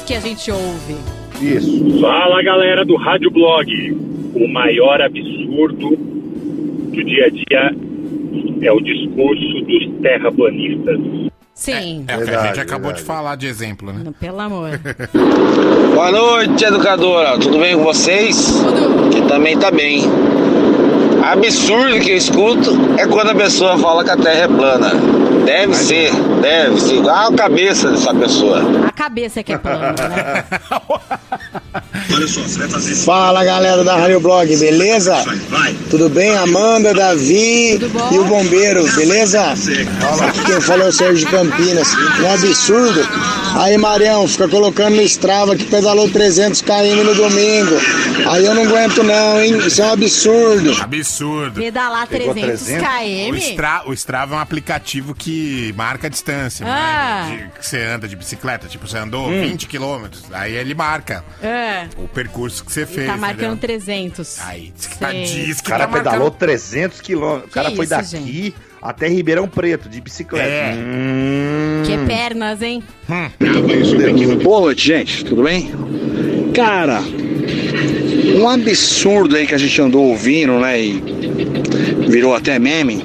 que 0.09 0.15
a 0.15 0.19
gente 0.19 0.49
ouve. 0.49 0.97
Isso. 1.39 2.01
Fala 2.01 2.41
galera 2.41 2.83
do 2.83 2.95
Rádio 2.95 3.29
Blog. 3.29 3.91
O 4.33 4.47
maior 4.47 4.99
absurdo 4.99 5.95
do 5.95 7.03
dia 7.03 7.27
a 7.27 7.29
dia 7.29 7.75
é 8.63 8.71
o 8.71 8.79
discurso 8.79 9.61
dos 9.65 10.01
terraplanistas. 10.01 10.99
Sim. 11.53 12.05
É 12.07 12.17
o 12.17 12.23
que 12.23 12.31
a 12.31 12.47
gente 12.47 12.59
acabou 12.59 12.87
verdade. 12.87 13.01
de 13.01 13.05
falar 13.05 13.35
de 13.35 13.45
exemplo, 13.45 13.93
né? 13.93 14.11
Pelo 14.19 14.39
amor. 14.39 14.71
Boa 15.93 16.11
noite, 16.11 16.65
educadora. 16.65 17.37
Tudo 17.37 17.59
bem 17.59 17.77
com 17.77 17.83
vocês? 17.83 18.47
Tudo. 18.47 19.09
Que 19.11 19.21
também 19.27 19.59
tá 19.59 19.69
bem. 19.69 20.01
Absurdo 21.23 21.99
que 21.99 22.09
eu 22.09 22.17
escuto 22.17 22.71
é 22.97 23.05
quando 23.05 23.29
a 23.29 23.35
pessoa 23.35 23.77
fala 23.77 24.03
que 24.03 24.09
a 24.09 24.17
Terra 24.17 24.45
é 24.45 24.47
plana. 24.47 25.28
Deve 25.49 25.73
ser, 25.73 26.11
deve 26.41 26.79
ser 26.79 26.97
igual 26.97 27.33
a 27.33 27.35
cabeça 27.35 27.89
dessa 27.89 28.13
pessoa. 28.13 28.61
A 28.87 28.91
cabeça 28.91 29.39
é 29.39 29.43
que 29.43 29.51
é 29.51 29.57
plana, 29.57 30.07
né? 30.07 30.45
Fala 33.05 33.43
galera 33.45 33.83
da 33.83 33.95
Rádio 33.95 34.19
Blog, 34.19 34.55
beleza? 34.57 35.15
Tudo 35.89 36.09
bem? 36.09 36.35
Amanda, 36.35 36.93
Davi 36.93 37.79
e 38.11 38.17
o 38.19 38.25
bombeiro, 38.25 38.83
beleza? 38.93 39.41
Aqui 39.51 40.43
quem 40.45 40.59
fala 40.61 40.83
é 40.83 40.87
o 40.89 40.91
Sérgio 40.91 41.25
de 41.25 41.31
Campinas. 41.31 41.87
Um 42.21 42.33
absurdo. 42.33 42.99
Aí 43.57 43.77
Marião, 43.77 44.27
fica 44.27 44.47
colocando 44.47 44.95
no 44.97 45.01
Strava 45.03 45.55
que 45.55 45.63
pedalou 45.63 46.09
300 46.09 46.61
km 46.61 47.03
no 47.05 47.15
domingo. 47.15 47.75
Aí 48.29 48.45
eu 48.45 48.53
não 48.53 48.63
aguento 48.63 49.01
não, 49.01 49.41
hein? 49.41 49.57
Isso 49.65 49.81
é 49.81 49.85
um 49.85 49.93
absurdo. 49.93 50.77
Absurdo. 50.81 51.59
Pedalar 51.61 52.07
Pegou 52.07 52.33
300 52.33 52.61
300? 52.63 52.83
O, 52.83 53.31
km? 53.31 53.37
Stra, 53.37 53.81
o 53.85 53.93
Strava 53.93 54.35
é 54.35 54.37
um 54.37 54.41
aplicativo 54.41 55.15
que 55.15 55.73
marca 55.75 56.07
a 56.07 56.09
distância, 56.09 56.65
Ah. 56.67 57.25
né? 57.29 57.37
De- 57.53 57.59
que 57.59 57.65
você 57.65 57.77
anda 57.81 58.07
de 58.07 58.15
bicicleta. 58.15 58.67
Tipo, 58.67 58.87
você 58.87 58.97
andou 58.97 59.27
Hum. 59.29 59.41
20 59.41 59.67
quilômetros. 59.67 60.23
Aí 60.31 60.53
ele 60.55 60.75
marca 60.75 61.23
É. 61.41 61.85
o 61.97 62.07
percurso 62.13 62.63
que 62.65 62.71
você 62.71 62.83
E 62.83 62.85
fez. 62.85 63.07
tá 63.07 63.17
marcando 63.17 63.53
entendeu? 63.57 63.77
300. 63.79 64.39
Aí, 64.41 64.73
diz 64.75 64.87
que, 64.87 64.97
tá, 64.97 65.11
diz 65.13 65.59
O 65.59 65.63
que 65.63 65.69
cara 65.69 65.87
tá 65.87 65.93
pedalou 65.97 66.19
marcando. 66.31 66.39
300 66.39 67.01
quilômetros. 67.01 67.49
O 67.51 67.53
cara 67.53 67.69
Que 67.69 67.75
foi 67.75 67.85
isso, 67.85 67.93
daqui 67.95 68.55
até 68.81 69.07
Ribeirão 69.09 69.47
Preto, 69.47 69.89
de 69.89 69.99
bicicleta. 69.99 70.47
É. 70.47 70.73
Hum. 70.77 71.83
Que 71.85 71.97
pernas, 72.07 72.61
hein? 72.61 72.81
Boa 74.43 74.61
noite, 74.61 74.85
gente. 74.87 75.25
Tudo 75.25 75.43
bem? 75.43 75.71
Cara, 76.53 77.01
um 78.39 78.47
absurdo 78.49 79.35
aí 79.35 79.45
que 79.45 79.53
a 79.55 79.57
gente 79.57 79.81
andou 79.81 80.05
ouvindo, 80.07 80.59
né? 80.59 80.81
E 80.81 81.03
virou 82.07 82.33
até 82.35 82.57
meme. 82.57 83.03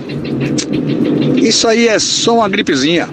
Isso 1.37 1.67
aí 1.69 1.89
é 1.89 1.99
só 1.99 2.37
uma 2.37 2.49
gripezinha. 2.49 3.09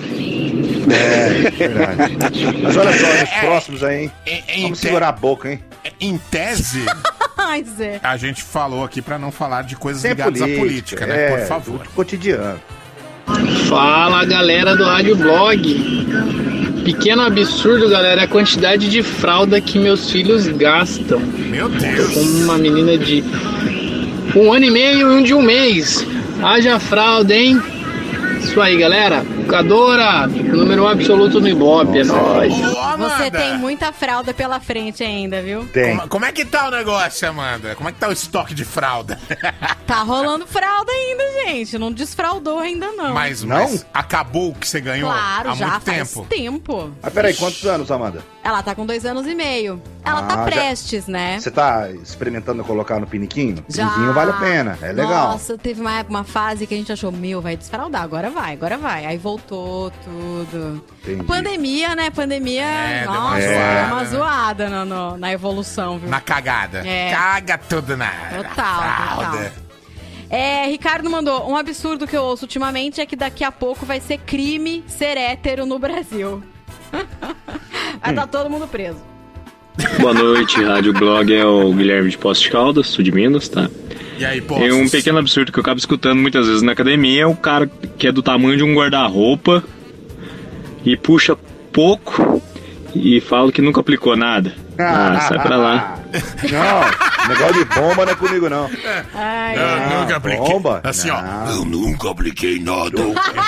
É, 0.90 1.50
verdade. 1.52 2.18
Mas 2.62 2.78
olha 2.78 2.92
só, 2.94 3.08
nos 3.08 3.30
É. 3.30 3.40
próximos 3.42 3.84
aí, 3.84 4.04
hein? 4.26 4.44
Em 4.50 4.62
Vamos 4.64 4.80
segurar 4.80 5.10
a 5.10 5.12
boca, 5.12 5.52
hein? 5.52 5.60
Em 6.00 6.18
tese, 6.18 6.86
a 8.04 8.18
gente 8.18 8.44
falou 8.44 8.84
aqui 8.84 9.02
pra 9.02 9.18
não 9.18 9.32
falar 9.32 9.64
de 9.64 9.76
coisas 9.76 10.02
Sem 10.02 10.12
ligadas 10.12 10.40
política, 10.40 10.56
à 10.56 10.60
política, 10.60 11.06
né? 11.08 11.26
é, 11.34 11.38
Por 11.38 11.48
favor. 11.48 11.80
do 11.80 11.90
cotidiano. 11.90 12.60
Fala 13.68 14.26
galera 14.26 14.76
do 14.76 14.84
Rádio 14.84 15.16
Blog. 15.16 16.82
Pequeno 16.84 17.22
absurdo, 17.22 17.88
galera, 17.90 18.24
a 18.24 18.28
quantidade 18.28 18.90
de 18.90 19.04
fralda 19.04 19.62
que 19.62 19.78
meus 19.78 20.10
filhos 20.10 20.48
gastam. 20.48 21.20
Meu 21.20 21.70
Deus. 21.70 22.14
Com 22.14 22.20
uma 22.44 22.58
menina 22.58 22.98
de 22.98 23.24
um 24.36 24.52
ano 24.52 24.66
e 24.66 24.72
meio 24.72 25.00
e 25.00 25.06
um 25.20 25.22
de 25.24 25.34
um 25.34 25.42
mês. 25.42 26.06
Haja 26.42 26.80
fralda, 26.80 27.34
hein? 27.36 27.62
Isso 28.44 28.60
aí, 28.60 28.78
galera. 28.78 29.24
Educadora, 29.46 30.28
número 30.28 30.84
um 30.84 30.88
absoluto 30.88 31.42
no 31.42 31.48
Ibope, 31.50 32.00
é 32.00 32.04
nóis. 32.04 32.54
Você 32.98 33.32
tem 33.32 33.58
muita 33.58 33.92
fralda 33.92 34.34
pela 34.34 34.60
frente 34.60 35.04
ainda, 35.04 35.42
viu? 35.42 35.66
Tem. 35.66 35.98
Como, 35.98 36.08
como 36.10 36.26
é 36.26 36.32
que 36.32 36.46
tá 36.46 36.68
o 36.68 36.72
negócio, 36.72 37.28
Amanda? 37.28 37.76
Como 37.76 37.90
é 37.90 37.92
que 37.92 38.00
tá 38.00 38.08
o 38.08 38.12
estoque 38.12 38.54
de 38.54 38.64
fralda? 38.64 39.20
Tá 39.92 40.04
rolando 40.04 40.48
fralda 40.48 40.90
ainda, 40.90 41.24
gente. 41.46 41.78
Não 41.78 41.92
desfraldou 41.92 42.60
ainda, 42.60 42.94
não. 42.94 43.14
mas, 43.14 43.44
Não? 43.44 43.58
mas 43.58 43.86
acabou 43.94 44.52
o 44.52 44.56
que 44.56 44.66
você 44.66 44.80
ganhou 44.80 45.12
Claro, 45.12 45.50
há 45.50 45.54
já 45.56 45.68
muito 45.68 45.82
faz 45.82 46.10
tempo. 46.14 46.26
tempo. 46.30 46.92
Mas 47.02 47.12
peraí, 47.14 47.34
quantos 47.34 47.66
anos, 47.66 47.92
Amanda? 47.92 48.24
Ela 48.42 48.64
tá 48.64 48.74
com 48.74 48.86
dois 48.86 49.06
anos 49.06 49.28
e 49.28 49.36
meio. 49.36 49.82
Ela 50.06 50.20
Ah, 50.20 50.24
tá 50.24 50.36
já- 50.38 50.44
prestes, 50.46 51.08
né? 51.08 51.38
Você 51.42 51.52
tá 51.52 51.90
experimentando 51.92 52.64
colocar 52.64 53.02
no 53.02 53.06
piniquinho? 53.06 53.66
Já. 53.68 53.84
Piniquinho 53.88 54.14
vale 54.14 54.32
a 54.32 54.36
pena, 54.36 54.80
é 54.82 54.94
legal. 54.94 55.32
Nossa, 55.34 55.58
teve 55.58 55.82
uma, 55.82 56.02
uma 56.08 56.24
fase 56.24 56.66
que 56.66 56.74
a 56.74 56.78
gente 56.78 56.92
achou, 56.94 57.12
meu, 57.12 57.42
vai 57.42 57.58
desfraldar, 57.58 58.02
agora 58.02 58.30
vai, 58.30 58.54
agora 58.54 58.78
vai. 58.78 59.06
Aí 59.06 59.18
voltou 59.18 59.31
tudo. 59.40 60.84
Entendi. 61.04 61.24
Pandemia, 61.24 61.96
né? 61.96 62.10
Pandemia, 62.10 62.64
É, 62.64 63.06
nossa, 63.06 63.38
deu 63.40 63.86
uma 63.88 64.02
né? 64.04 64.06
zoada 64.06 64.70
no- 64.70 64.86
no- 64.86 65.18
na 65.18 65.32
evolução, 65.32 65.98
viu? 66.00 66.10
Na 66.10 66.20
cagada. 66.22 66.80
É. 66.88 67.12
Caga 67.12 67.58
tudo 67.58 67.96
na 67.98 68.10
Total, 68.10 68.82
na 68.82 69.16
total. 69.16 69.52
É, 70.30 70.66
Ricardo 70.68 71.10
mandou, 71.10 71.50
um 71.50 71.58
absurdo 71.58 72.08
que 72.08 72.16
eu 72.16 72.24
ouço 72.24 72.46
ultimamente 72.46 73.02
é 73.02 73.06
que 73.06 73.16
daqui 73.18 73.44
a 73.44 73.52
pouco 73.52 73.86
vai 73.86 74.00
ser 74.00 74.18
crime 74.20 74.84
ser 74.88 75.18
hétero 75.18 75.66
no 75.66 75.78
Brasil. 75.78 76.42
vai 78.02 78.14
tá 78.14 78.26
todo 78.28 78.50
mundo 78.50 78.68
preso. 78.68 79.00
Boa 80.00 80.14
noite, 80.14 80.62
Rádio 80.64 80.94
Blog 80.94 81.34
é 81.34 81.46
o 81.46 81.74
Guilherme 81.74 82.10
de 82.10 82.18
Poste 82.18 82.50
Caldas, 82.50 82.88
sul 82.88 83.04
de 83.04 83.12
Minas, 83.12 83.50
tá? 83.50 83.70
E 84.22 84.26
aí. 84.26 84.38
E 84.40 84.72
um 84.72 84.88
pequeno 84.88 85.18
absurdo 85.18 85.52
que 85.52 85.58
eu 85.58 85.62
acabo 85.62 85.80
escutando 85.80 86.20
muitas 86.20 86.46
vezes 86.46 86.62
na 86.62 86.74
academia 86.74 87.24
é 87.24 87.26
o 87.26 87.36
cara 87.36 87.68
que 87.98 88.06
é 88.06 88.12
do 88.12 88.22
tamanho 88.22 88.56
de 88.56 88.64
um 88.64 88.76
guarda-roupa 88.76 89.64
e 90.86 90.96
puxa 90.96 91.36
pouco 91.74 92.40
e 92.94 93.20
fala 93.20 93.52
que 93.52 93.64
nunca 93.64 93.82
aplicou 93.82 94.16
nada. 94.16 94.54
Ah, 94.80 95.20
sai 95.28 95.40
pra 95.40 95.58
lá. 95.58 95.98
Não, 96.12 97.28
negócio 97.30 97.54
de 97.54 97.66
bomba 97.66 98.06
não 98.06 98.12
é 98.12 98.16
comigo, 98.16 98.50
não. 98.50 98.70
Ai, 99.16 99.56
Eu 99.58 99.62
Ah, 99.66 100.00
nunca 100.02 100.16
apliquei. 100.18 100.40
bomba? 100.46 100.82
Assim, 100.84 101.10
ó. 101.10 101.22
Não. 101.22 101.50
Eu 101.56 101.66
nunca 101.66 102.10
apliquei 102.12 102.60
nada. 102.60 103.02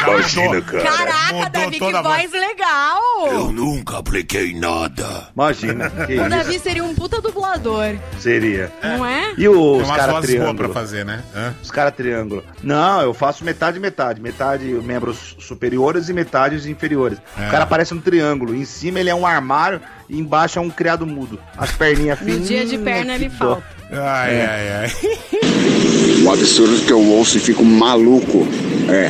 Imagina, 0.08 0.62
cara. 0.62 0.84
Caraca, 0.84 1.34
Mudou 1.34 1.50
Davi, 1.50 1.80
que 1.80 1.92
voz 1.92 2.32
legal! 2.32 3.52
nunca 3.52 3.98
apliquei 3.98 4.54
nada. 4.58 5.28
Imagina, 5.36 5.90
que 5.90 6.18
O 6.18 6.30
Davi 6.30 6.58
seria 6.60 6.84
um 6.86 6.96
puta 6.96 7.20
dublador, 7.20 7.96
seria. 8.18 8.72
não 8.82 9.06
é? 9.06 9.34
E 9.38 9.50
os 9.50 9.56
Tem 9.58 9.86
umas 9.86 9.98
caras 9.98 10.16
vozes 10.16 10.30
boas 10.30 10.46
pra 10.46 10.54
triângulo? 10.54 10.74
fazer, 10.74 11.04
né? 11.06 11.24
Hã? 11.36 11.54
Os 11.62 11.72
caras 11.72 11.94
triângulo. 11.96 12.44
Não, 12.62 13.02
eu 13.02 13.14
faço 13.14 13.44
metade 13.44 13.78
metade. 13.80 14.22
Metade 14.22 14.64
membros 14.66 15.36
superiores 15.40 16.08
e 16.08 16.14
metade 16.14 16.56
os 16.56 16.66
inferiores. 16.66 17.18
É. 17.38 17.48
O 17.48 17.52
cara 17.52 17.66
parece 17.66 17.94
um 17.94 18.00
triângulo. 18.00 18.56
Em 18.56 18.64
cima 18.66 19.00
ele 19.02 19.10
é 19.10 19.16
um 19.16 19.26
armário 19.28 19.82
e 20.10 20.20
embaixo 20.20 20.60
é 20.60 20.62
um 20.62 20.70
criado 20.70 21.06
mudo. 21.08 21.40
As 21.58 21.72
perninhas 21.72 22.20
No 22.20 22.26
finas. 22.26 22.48
dia 22.48 22.66
de 22.66 22.78
perna 22.78 23.16
ele 23.16 23.30
falta. 23.30 23.64
Ai, 23.92 24.34
É. 24.36 24.46
ai, 24.46 24.72
ai. 24.84 26.24
O 26.26 26.32
absurdo 26.32 26.86
que 26.86 26.92
eu 26.92 27.02
ouço 27.02 27.38
e 27.38 27.40
fico 27.40 27.64
maluco. 27.64 28.48
É, 28.90 29.10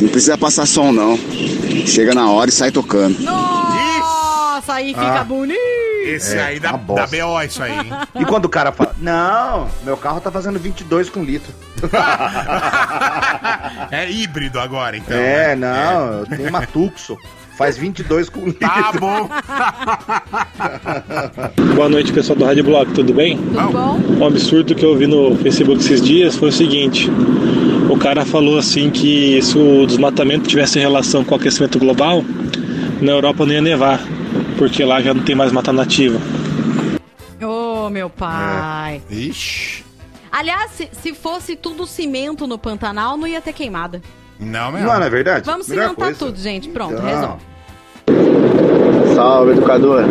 não 0.00 0.08
precisa 0.08 0.36
passar 0.38 0.66
som 0.66 0.92
não. 0.92 1.18
Chega 1.86 2.14
na 2.14 2.30
hora 2.30 2.50
e 2.50 2.52
sai 2.52 2.70
tocando. 2.70 3.18
Nossa, 3.20 4.74
aí 4.74 4.88
fica 4.88 5.20
Ah. 5.20 5.24
bonito! 5.24 5.58
Esse 6.04 6.36
É, 6.38 6.42
aí 6.42 6.60
dá, 6.60 6.70
uma 6.70 6.78
dá 6.78 6.84
bosta. 6.84 7.16
BO 7.16 7.42
isso 7.42 7.62
aí, 7.62 7.72
hein? 7.72 7.90
E 8.18 8.24
quando 8.24 8.46
o 8.46 8.48
cara 8.48 8.72
fala, 8.72 8.94
não, 8.98 9.68
meu 9.84 9.96
carro 9.96 10.20
tá 10.20 10.30
fazendo 10.30 10.58
22 10.58 11.10
com 11.10 11.22
litro. 11.22 11.52
é 13.90 14.04
É 14.04 14.10
híbrido 14.10 14.58
agora, 14.58 14.96
então. 14.96 15.16
É, 15.16 15.54
né? 15.54 15.56
não, 15.56 16.24
tem 16.36 16.46
uma 16.48 16.66
Tucson. 16.66 17.16
Faz 17.58 17.76
22 17.76 18.28
com 18.28 18.44
litro. 18.44 18.60
Tá 18.60 18.92
bom. 18.92 19.28
Boa 21.74 21.88
noite, 21.88 22.12
pessoal 22.12 22.38
do 22.38 22.44
Rádio 22.44 22.62
Bloco, 22.62 22.92
tudo 22.92 23.12
bem? 23.12 23.36
Tudo 23.36 23.72
bom? 23.72 24.00
Um 24.20 24.24
absurdo 24.24 24.76
que 24.76 24.84
eu 24.84 24.96
vi 24.96 25.08
no 25.08 25.34
Facebook 25.38 25.80
esses 25.80 26.00
dias 26.00 26.36
foi 26.36 26.50
o 26.50 26.52
seguinte: 26.52 27.10
o 27.90 27.98
cara 27.98 28.24
falou 28.24 28.58
assim 28.58 28.90
que 28.90 29.42
se 29.42 29.58
o 29.58 29.84
desmatamento 29.84 30.48
tivesse 30.48 30.78
relação 30.78 31.24
com 31.24 31.34
o 31.34 31.36
aquecimento 31.36 31.80
global, 31.80 32.24
na 33.00 33.10
Europa 33.10 33.44
não 33.44 33.52
ia 33.52 33.60
nevar, 33.60 34.00
porque 34.56 34.84
lá 34.84 35.02
já 35.02 35.12
não 35.12 35.24
tem 35.24 35.34
mais 35.34 35.50
mata 35.50 35.72
nativa. 35.72 36.20
Ô, 37.42 37.90
meu 37.90 38.08
pai. 38.08 39.02
Ixi. 39.10 39.84
Aliás, 40.30 40.70
se, 40.70 40.88
se 40.92 41.12
fosse 41.12 41.56
tudo 41.56 41.88
cimento 41.88 42.46
no 42.46 42.56
Pantanal, 42.56 43.16
não 43.16 43.26
ia 43.26 43.40
ter 43.40 43.52
queimada. 43.52 44.00
Não, 44.40 44.70
Não, 44.72 44.80
não 44.80 45.02
é 45.02 45.10
verdade? 45.10 45.44
Vamos 45.44 45.68
Melhor 45.68 45.94
coisa. 45.94 46.18
tudo, 46.18 46.38
gente. 46.38 46.68
Pronto, 46.68 46.94
Não. 46.94 47.02
resolve. 47.02 47.42
Salve, 49.14 49.50
educador. 49.52 50.04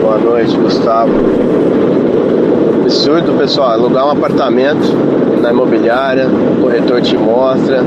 Boa 0.00 0.18
noite, 0.18 0.56
Gustavo. 0.56 1.12
Absurdo, 2.82 3.32
pessoal, 3.38 3.70
alugar 3.70 4.06
um 4.06 4.10
apartamento 4.10 4.92
na 5.40 5.50
imobiliária, 5.52 6.26
o 6.28 6.62
corretor 6.62 7.00
te 7.00 7.16
mostra, 7.16 7.82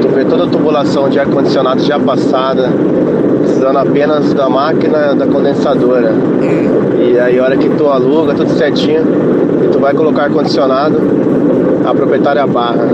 tu 0.00 0.08
vê 0.08 0.24
toda 0.24 0.44
a 0.44 0.46
tubulação 0.48 1.08
de 1.08 1.18
ar-condicionado 1.20 1.82
já 1.82 1.98
passada, 1.98 2.70
precisando 3.40 3.78
apenas 3.78 4.32
da 4.34 4.48
máquina 4.48 5.14
da 5.14 5.26
condensadora. 5.26 6.12
E 6.98 7.18
aí, 7.18 7.38
a 7.38 7.42
hora 7.44 7.56
que 7.56 7.68
tu 7.70 7.86
aluga, 7.88 8.34
tudo 8.34 8.50
certinho, 8.50 9.02
e 9.64 9.68
tu 9.68 9.78
vai 9.78 9.92
colocar 9.94 10.24
ar-condicionado, 10.24 10.98
a 11.84 11.94
proprietária 11.94 12.46
barra. 12.46 12.88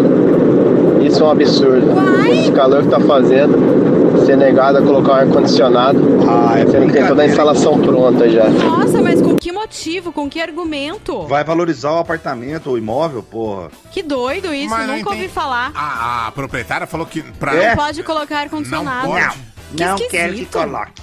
Isso 1.08 1.22
é 1.22 1.26
um 1.26 1.30
absurdo. 1.30 1.86
Esse 2.30 2.52
calor 2.52 2.82
que 2.82 2.88
tá 2.90 3.00
fazendo, 3.00 4.24
ser 4.26 4.36
negado 4.36 4.78
a 4.78 4.82
colocar 4.82 5.12
um 5.12 5.14
ar-condicionado, 5.16 5.98
Ah, 6.28 6.58
é 6.58 6.66
sendo 6.66 6.86
que 6.86 6.92
tem 6.92 7.06
toda 7.06 7.22
a 7.22 7.26
instalação 7.26 7.80
pronta 7.80 8.28
já. 8.28 8.48
Nossa, 8.48 9.00
mas 9.00 9.20
com 9.22 9.36
que 9.36 9.50
motivo? 9.50 10.12
Com 10.12 10.28
que 10.28 10.40
argumento? 10.40 11.22
Vai 11.22 11.42
valorizar 11.44 11.92
o 11.92 11.98
apartamento, 11.98 12.70
o 12.70 12.78
imóvel, 12.78 13.22
porra. 13.22 13.70
Que 13.90 14.02
doido 14.02 14.52
isso, 14.52 14.68
Mas 14.70 14.86
não 14.86 14.96
nunca 14.98 15.10
ouvi 15.10 15.28
falar. 15.28 15.72
A, 15.74 16.26
a 16.28 16.32
proprietária 16.32 16.86
falou 16.86 17.06
que 17.06 17.22
pra. 17.22 17.54
É? 17.54 17.70
Não 17.70 17.76
pode 17.76 18.02
colocar 18.02 18.40
ar-condicionado. 18.40 19.08
Não 19.08 19.14
pode. 19.14 19.38
Que 19.76 19.84
não 19.84 19.96
quero 20.08 20.34
que 20.34 20.46
coloque. 20.46 21.02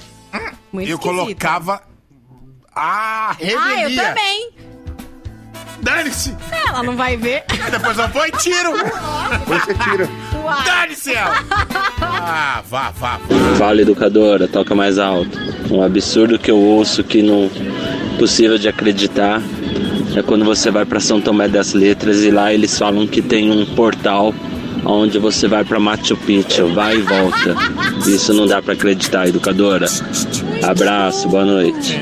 Muito 0.71 0.89
eu 0.89 0.99
colocava 0.99 1.81
a 2.75 3.31
Ah, 3.31 3.35
eu 3.39 3.57
revelia. 3.79 4.03
também. 4.03 4.49
Dane-se! 5.85 6.35
Ela 6.67 6.81
não 6.81 6.97
vai 6.97 7.15
ver. 7.15 7.43
Aí 7.47 7.69
Depois 7.69 7.95
eu 7.95 8.07
vou 8.07 8.25
e 8.25 8.31
tiro! 8.31 8.71
Você 9.45 9.73
tira. 9.75 10.09
Dane-se 10.65 11.13
ela! 11.13 11.35
Ah, 12.01 12.63
vá, 12.67 12.89
vá, 12.89 13.19
vá. 13.19 13.55
Fala 13.55 13.83
educadora, 13.83 14.47
toca 14.47 14.73
mais 14.73 14.97
alto. 14.97 15.37
Um 15.69 15.83
absurdo 15.83 16.39
que 16.39 16.49
eu 16.49 16.57
ouço 16.57 17.03
que 17.03 17.21
não 17.21 17.51
possível 18.17 18.57
de 18.57 18.67
acreditar 18.67 19.39
é 20.15 20.23
quando 20.23 20.43
você 20.43 20.71
vai 20.71 20.85
para 20.85 20.99
São 20.99 21.21
Tomé 21.21 21.47
das 21.47 21.73
Letras 21.73 22.23
e 22.23 22.31
lá 22.31 22.51
eles 22.51 22.75
falam 22.79 23.05
que 23.05 23.21
tem 23.21 23.51
um 23.51 23.63
portal 23.75 24.33
onde 24.83 25.19
você 25.19 25.47
vai 25.47 25.63
para 25.63 25.79
Machu 25.79 26.17
Picchu, 26.17 26.67
vai 26.73 26.97
e 26.97 27.01
volta. 27.01 27.55
Isso 28.07 28.33
não 28.33 28.47
dá 28.47 28.59
para 28.59 28.73
acreditar, 28.73 29.27
educadora. 29.27 29.85
Abraço, 30.63 31.29
boa 31.29 31.45
noite. 31.45 32.01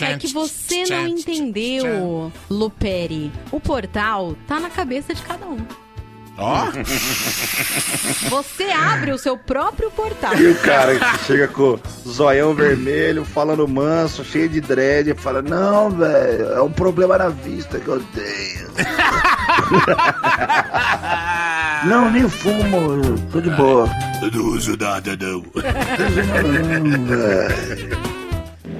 É 0.00 0.16
que 0.16 0.28
você 0.28 0.84
não 0.84 1.06
entendeu, 1.06 2.32
Luperi. 2.50 3.32
O 3.50 3.60
portal 3.60 4.36
tá 4.46 4.58
na 4.60 4.70
cabeça 4.70 5.14
de 5.14 5.22
cada 5.22 5.46
um. 5.46 5.58
Ó, 6.38 6.64
Você 8.30 8.64
abre 8.70 9.12
o 9.12 9.18
seu 9.18 9.36
próprio 9.36 9.90
portal. 9.90 10.34
E 10.34 10.46
o 10.48 10.54
cara 10.56 10.98
que 10.98 11.24
chega 11.26 11.46
com 11.48 11.78
zoião 12.08 12.54
vermelho, 12.54 13.24
falando 13.24 13.68
manso, 13.68 14.24
cheio 14.24 14.48
de 14.48 14.60
dread, 14.60 15.10
e 15.10 15.14
fala: 15.14 15.42
Não, 15.42 15.90
velho, 15.90 16.52
é 16.52 16.62
um 16.62 16.72
problema 16.72 17.18
na 17.18 17.28
vista 17.28 17.78
que 17.78 17.88
eu 17.88 18.02
tenho. 18.14 18.72
não, 21.86 22.10
nem 22.10 22.26
fumo, 22.28 23.18
tô 23.30 23.40
de 23.40 23.50
boa. 23.50 23.88
eu 24.22 24.30
não 24.30 24.44
uso 24.46 24.76
nada, 24.78 25.16
não. 25.20 25.42
Não, 25.42 27.06
velho. 27.06 28.11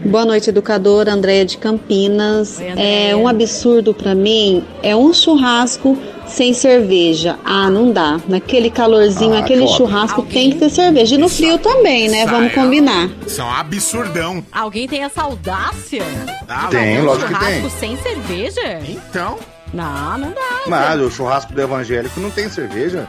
Boa 0.05 0.25
noite, 0.25 0.51
educadora 0.51 1.13
Andréia 1.13 1.45
de 1.45 1.57
Campinas. 1.57 2.59
Oi, 2.59 2.73
é 2.77 3.15
um 3.17 3.29
absurdo 3.29 3.95
pra 3.95 4.15
mim, 4.15 4.65
é 4.83 4.97
um 4.97 5.13
churrasco 5.15 5.97
sem 6.27 6.53
cerveja. 6.53 7.39
Ah, 7.45 7.71
não 7.71 7.93
dá. 7.93 8.21
Naquele 8.29 8.69
calorzinho, 8.69 9.35
Ah, 9.35 9.39
aquele 9.41 9.63
foda. 9.65 9.77
churrasco 9.77 10.21
Alguém? 10.23 10.33
tem 10.33 10.53
que 10.53 10.59
ter 10.59 10.71
cerveja. 10.71 11.15
E 11.15 11.19
no 11.19 11.29
frio 11.29 11.57
também, 11.59 12.09
né? 12.09 12.23
Isso 12.25 12.31
Vamos 12.31 12.53
combinar. 12.53 13.11
Isso 13.27 13.41
é 13.41 13.45
um 13.45 13.51
absurdão. 13.53 14.45
Alguém 14.51 14.89
tem 14.89 15.05
essa 15.05 15.23
audácia? 15.23 16.03
Ah, 16.49 16.67
Tem, 16.69 16.99
não. 16.99 17.05
lógico 17.05 17.29
que 17.29 17.35
churrasco 17.35 17.71
tem. 17.79 17.97
sem 17.97 17.97
cerveja? 17.99 18.81
Então, 18.89 19.39
Não, 19.73 20.19
não 20.19 20.31
dá. 20.33 20.63
Mas 20.67 21.01
o 21.01 21.11
churrasco 21.11 21.53
do 21.53 21.61
evangélico 21.63 22.19
não 22.21 22.31
tem 22.31 22.49
cerveja. 22.49 23.07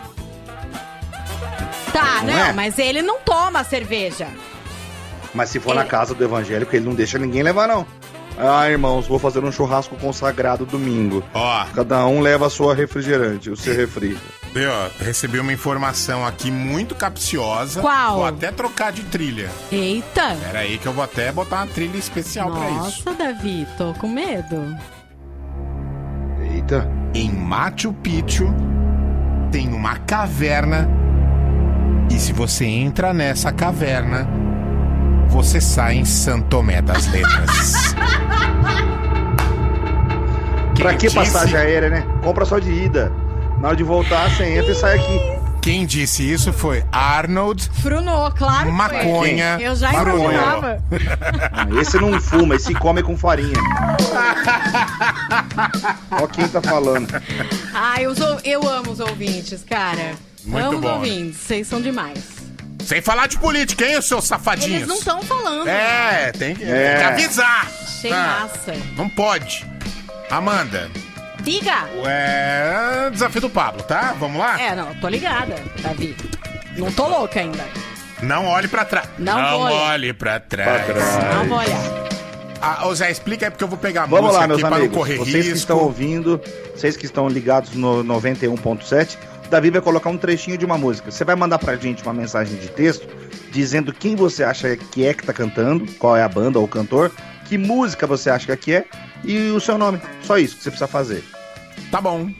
Tá, 1.92 2.22
Não 2.24 2.34
não, 2.34 2.46
é? 2.46 2.54
mas 2.54 2.78
ele 2.80 3.02
não 3.02 3.20
toma 3.20 3.64
cerveja. 3.64 4.28
Mas 5.34 5.50
se 5.50 5.60
for 5.60 5.72
É. 5.74 5.76
na 5.76 5.86
casa 5.86 6.14
do 6.14 6.24
evangélico, 6.24 6.76
ele 6.76 6.86
não 6.86 6.94
deixa 6.94 7.18
ninguém 7.18 7.42
levar, 7.44 7.68
não. 7.68 7.86
Ah, 8.38 8.68
irmãos, 8.68 9.08
vou 9.08 9.20
fazer 9.20 9.44
um 9.44 9.52
churrasco 9.52 9.96
consagrado 9.96 10.66
domingo. 10.66 11.24
ó, 11.34 11.66
Cada 11.74 12.06
um 12.08 12.20
leva 12.20 12.48
a 12.48 12.50
sua 12.50 12.74
refrigerante, 12.74 13.50
o 13.52 13.56
seu 13.56 13.76
refri. 13.76 14.18
eu 14.56 14.72
recebi 15.00 15.40
uma 15.40 15.54
informação 15.54 16.26
aqui 16.26 16.50
muito 16.50 16.96
capciosa. 16.96 17.80
Qual? 17.82 18.16
Vou 18.16 18.26
até 18.26 18.52
trocar 18.52 18.92
de 18.92 19.04
trilha. 19.04 19.50
Eita. 19.72 20.36
Pera 20.44 20.60
aí 20.60 20.80
que 20.80 20.88
eu 20.88 20.94
vou 20.94 21.04
até 21.04 21.32
botar 21.32 21.58
uma 21.58 21.68
trilha 21.68 21.98
especial 21.98 22.50
pra 22.52 22.70
isso. 22.72 23.04
Nossa, 23.06 23.14
Davi, 23.14 23.68
tô 23.78 23.94
com 23.94 24.08
medo. 24.08 24.76
Eita. 26.54 26.90
Em 27.14 27.32
Machu 27.32 27.94
Picchu 27.94 28.52
tem 29.52 29.72
uma 29.72 29.98
caverna 30.00 30.90
e 32.10 32.16
se 32.20 32.34
você 32.34 32.66
entra 32.66 33.14
nessa 33.14 33.52
caverna, 33.52 34.28
você 35.34 35.60
sai 35.60 35.96
em 35.96 36.06
Santo 36.06 36.46
Tomé 36.48 36.82
das 36.82 37.08
Letras. 37.08 37.96
Quem 40.76 40.86
Pra 40.86 40.94
que 40.94 41.08
disse- 41.08 41.16
passagem 41.16 41.58
aérea, 41.58 41.90
né? 41.90 42.06
Compra 42.24 42.46
só 42.46 42.60
de 42.60 42.72
ida. 42.72 43.12
Na 43.60 43.70
hora 43.70 43.78
de 43.78 43.84
voltar, 43.84 44.30
você 44.30 44.44
entra 44.58 44.72
e 44.72 44.76
sai 44.76 45.00
aqui. 45.00 45.34
Quem 45.62 45.86
disse 45.86 46.30
isso 46.30 46.52
foi 46.52 46.84
Arnold 46.92 47.70
Frunou, 47.82 48.30
claro. 48.32 48.66
que 48.66 48.66
foi. 48.66 48.72
Maconha. 48.74 49.58
Eu 49.62 49.74
já 49.76 49.94
Maconha. 49.94 50.16
imaginava. 50.18 50.84
Ah, 51.54 51.68
Esse 51.82 51.98
não 51.98 52.20
fuma, 52.20 52.56
esse 52.56 52.74
come 52.74 53.02
com 53.02 53.16
farinha. 53.18 53.54
Ó 56.12 56.28
quem 56.28 56.46
tá 56.50 56.62
falando. 56.62 57.08
Ai, 57.74 58.06
os 58.08 58.20
ou- 58.20 58.40
eu 58.44 58.68
amo 58.68 58.92
os 58.92 59.00
ouvintes, 59.00 59.64
cara. 59.70 60.12
Muito 60.44 60.66
amo 60.68 60.80
bom. 60.80 60.88
os 60.90 60.96
ouvintes, 60.98 61.38
vocês 61.40 61.66
são 61.66 61.82
demais. 61.82 62.43
Sem 62.86 63.02
falar 63.02 63.28
de 63.28 63.38
política, 63.38 63.86
hein, 63.86 64.02
seus 64.02 64.26
safadinhos? 64.26 64.76
Eles 64.76 64.88
não 64.88 64.98
estão 64.98 65.22
falando. 65.24 65.68
É, 65.68 66.32
tem 66.32 66.54
que, 66.56 66.64
É. 66.64 66.90
tem 66.90 66.98
que 66.98 67.04
avisar. 67.24 67.72
Achei 67.84 68.12
Ah, 68.12 68.48
massa. 68.52 68.74
Não 68.98 69.08
pode. 69.10 69.66
Amanda, 70.30 70.90
Diga. 71.42 71.86
é 72.06 73.10
desafio 73.12 73.42
do 73.42 73.50
Pablo, 73.50 73.84
tá? 73.84 74.14
Vamos 74.20 74.40
lá? 74.40 74.60
É, 74.62 74.76
não, 74.76 74.94
tô 74.96 75.08
ligada, 75.08 75.56
Davi. 75.82 76.16
Não 76.78 76.92
tô 76.92 77.08
louca 77.08 77.40
ainda. 77.40 77.64
Não 78.22 78.46
olhe 78.48 78.68
pra 78.68 78.84
trás. 78.86 79.08
Não 79.20 79.60
olhar. 79.62 79.92
olhe 79.92 80.14
pra 80.14 80.40
trás. 80.40 80.84
Não 81.36 81.46
vou 81.48 81.58
olhar. 81.60 82.04
Ah, 82.62 82.88
ô 82.88 82.96
Zé, 82.96 83.12
explica 83.12 83.46
aí 83.48 83.52
porque 83.52 83.64
eu 83.64 83.68
vou 83.68 83.78
pegar 83.78 84.04
a 84.04 84.06
Vamos 84.06 84.28
música 84.28 84.42
lá, 84.42 84.48
meus 84.48 84.60
aqui 84.60 84.62
pra 84.62 84.70
não 84.70 84.78
amigos. 84.86 84.98
correr 84.98 85.18
Vocês 85.18 85.32
que 85.32 85.38
risco. 85.42 85.58
estão 85.58 85.78
ouvindo, 85.80 86.42
vocês 86.74 86.96
que 86.96 87.06
estão 87.06 87.28
ligados 87.28 87.74
no 87.74 88.04
91.7, 88.06 89.18
o 89.54 89.56
Davi 89.56 89.70
vai 89.70 89.82
colocar 89.82 90.10
um 90.10 90.18
trechinho 90.18 90.58
de 90.58 90.66
uma 90.66 90.80
música. 90.80 91.12
Você 91.12 91.24
vai 91.24 91.36
mandar 91.36 91.60
pra 91.60 91.76
gente 91.76 92.02
uma 92.02 92.14
mensagem 92.14 92.58
de 92.58 92.70
texto 92.70 93.08
dizendo 93.52 93.94
quem 93.94 94.16
você 94.16 94.44
acha 94.44 94.76
que 94.76 95.06
é 95.06 95.14
que 95.14 95.24
tá 95.24 95.32
cantando, 95.32 95.86
qual 96.00 96.18
é 96.18 96.24
a 96.24 96.28
banda 96.28 96.58
ou 96.58 96.66
o 96.66 96.68
cantor, 96.68 97.12
que 97.46 97.56
música 97.56 98.08
você 98.08 98.32
acha 98.32 98.58
que 98.58 98.74
é 98.74 98.86
e 99.24 99.52
o 99.52 99.60
seu 99.60 99.78
nome. 99.78 100.02
Só 100.24 100.40
isso 100.40 100.58
que 100.58 100.64
você 100.64 100.72
precisa 100.72 100.88
fazer. 100.88 101.24
Tá 101.92 102.02
bom. 102.02 102.32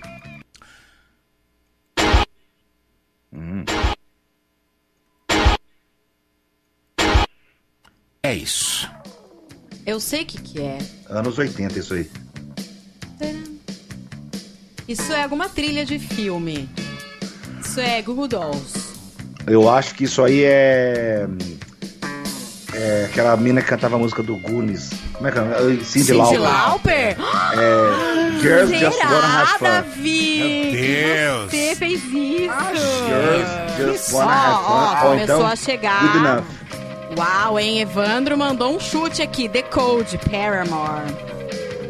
É 8.24 8.34
isso. 8.34 8.90
Eu 9.86 10.00
sei 10.00 10.24
o 10.24 10.26
que 10.26 10.42
que 10.42 10.62
é. 10.62 10.80
Anos 11.10 11.38
80, 11.38 11.78
isso 11.78 11.94
aí. 11.94 12.10
Isso 14.88 15.14
é 15.14 15.24
alguma 15.24 15.48
trilha 15.48 15.86
de 15.86 16.00
filme. 16.00 16.68
Isso 17.74 17.82
é 17.82 18.04
Google 18.04 18.28
Dolls. 18.28 18.94
Eu 19.48 19.68
acho 19.68 19.96
que 19.96 20.04
isso 20.04 20.24
aí 20.24 20.44
é. 20.44 21.26
É 22.72 23.06
aquela 23.10 23.36
mina 23.36 23.64
que 23.64 23.68
cantava 23.68 23.96
a 23.96 23.98
música 23.98 24.22
do 24.22 24.38
Goonies. 24.38 24.92
Como 25.14 25.28
é 25.28 25.32
que 25.32 25.40
é? 25.40 25.44
Cindy 25.84 26.06
Cindy 26.06 26.38
Lauper. 26.38 26.40
Lauper? 26.40 27.18
É. 27.58 28.42
Girls 28.44 28.78
just 28.78 29.04
wanna 29.04 29.28
have 29.28 29.58
fun. 29.58 29.66
Davi? 29.66 30.72
Meu 30.72 31.48
Deus. 31.48 31.50
Que 31.50 31.58
você 31.70 31.76
fez 31.76 32.04
isso? 32.04 32.54
Girls 33.08 34.02
just 34.04 34.14
Ó, 34.14 34.18
wanna 34.18 34.34
have 34.34 34.64
fun. 34.64 34.72
ó, 34.72 34.92
Ou 34.92 35.10
começou 35.10 35.36
então, 35.38 35.48
a 35.48 35.56
chegar. 35.56 36.00
Good 36.02 36.18
enough. 36.18 36.44
Uau, 37.18 37.60
hein? 37.60 37.82
Evandro 37.82 38.38
mandou 38.38 38.76
um 38.76 38.80
chute 38.80 39.24
aqui. 39.24 39.50
The 39.50 39.64
Code, 39.64 40.20
Paramore. 40.30 41.12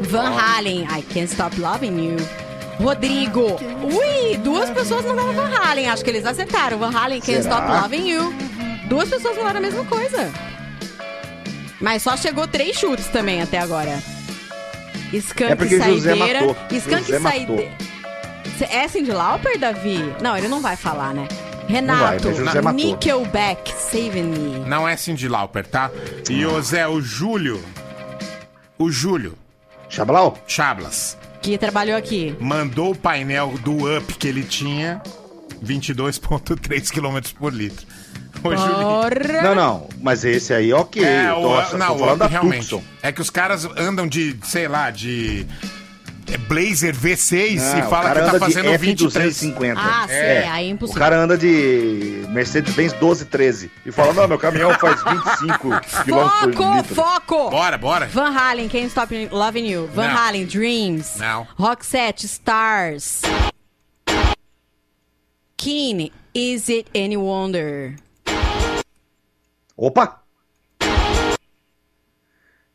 Van 0.00 0.30
Halen, 0.34 0.84
I 0.84 1.02
Can't 1.12 1.30
Stop 1.30 1.60
Loving 1.60 1.98
You. 2.02 2.43
Rodrigo. 2.80 3.56
Ui, 3.82 4.36
duas 4.38 4.70
pessoas 4.70 5.04
mandaram 5.04 5.32
Van 5.32 5.50
Halen. 5.56 5.88
Acho 5.88 6.04
que 6.04 6.10
eles 6.10 6.26
acertaram. 6.26 6.78
Van 6.78 6.90
Halen, 6.94 7.20
Can't 7.20 7.42
Será? 7.42 7.56
Stop 7.56 7.82
Loving 7.82 8.08
You. 8.08 8.34
Duas 8.88 9.08
pessoas 9.08 9.36
mandaram 9.36 9.58
a 9.58 9.62
mesma 9.62 9.84
coisa. 9.84 10.30
Mas 11.80 12.02
só 12.02 12.16
chegou 12.16 12.46
três 12.46 12.76
chutes 12.76 13.06
também 13.08 13.42
até 13.42 13.58
agora. 13.58 14.02
Skunk 15.12 15.52
É 15.52 15.54
porque 15.54 15.78
José 15.78 16.16
Saideira. 16.16 16.40
matou. 16.46 16.56
Skunk 16.78 17.02
José. 17.04 17.20
Saideira. 17.20 17.72
É 18.70 18.88
Cindy 18.88 19.10
Lauper, 19.12 19.58
Davi? 19.58 20.14
Não, 20.20 20.36
ele 20.36 20.48
não 20.48 20.60
vai 20.60 20.76
falar, 20.76 21.12
né? 21.12 21.26
vai, 21.28 21.66
Renato, 21.68 22.32
José 22.34 22.60
matou. 22.60 22.72
Nickelback, 22.72 23.72
Saving 23.72 24.22
Me. 24.24 24.58
Não 24.68 24.88
é 24.88 24.96
Cindy 24.96 25.28
Lauper, 25.28 25.66
tá? 25.66 25.90
E 26.28 26.44
o 26.46 26.60
Zé, 26.62 26.86
o 26.86 27.00
Júlio. 27.00 27.62
O 28.78 28.90
Júlio. 28.90 29.36
Chablau? 29.88 30.36
Chablas. 30.46 31.16
Que 31.44 31.58
trabalhou 31.58 31.94
aqui. 31.96 32.34
Mandou 32.40 32.92
o 32.92 32.96
painel 32.96 33.54
do 33.62 33.94
up 33.98 34.14
que 34.14 34.26
ele 34.26 34.42
tinha 34.42 35.02
22,3 35.62 36.90
km 36.90 37.20
por 37.38 37.52
litro. 37.52 37.86
O 38.42 38.56
Júlio. 38.56 38.74
Porra! 38.74 39.42
Não, 39.42 39.54
não. 39.54 39.88
Mas 40.00 40.24
esse 40.24 40.52
aí, 40.54 40.72
ok. 40.72 41.04
É, 41.04 41.30
tô, 41.30 41.40
o, 41.40 41.58
achando- 41.58 41.78
não, 41.78 41.86
tô 41.88 41.94
o 41.94 41.98
falando 41.98 42.12
up 42.12 42.18
da 42.20 42.26
realmente. 42.26 42.68
Tucson. 42.68 42.82
É 43.02 43.12
que 43.12 43.20
os 43.20 43.28
caras 43.30 43.66
andam 43.76 44.06
de, 44.06 44.36
sei 44.42 44.66
lá, 44.68 44.90
de 44.90 45.46
é, 46.32 46.36
Blazer 46.38 46.94
V6 46.96 47.60
Ah, 47.60 47.78
e 47.78 47.82
o 47.82 47.88
fala 47.90 48.10
que 48.14 48.30
tá 48.32 48.38
fazendo 48.38 48.78
23. 48.78 49.36
F250. 49.42 49.74
Ah, 49.76 50.06
sim, 50.08 50.14
É. 50.14 50.48
aí 50.48 50.66
é 50.66 50.70
O 50.70 50.74
impossível. 50.74 51.00
cara 51.02 51.16
anda 51.18 51.36
de 51.38 52.24
Mercedes-Benz 52.30 52.92
1213 52.94 53.70
e 53.86 53.92
fala, 53.92 54.12
não, 54.14 54.28
meu 54.28 54.38
caminhão 54.38 54.72
faz 54.78 55.02
25 55.02 55.58
km 55.58 55.80
por 56.04 56.30
Foco, 56.30 56.74
litro. 56.76 56.94
foco! 56.94 57.50
Bora, 57.50 57.78
bora. 57.78 58.06
Van 58.06 58.30
Halen, 58.30 58.68
Can't 58.68 58.86
Stop 58.86 59.28
Loving 59.30 59.66
You. 59.66 59.88
Van 59.94 60.08
Não. 60.08 60.16
Halen, 60.16 60.44
Dreams. 60.46 61.16
Não. 61.16 61.46
Roxette, 61.58 62.26
Stars. 62.26 63.22
Keen, 65.56 66.10
Is 66.34 66.68
It 66.68 66.88
Any 66.94 67.16
Wonder? 67.16 67.96
Opa! 69.76 70.20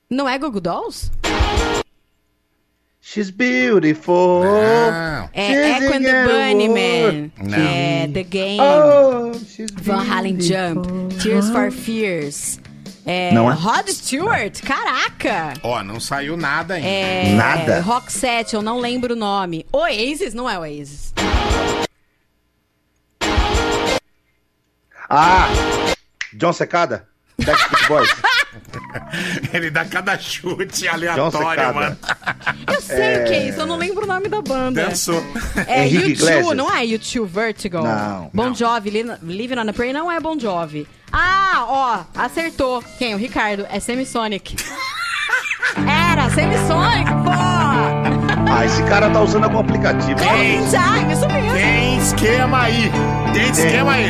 Não 0.10 0.28
é 0.28 0.40
Google 0.40 0.60
Dolls? 0.62 1.12
She's 3.12 3.32
beautiful. 3.32 4.44
Não. 4.44 5.30
É 5.34 5.78
Echo 5.78 5.94
and 5.96 6.04
the 6.04 6.26
Bunnyman. 6.28 7.32
É 7.52 8.08
The 8.08 8.22
Game. 8.24 8.60
Oh, 8.62 9.34
she's 9.34 9.72
Van 9.82 10.04
Halen 10.04 10.40
Jump. 10.40 10.88
Tears 11.20 11.50
for 11.50 11.72
Fears. 11.72 12.60
É, 13.08 13.32
Não 13.34 13.50
é? 13.50 13.56
Rod 13.56 13.88
Stewart. 13.90 14.62
Caraca! 14.62 15.56
Ó, 15.64 15.82
não 15.82 16.00
saiu 16.00 16.38
nada 16.38 16.76
ainda. 16.76 16.88
É, 16.88 17.34
Nada? 17.34 17.82
Roxette, 17.82 18.54
eu 18.54 18.62
não 18.62 18.78
lembro 18.78 19.16
o 19.16 19.18
nome. 19.18 19.66
Oasis, 19.72 20.36
não 20.36 20.48
é 20.48 20.60
Oasis. 20.60 21.12
Ah! 25.10 25.48
John 26.36 26.54
Secada? 26.54 27.08
Backstreet 27.44 27.88
Boys. 27.88 28.10
Ele 29.54 29.70
dá 29.70 29.86
cada 29.86 30.18
chute 30.18 30.88
aleatório, 30.88 31.74
mano. 31.74 31.98
Eu 32.68 32.82
sei 32.82 33.18
o 33.22 33.26
que 33.26 33.34
é 33.34 33.50
isso, 33.50 33.60
eu 33.60 33.66
não 33.68 33.76
lembro 33.78 34.04
o 34.04 34.08
nome 34.08 34.28
da 34.28 34.42
banda. 34.42 34.86
Dançou. 34.86 35.24
É 35.68 35.86
Henrique 35.86 36.08
U2, 36.08 36.10
Iglesias. 36.30 36.58
não 36.58 36.74
é 36.76 36.84
U2 36.86 37.26
Vertigo? 37.28 37.78
Não. 37.82 38.30
Bon 38.34 38.46
Não. 38.48 38.56
Jovi, 38.56 38.90
Li- 38.90 39.06
Living 39.24 39.58
on 39.60 39.70
a 39.70 39.74
Prayer 39.74 39.94
não 39.94 40.12
é 40.12 40.20
Bon 40.20 40.38
Jovi. 40.40 40.88
Ah, 41.12 41.66
ó, 41.68 42.22
acertou. 42.22 42.84
Quem? 42.98 43.14
O 43.16 43.18
Ricardo. 43.18 43.66
É 43.72 43.80
Semisonic. 43.80 44.56
Era, 45.88 46.30
Semisonic, 46.32 47.10
pô! 47.24 47.30
Ah, 48.52 48.66
esse 48.66 48.82
cara 48.84 49.10
tá 49.10 49.22
usando 49.22 49.44
algum 49.44 49.60
aplicativo. 49.60 50.16
Tem, 50.16 50.60
Time, 50.68 51.14
isso 51.14 51.28
mesmo. 51.28 51.54
tem 51.54 51.98
esquema 52.00 52.62
aí. 52.64 52.92
Tem 53.34 53.50
esquema 53.50 53.92
aí. 53.94 54.10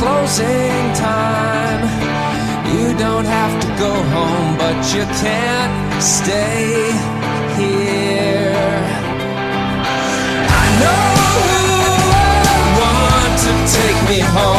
closing 0.00 0.82
time. 0.94 1.82
You 2.72 2.96
don't 2.96 3.26
have 3.26 3.54
to 3.62 3.68
go 3.84 3.92
home, 4.16 4.56
but 4.56 4.78
you 4.94 5.04
can't 5.22 6.02
stay 6.02 6.90
here. 7.60 8.54
I 10.62 10.66
know 10.82 11.02
I 12.48 12.64
want 12.80 13.32
to 13.46 13.52
take 13.78 13.98
me 14.08 14.20
home. 14.20 14.49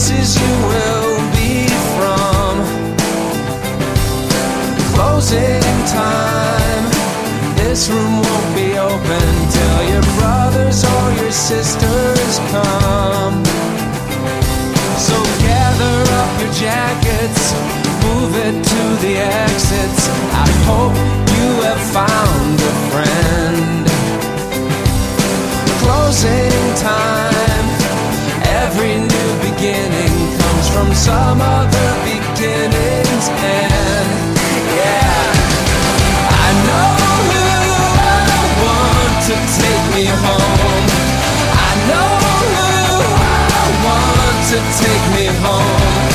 Places 0.00 0.40
you 0.40 0.54
will 0.72 1.18
be 1.36 1.68
from. 1.94 2.56
Closing 4.94 5.60
time, 5.92 6.84
this 7.56 7.90
room 7.90 8.14
won't 8.22 8.54
be 8.56 8.78
open 8.78 9.28
till 9.56 9.80
your 9.92 10.04
brothers 10.16 10.84
or 10.84 11.04
your 11.20 11.30
sisters 11.30 12.32
come. 12.48 13.44
So 14.96 15.16
gather 15.44 15.98
up 16.20 16.32
your 16.40 16.52
jackets, 16.54 17.52
move 18.04 18.32
it 18.46 18.56
to 18.72 18.82
the 19.04 19.14
exits. 19.18 20.08
I 20.32 20.48
hope 20.68 20.96
you 21.36 21.48
have 21.68 21.82
found 21.98 22.56
a 22.56 22.74
friend. 22.88 23.84
Closing 25.84 26.74
time, 26.88 27.66
every 28.62 28.96
new 28.96 29.30
beginning 29.60 29.89
from 30.72 30.94
some 30.94 31.40
other 31.40 31.88
beginning's 32.04 33.28
end. 33.28 34.10
Yeah, 34.78 35.24
I 36.44 36.48
know 36.66 36.88
who 37.30 37.44
I 37.98 38.42
want 38.64 39.14
to 39.28 39.36
take 39.58 39.86
me 39.96 40.04
home. 40.24 40.86
I 41.66 41.72
know 41.90 42.10
who 42.22 42.68
I 43.52 43.66
want 43.86 44.38
to 44.52 44.58
take 44.82 45.06
me 45.16 45.26
home. 45.44 46.09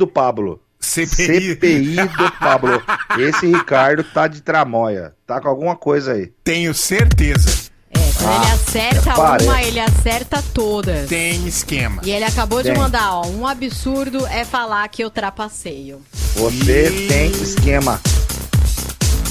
Do 0.00 0.06
Pablo. 0.06 0.60
CPI. 0.80 1.50
CPI 1.54 1.94
do 1.96 2.32
Pablo. 2.40 2.82
Esse 3.20 3.46
Ricardo 3.46 4.02
tá 4.02 4.26
de 4.26 4.40
tramóia. 4.40 5.12
Tá 5.26 5.40
com 5.40 5.48
alguma 5.48 5.76
coisa 5.76 6.12
aí. 6.14 6.32
Tenho 6.42 6.72
certeza. 6.72 7.68
Quando 8.16 8.42
ele 8.42 8.52
acerta 8.52 9.14
parece. 9.14 9.48
uma, 9.48 9.62
ele 9.62 9.80
acerta 9.80 10.42
todas. 10.54 11.08
Tem 11.08 11.46
esquema. 11.46 12.02
E 12.04 12.10
ele 12.10 12.24
acabou 12.24 12.62
de 12.62 12.70
Tem. 12.70 12.78
mandar, 12.78 13.14
ó, 13.14 13.26
um 13.26 13.46
absurdo 13.46 14.26
é 14.26 14.44
falar 14.44 14.86
que 14.88 15.02
eu 15.02 15.10
trapaceio. 15.10 16.00
Você 16.34 17.06
tem 17.08 17.30
esquema. 17.30 18.00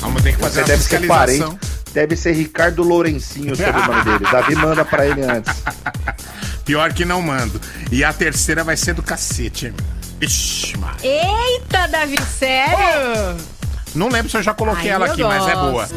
Vamos 0.01 0.21
ter 0.21 0.33
que 0.35 0.39
fazer 0.39 0.53
Você 0.53 0.61
uma 0.61 0.67
deve 0.67 0.83
ser 0.83 1.07
parente. 1.07 1.59
Deve 1.93 2.15
ser 2.15 2.31
Ricardo 2.33 2.83
Lourencinho 2.83 3.53
o 3.53 3.55
sobrenome 3.55 4.03
dele. 4.05 4.31
Davi 4.31 4.55
manda 4.55 4.85
pra 4.85 5.05
ele 5.07 5.21
antes. 5.23 5.53
Pior 6.65 6.93
que 6.93 7.05
não 7.05 7.21
mando. 7.21 7.59
E 7.91 8.03
a 8.03 8.13
terceira 8.13 8.63
vai 8.63 8.77
ser 8.77 8.93
do 8.93 9.01
cacete. 9.03 9.73
Ixi. 10.21 10.73
Eita, 11.01 11.87
Davi, 11.87 12.17
sério? 12.23 13.37
Não 13.95 14.09
lembro 14.09 14.29
se 14.29 14.37
eu 14.37 14.43
já 14.43 14.53
coloquei 14.53 14.89
Ai, 14.89 14.95
ela 14.95 15.05
aqui, 15.07 15.23
mas 15.23 15.47
é 15.47 15.55
boa. 15.55 15.87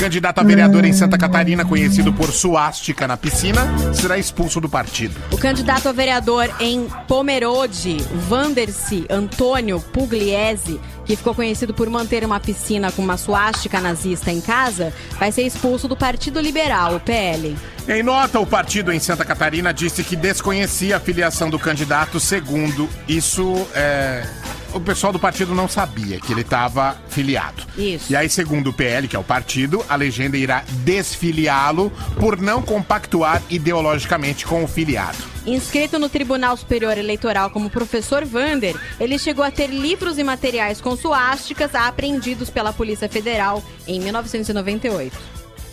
Candidato 0.00 0.38
a 0.38 0.42
vereador 0.42 0.86
em 0.86 0.94
Santa 0.94 1.18
Catarina, 1.18 1.62
conhecido 1.62 2.10
por 2.10 2.32
suástica 2.32 3.06
na 3.06 3.18
piscina, 3.18 3.60
será 3.92 4.16
expulso 4.16 4.58
do 4.58 4.66
partido. 4.66 5.14
O 5.30 5.36
candidato 5.36 5.90
a 5.90 5.92
vereador 5.92 6.50
em 6.58 6.88
Pomerode, 7.06 7.98
Vandersi 8.26 9.04
Antônio 9.10 9.78
Pugliese, 9.78 10.80
que 11.04 11.16
ficou 11.16 11.34
conhecido 11.34 11.74
por 11.74 11.90
manter 11.90 12.24
uma 12.24 12.40
piscina 12.40 12.90
com 12.90 13.02
uma 13.02 13.18
suástica 13.18 13.78
nazista 13.78 14.30
em 14.30 14.40
casa, 14.40 14.90
vai 15.18 15.30
ser 15.30 15.42
expulso 15.42 15.86
do 15.86 15.94
Partido 15.94 16.40
Liberal, 16.40 16.96
o 16.96 17.00
PL. 17.00 17.54
Em 17.86 18.02
nota, 18.02 18.40
o 18.40 18.46
partido 18.46 18.90
em 18.90 18.98
Santa 18.98 19.22
Catarina 19.22 19.70
disse 19.70 20.02
que 20.02 20.16
desconhecia 20.16 20.96
a 20.96 21.00
filiação 21.00 21.50
do 21.50 21.58
candidato, 21.58 22.18
segundo 22.18 22.88
isso, 23.06 23.68
é, 23.74 24.26
o 24.74 24.80
pessoal 24.80 25.12
do 25.12 25.18
partido 25.18 25.54
não 25.54 25.68
sabia 25.68 26.20
que 26.20 26.32
ele 26.32 26.42
estava 26.42 26.96
filiado. 27.08 27.62
Isso. 27.76 28.12
E 28.12 28.16
aí, 28.16 28.28
segundo 28.28 28.70
o 28.70 28.72
PL, 28.72 29.08
que 29.08 29.16
é 29.16 29.18
o 29.18 29.24
partido, 29.24 29.84
a 29.88 29.96
legenda 29.96 30.36
irá 30.36 30.64
desfiliá-lo 30.84 31.90
por 32.18 32.40
não 32.40 32.62
compactuar 32.62 33.42
ideologicamente 33.50 34.46
com 34.46 34.64
o 34.64 34.68
filiado. 34.68 35.18
Inscrito 35.46 35.98
no 35.98 36.08
Tribunal 36.08 36.56
Superior 36.56 36.98
Eleitoral 36.98 37.50
como 37.50 37.70
professor 37.70 38.24
Vander, 38.24 38.76
ele 38.98 39.18
chegou 39.18 39.44
a 39.44 39.50
ter 39.50 39.68
livros 39.68 40.18
e 40.18 40.24
materiais 40.24 40.80
com 40.80 40.96
suásticas 40.96 41.74
apreendidos 41.74 42.50
pela 42.50 42.72
Polícia 42.72 43.08
Federal 43.08 43.62
em 43.86 43.98
1998. 44.00 45.16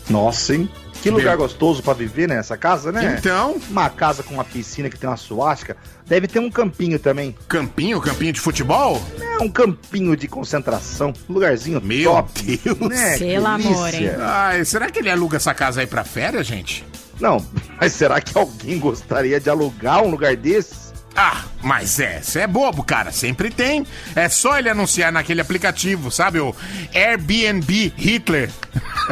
Nossa, 0.09 0.55
hein? 0.55 0.69
Que 1.01 1.09
lugar 1.09 1.37
gostoso 1.37 1.81
pra 1.81 1.93
viver 1.93 2.27
nessa 2.27 2.57
casa, 2.57 2.91
né? 2.91 3.17
Então. 3.17 3.57
Uma 3.69 3.89
casa 3.89 4.23
com 4.23 4.33
uma 4.33 4.43
piscina 4.43 4.89
que 4.89 4.97
tem 4.97 5.09
uma 5.09 5.17
suástica. 5.17 5.77
Deve 6.05 6.27
ter 6.27 6.39
um 6.39 6.49
campinho 6.49 6.97
também. 6.99 7.35
Campinho? 7.47 8.01
Campinho 8.01 8.33
de 8.33 8.39
futebol? 8.39 9.01
É, 9.19 9.43
um 9.43 9.49
campinho 9.49 10.15
de 10.15 10.27
concentração. 10.27 11.13
Um 11.29 11.33
lugarzinho 11.33 11.81
Meu 11.81 12.11
top. 12.11 12.59
Deus. 12.63 12.79
Né? 12.79 13.17
Pelo 13.17 13.47
amor, 13.47 13.93
hein? 13.93 14.09
Ai, 14.19 14.65
será 14.65 14.89
que 14.89 14.99
ele 14.99 15.09
aluga 15.09 15.37
essa 15.37 15.53
casa 15.53 15.81
aí 15.81 15.87
pra 15.87 16.03
férias, 16.03 16.47
gente? 16.47 16.85
Não, 17.19 17.45
mas 17.79 17.93
será 17.93 18.21
que 18.21 18.37
alguém 18.37 18.79
gostaria 18.79 19.39
de 19.39 19.49
alugar 19.49 20.03
um 20.03 20.09
lugar 20.09 20.35
desses? 20.35 20.86
Ah, 21.19 21.43
mas 21.63 21.99
é, 21.99 22.21
você 22.21 22.41
é 22.41 22.47
bobo, 22.47 22.83
cara. 22.83 23.11
Sempre 23.11 23.49
tem. 23.49 23.85
É 24.15 24.29
só 24.29 24.59
ele 24.59 24.69
anunciar 24.69 25.11
naquele 25.11 25.41
aplicativo, 25.41 26.11
sabe? 26.11 26.39
O 26.39 26.55
Airbnb 26.93 27.91
Hitler. 27.97 28.51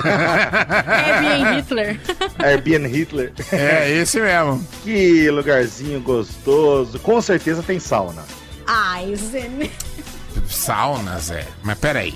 Airbnb 0.03 1.55
Hitler. 1.55 1.99
Airbnb 2.37 2.87
Hitler. 2.89 3.33
É, 3.51 3.89
esse 3.91 4.19
mesmo. 4.21 4.65
Que 4.83 5.29
lugarzinho 5.31 5.99
gostoso. 5.99 6.99
Com 6.99 7.19
certeza 7.21 7.63
tem 7.63 7.79
sauna. 7.79 8.23
Ai, 8.67 9.15
Zé. 9.15 9.49
Saunas, 10.47 11.31
é. 11.31 11.45
Mas 11.63 11.77
peraí. 11.79 12.15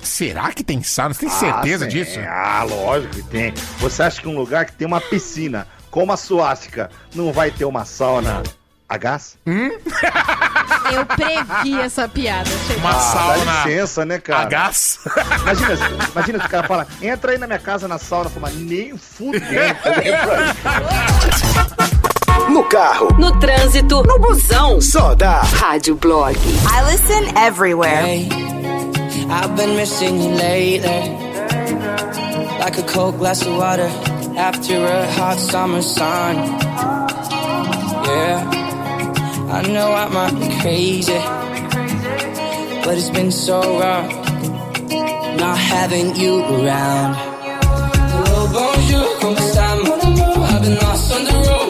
Será 0.00 0.52
que 0.52 0.62
tem 0.62 0.82
sauna? 0.82 1.14
Você 1.14 1.20
tem 1.26 1.30
certeza 1.30 1.86
Ah, 1.86 1.88
tem. 1.88 2.04
disso? 2.04 2.20
Ah, 2.20 2.62
lógico 2.68 3.14
que 3.16 3.22
tem. 3.24 3.52
Você 3.78 4.02
acha 4.02 4.20
que 4.20 4.28
um 4.28 4.36
lugar 4.36 4.66
que 4.66 4.72
tem 4.72 4.86
uma 4.86 5.00
piscina 5.00 5.66
com 5.90 6.04
uma 6.04 6.16
suástica 6.16 6.90
não 7.14 7.32
vai 7.32 7.50
ter 7.50 7.64
uma 7.64 7.84
sauna 7.84 8.42
a 8.88 8.96
gás? 8.98 9.36
Eu 9.46 11.06
previ 11.06 11.80
essa 11.80 12.06
piada. 12.08 12.50
Uma 12.78 12.90
Ah, 12.90 12.92
sauna 13.00 13.44
Dá 13.44 13.64
licença, 13.66 14.04
né, 14.04 14.18
cara? 14.18 14.42
a 14.42 14.44
gás? 14.44 14.98
Imagina, 15.42 15.76
se- 15.76 16.10
imagina 16.12 16.40
se 16.40 16.46
o 16.46 16.48
cara 16.50 16.66
fala, 16.68 16.86
entra 17.02 17.32
aí 17.32 17.38
na 17.38 17.46
minha 17.46 17.58
casa 17.58 17.88
na 17.88 17.98
sauna, 17.98 18.28
fala, 18.30 18.50
nem 18.50 18.96
fudendo. 18.96 19.44
No 22.50 22.62
carro, 22.64 23.08
No 23.18 23.32
trânsito, 23.38 24.02
no 24.06 24.18
busão. 24.18 24.80
só 24.80 25.14
dá. 25.14 25.40
Rádio 25.42 25.96
Blog. 25.96 26.36
I 26.36 26.82
listen 26.92 27.36
everywhere. 27.36 28.02
Hey, 28.06 28.28
I've 29.30 29.54
been 29.56 29.74
missing 29.76 30.20
you 30.22 30.36
lately. 30.36 31.24
Like 32.60 32.78
a 32.78 32.82
cold 32.92 33.18
glass 33.18 33.42
of 33.42 33.56
water 33.56 33.88
after 34.36 34.74
a 34.76 35.06
hot 35.18 35.38
summer 35.38 35.82
sun. 35.82 36.36
Yeah, 38.06 38.44
I 39.54 39.62
know 39.62 39.92
I 39.92 40.08
might 40.08 40.34
be 40.40 40.48
crazy, 40.62 41.20
but 42.84 42.98
it's 42.98 43.10
been 43.10 43.30
so 43.30 43.60
rough 43.78 44.10
not 45.38 45.56
having 45.56 46.16
you 46.16 46.40
around. 46.40 47.14
Hello, 47.14 48.48
bonjour, 48.52 49.06
como 49.20 49.36
está, 49.36 49.76
mon 49.76 50.00
amour? 50.00 50.44
I've 50.50 50.60
been 50.60 50.76
lost 50.84 51.12
on 51.14 51.24
the 51.24 51.34
road, 51.46 51.63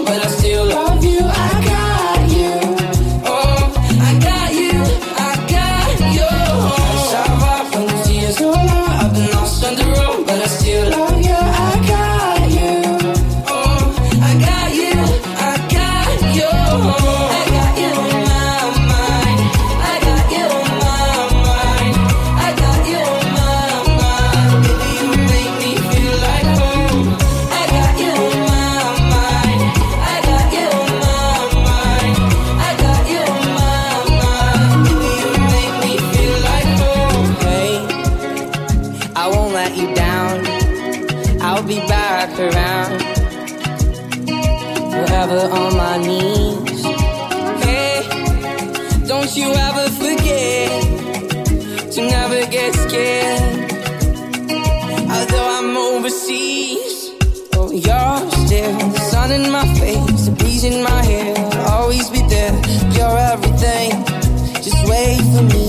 wait 64.86 65.20
for 65.32 65.42
me. 65.42 65.63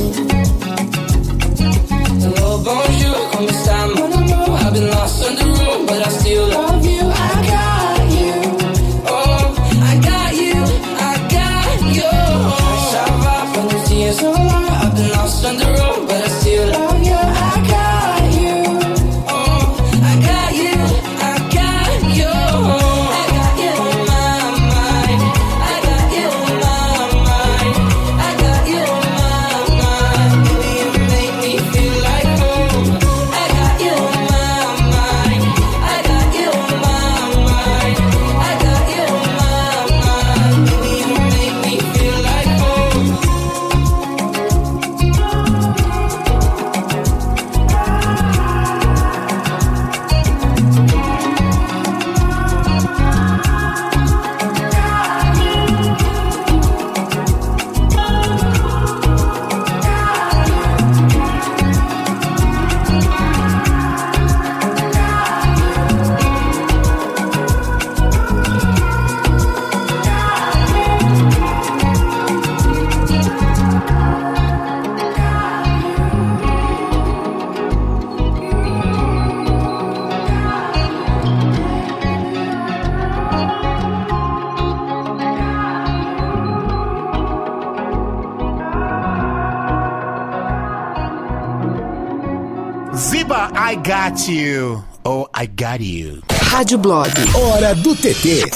Got 94.10 94.28
you. 94.28 94.84
Oh, 95.04 95.28
I 95.34 95.48
got 95.48 95.82
you. 95.82 96.22
Rádio 96.30 96.78
Blog. 96.78 97.10
Hora 97.34 97.74
do 97.74 97.96
TT. 97.96 98.52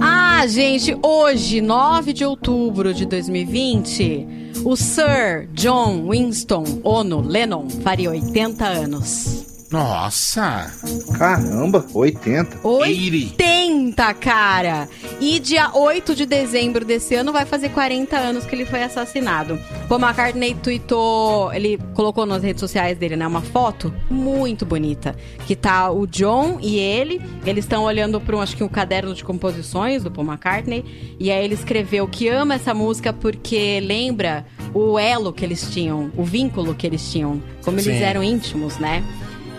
Ah, 0.00 0.44
gente, 0.48 0.96
hoje, 1.00 1.60
9 1.60 2.12
de 2.12 2.24
outubro 2.24 2.92
de 2.92 3.06
2020, 3.06 4.52
o 4.64 4.74
Sir 4.74 5.48
John 5.52 6.08
Winston 6.10 6.64
Ono 6.82 7.20
Lennon 7.20 7.68
faria 7.84 8.10
80 8.10 8.64
anos. 8.64 9.46
Nossa! 9.70 10.72
Caramba, 11.18 11.86
80. 11.92 12.66
80, 12.66 14.14
cara! 14.14 14.88
E 15.20 15.38
dia 15.38 15.70
8 15.72 16.14
de 16.14 16.26
dezembro 16.26 16.84
desse 16.84 17.14
ano 17.14 17.32
vai 17.32 17.44
fazer 17.44 17.68
40 17.70 18.16
anos 18.16 18.44
que 18.44 18.54
ele 18.54 18.66
foi 18.66 18.82
assassinado. 18.82 19.58
Paul 19.88 20.00
McCartney 20.00 20.54
tweetou, 20.54 21.52
ele 21.52 21.78
colocou 21.94 22.24
nas 22.24 22.42
redes 22.42 22.60
sociais 22.60 22.96
dele, 22.96 23.16
né, 23.16 23.26
uma 23.26 23.42
foto 23.42 23.94
muito 24.10 24.64
bonita, 24.64 25.14
que 25.46 25.54
tá 25.54 25.90
o 25.90 26.06
John 26.06 26.58
e 26.60 26.78
ele, 26.78 27.20
eles 27.44 27.64
estão 27.64 27.84
olhando 27.84 28.20
para 28.20 28.34
um, 28.34 28.40
acho 28.40 28.56
que 28.56 28.64
um 28.64 28.68
caderno 28.68 29.14
de 29.14 29.22
composições 29.22 30.02
do 30.02 30.10
Paul 30.10 30.26
McCartney, 30.26 31.16
e 31.20 31.30
aí 31.30 31.44
ele 31.44 31.54
escreveu 31.54 32.08
que 32.08 32.28
ama 32.28 32.54
essa 32.54 32.72
música 32.72 33.12
porque 33.12 33.80
lembra 33.80 34.46
o 34.72 34.98
elo 34.98 35.32
que 35.32 35.44
eles 35.44 35.70
tinham, 35.70 36.10
o 36.16 36.24
vínculo 36.24 36.74
que 36.74 36.86
eles 36.86 37.12
tinham, 37.12 37.42
como 37.62 37.78
eles 37.78 37.98
Sim. 37.98 38.02
eram 38.02 38.22
íntimos, 38.22 38.78
né? 38.78 39.04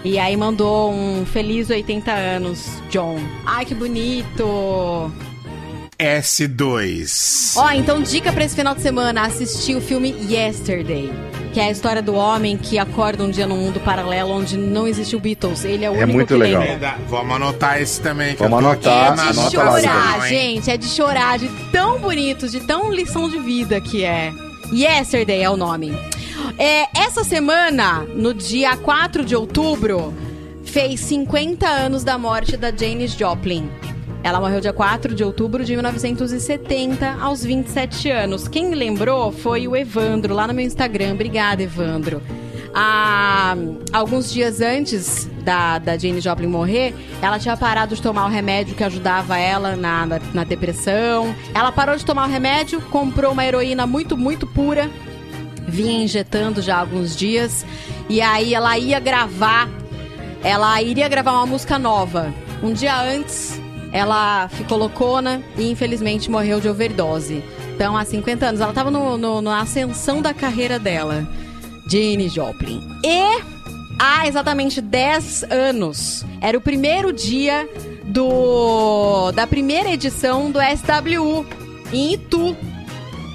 E 0.04 0.20
aí 0.20 0.38
mandou 0.38 0.92
um 0.92 1.26
feliz 1.26 1.70
80 1.70 2.12
anos, 2.12 2.68
John. 2.92 3.18
Ai, 3.44 3.66
que 3.66 3.74
bonito! 3.74 5.12
S2. 5.98 7.54
Ó, 7.58 7.72
então 7.72 8.02
dica 8.02 8.32
pra 8.32 8.44
esse 8.44 8.56
final 8.56 8.76
de 8.76 8.82
semana, 8.82 9.24
assistir 9.26 9.76
o 9.76 9.82
filme 9.82 10.16
Yesterday. 10.30 11.12
Que 11.54 11.60
é 11.62 11.66
a 11.68 11.72
história 11.72 12.02
do 12.02 12.14
homem 12.16 12.58
que 12.58 12.78
acorda 12.78 13.24
um 13.24 13.30
dia 13.32 13.48
num 13.48 13.56
mundo 13.58 13.80
paralelo 13.80 14.32
onde 14.32 14.58
não 14.58 14.86
existe 14.88 15.16
o 15.16 15.20
Beatles. 15.22 15.64
Ele 15.64 15.86
é 15.86 15.90
o 15.90 15.94
É 15.96 16.00
único 16.00 16.14
muito 16.14 16.28
que 16.28 16.34
legal. 16.36 16.62
lembra. 16.62 16.98
Vamos 17.08 17.34
anotar 17.36 17.82
esse 17.82 18.02
também. 18.02 18.36
Que 18.36 18.44
Vamos 18.44 18.60
anotar, 18.60 19.16
na 19.16 19.30
É 19.30 19.32
de 19.32 19.40
anota 19.40 19.64
lá, 19.64 19.82
chorar, 19.82 20.32
hein? 20.32 20.38
gente. 20.56 20.70
É 20.72 20.76
de 20.78 20.86
chorar, 20.88 21.40
de 21.40 21.48
tão 21.72 21.98
bonito, 22.00 22.50
de 22.50 22.60
tão 22.60 22.92
lição 22.92 23.30
de 23.30 23.40
vida 23.40 23.80
que 23.80 24.04
é. 24.04 24.34
Yesterday 24.74 25.44
é 25.44 25.50
o 25.50 25.56
nome. 25.56 25.98
É, 26.58 26.88
essa 27.00 27.24
semana, 27.24 28.02
no 28.16 28.34
dia 28.34 28.76
4 28.76 29.24
de 29.24 29.34
outubro, 29.36 30.14
fez 30.66 31.00
50 31.02 31.66
anos 31.68 32.04
da 32.04 32.18
morte 32.18 32.58
da 32.58 32.70
Janis 32.76 33.14
Joplin. 33.14 33.70
Ela 34.26 34.40
morreu 34.40 34.60
dia 34.60 34.74
4 34.74 35.14
de 35.14 35.24
outubro 35.24 35.64
de 35.64 35.74
1970, 35.74 37.18
aos 37.22 37.46
27 37.46 38.10
anos. 38.10 38.48
Quem 38.48 38.74
lembrou 38.74 39.32
foi 39.32 39.68
o 39.68 39.76
Evandro, 39.76 40.34
lá 40.34 40.48
no 40.48 40.54
meu 40.56 40.66
Instagram. 40.66 41.14
Obrigada, 41.14 41.62
Evandro. 41.62 42.24
Ah, 42.74 43.56
alguns 43.94 44.34
dias 44.34 44.62
antes 44.62 45.30
da, 45.44 45.78
da 45.78 45.96
Jane 45.96 46.20
Joplin 46.22 46.48
morrer, 46.48 46.96
ela 47.22 47.38
tinha 47.38 47.56
parado 47.56 47.94
de 47.94 48.02
tomar 48.02 48.26
o 48.26 48.30
remédio 48.30 48.74
que 48.74 48.84
ajudava 48.84 49.38
ela 49.38 49.76
na, 49.76 50.08
na, 50.08 50.20
na 50.34 50.44
depressão. 50.44 51.36
Ela 51.54 51.72
parou 51.72 51.96
de 51.96 52.04
tomar 52.04 52.28
o 52.28 52.32
remédio, 52.32 52.82
comprou 52.82 53.32
uma 53.32 53.46
heroína 53.46 53.86
muito, 53.86 54.18
muito 54.18 54.48
pura, 54.48 54.90
vinha 55.68 56.04
injetando 56.04 56.64
já 56.64 56.78
há 56.78 56.80
alguns 56.80 57.16
dias. 57.16 57.64
E 58.10 58.20
aí 58.22 58.56
ela 58.56 58.76
ia 58.76 59.00
gravar, 59.00 59.70
ela 60.44 60.82
iria 60.82 61.08
gravar 61.08 61.34
uma 61.34 61.46
música 61.46 61.78
nova. 61.78 62.34
Um 62.64 62.74
dia 62.74 63.00
antes, 63.00 63.64
ela 63.96 64.50
ficou 64.50 64.78
loucona 64.78 65.42
e 65.58 65.72
infelizmente 65.72 66.30
morreu 66.30 66.60
de 66.60 66.68
overdose. 66.68 67.42
Então, 67.74 67.96
há 67.96 68.04
50 68.04 68.46
anos, 68.48 68.60
ela 68.62 68.72
estava 68.72 68.92
no, 68.92 69.18
no- 69.18 69.42
na 69.42 69.62
ascensão 69.62 70.22
da 70.22 70.34
carreira 70.34 70.78
dela. 70.78 71.26
Jane 71.90 72.28
Joplin. 72.28 72.82
E 73.04 73.42
há 74.00 74.28
exatamente 74.28 74.82
10 74.82 75.44
anos, 75.50 76.26
era 76.42 76.58
o 76.58 76.62
primeiro 76.62 77.14
dia 77.14 77.70
do 78.04 79.32
da 79.32 79.46
primeira 79.48 79.90
edição 79.90 80.52
do 80.52 80.60
SWU 80.60 81.46
em 81.94 82.14
Itu. 82.14 82.56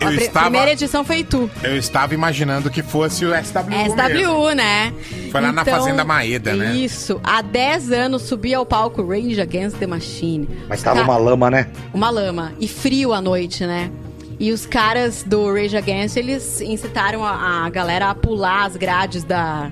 Eu 0.01 0.09
a 0.09 0.15
estava- 0.15 0.47
primeira 0.47 0.73
edição 0.73 1.05
foi 1.05 1.19
Itu. 1.19 1.51
Eu 1.63 1.77
estava 1.77 2.15
imaginando 2.15 2.71
que 2.71 2.83
fosse 2.83 3.25
o 3.27 3.35
SW. 3.35 3.71
SWU, 3.71 4.55
né? 4.55 4.93
Foi 5.31 5.41
lá 5.41 5.53
na 5.53 5.65
Fazenda 5.65 6.05
Maeda, 6.05 6.55
né? 6.55 6.75
Isso. 6.75 7.21
Há 7.23 7.43
10 7.43 7.93
anos 7.93 8.23
subia 8.23 8.57
ao 8.59 8.65
palco 8.67 9.07
Rage 9.07 9.41
Against 9.41 9.77
the 9.77 9.87
Machine. 9.87 10.49
Mas 10.69 10.79
Os 10.81 10.85
tava 10.85 11.01
ca- 11.01 11.05
uma 11.05 11.17
lama, 11.19 11.51
né? 11.51 11.67
uma 11.93 12.09
lama. 12.11 12.53
E 12.59 12.67
frio 12.67 13.13
à 13.13 13.21
noite, 13.21 13.67
né? 13.67 13.91
E 14.39 14.53
os 14.53 14.65
caras 14.65 15.23
do 15.23 15.53
Rage 15.53 15.77
Against, 15.77 16.17
eles 16.17 16.63
incitaram 16.63 17.23
a, 17.23 17.67
a 17.67 17.69
galera 17.69 18.09
a 18.09 18.15
pular 18.15 18.65
as 18.65 18.75
grades 18.77 19.23
da, 19.23 19.71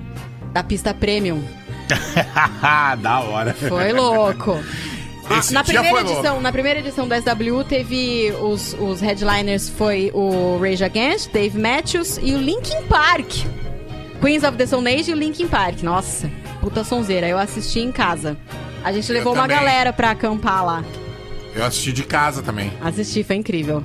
da 0.53 0.61
pista 0.63 0.93
premium. 0.93 1.41
da 3.01 3.19
hora. 3.21 3.53
Foi 3.53 3.91
louco. 3.91 4.59
Ah, 5.29 5.37
Esse 5.37 5.53
na, 5.53 5.63
primeira 5.63 6.01
edição, 6.01 6.41
na 6.41 6.51
primeira 6.51 6.79
edição 6.79 7.07
do 7.07 7.13
SW 7.15 7.63
teve 7.63 8.31
os, 8.41 8.75
os 8.79 8.99
headliners 8.99 9.69
foi 9.69 10.09
o 10.13 10.57
Rage 10.57 10.83
Against, 10.83 11.31
Dave 11.31 11.57
Matthews 11.57 12.19
e 12.21 12.33
o 12.33 12.37
Linkin 12.37 12.81
Park. 12.87 13.27
Queens 14.19 14.43
of 14.43 14.57
the 14.57 14.65
Stone 14.65 14.89
Age 14.89 15.11
e 15.11 15.13
o 15.13 15.17
Linkin 15.17 15.47
Park. 15.47 15.81
Nossa, 15.83 16.29
puta 16.59 16.83
sonzeira. 16.83 17.27
Eu 17.27 17.37
assisti 17.37 17.79
em 17.79 17.91
casa. 17.91 18.35
A 18.83 18.91
gente 18.91 19.07
Eu 19.09 19.15
levou 19.15 19.33
uma 19.33 19.47
galera 19.47 19.93
pra 19.93 20.11
acampar 20.11 20.65
lá. 20.65 20.83
Eu 21.55 21.63
assisti 21.65 21.91
de 21.91 22.03
casa 22.03 22.41
também. 22.41 22.71
Assisti, 22.81 23.23
foi 23.23 23.35
incrível. 23.35 23.83